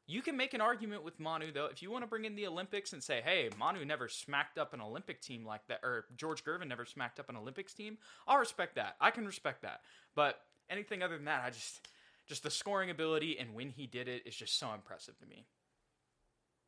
You 0.08 0.22
can 0.22 0.38
make 0.38 0.54
an 0.54 0.62
argument 0.62 1.04
with 1.04 1.20
Manu 1.20 1.52
though. 1.52 1.66
If 1.66 1.82
you 1.82 1.90
want 1.90 2.04
to 2.04 2.08
bring 2.08 2.26
in 2.26 2.36
the 2.36 2.46
Olympics 2.46 2.94
and 2.94 3.04
say, 3.04 3.22
"Hey, 3.26 3.50
Manu 3.58 3.84
never 3.84 4.08
smacked 4.08 4.60
up 4.60 4.72
an 4.74 4.82
Olympic 4.82 5.20
team 5.20 5.44
like 5.44 5.66
that," 5.68 5.80
or 5.82 6.06
George 6.16 6.44
Gervin 6.44 6.68
never 6.68 6.86
smacked 6.86 7.20
up 7.20 7.28
an 7.28 7.36
Olympics 7.36 7.74
team, 7.74 7.98
I'll 8.28 8.38
respect 8.38 8.76
that. 8.76 8.98
I 9.02 9.10
can 9.10 9.26
respect 9.26 9.64
that. 9.64 9.82
But 10.14 10.40
anything 10.70 11.02
other 11.02 11.16
than 11.16 11.26
that, 11.26 11.44
I 11.44 11.50
just, 11.50 11.88
just 12.28 12.44
the 12.44 12.50
scoring 12.52 12.90
ability 12.90 13.38
and 13.40 13.54
when 13.54 13.70
he 13.70 13.88
did 13.88 14.08
it 14.08 14.24
is 14.26 14.36
just 14.36 14.58
so 14.60 14.74
impressive 14.74 15.18
to 15.20 15.26
me. 15.26 15.46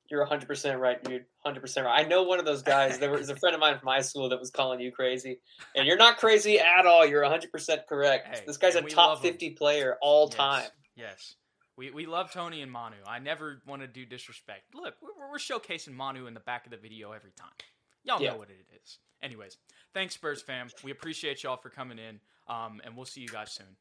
You're 0.09 0.25
100% 0.25 0.79
right, 0.79 1.03
dude. 1.03 1.25
100% 1.45 1.83
right. 1.83 2.05
I 2.05 2.07
know 2.07 2.23
one 2.23 2.39
of 2.39 2.45
those 2.45 2.61
guys. 2.61 2.97
There 2.97 3.11
was 3.11 3.29
a 3.29 3.35
friend 3.35 3.53
of 3.53 3.59
mine 3.59 3.77
from 3.77 3.89
high 3.89 3.99
school 4.01 4.29
that 4.29 4.39
was 4.39 4.49
calling 4.49 4.79
you 4.79 4.89
crazy. 4.89 5.39
And 5.75 5.85
you're 5.85 5.97
not 5.97 6.17
crazy 6.17 6.59
at 6.59 6.85
all. 6.85 7.05
You're 7.05 7.23
100% 7.23 7.85
correct. 7.89 8.27
Hey, 8.33 8.41
this 8.47 8.55
guy's 8.55 8.75
a 8.75 8.81
top 8.83 9.09
love 9.09 9.25
him. 9.25 9.31
50 9.33 9.49
player 9.51 9.97
all 10.01 10.27
Yes, 10.29 10.37
time. 10.37 10.69
Yes. 10.95 11.35
We, 11.75 11.91
we 11.91 12.05
love 12.05 12.31
Tony 12.31 12.61
and 12.61 12.71
Manu. 12.71 12.95
I 13.05 13.19
never 13.19 13.61
want 13.67 13.81
to 13.81 13.87
do 13.87 14.05
disrespect. 14.05 14.73
Look, 14.73 14.95
we're, 15.01 15.29
we're 15.29 15.37
showcasing 15.37 15.93
Manu 15.93 16.25
in 16.27 16.33
the 16.33 16.39
back 16.39 16.65
of 16.65 16.71
the 16.71 16.77
video 16.77 17.11
every 17.11 17.31
time. 17.31 17.49
Y'all 18.05 18.21
Yeah. 18.21 18.31
know 18.31 18.37
what 18.37 18.49
it 18.49 18.65
is. 18.81 18.99
Anyways, 19.21 19.57
thanks, 19.93 20.13
Spurs 20.13 20.41
fam. 20.41 20.69
We 20.85 20.91
appreciate 20.91 21.43
y'all 21.43 21.57
for 21.57 21.69
coming 21.69 21.99
in, 21.99 22.19
um, 22.47 22.79
and 22.85 22.95
we'll 22.95 23.05
see 23.05 23.19
you 23.21 23.27
guys 23.27 23.51
soon. 23.51 23.75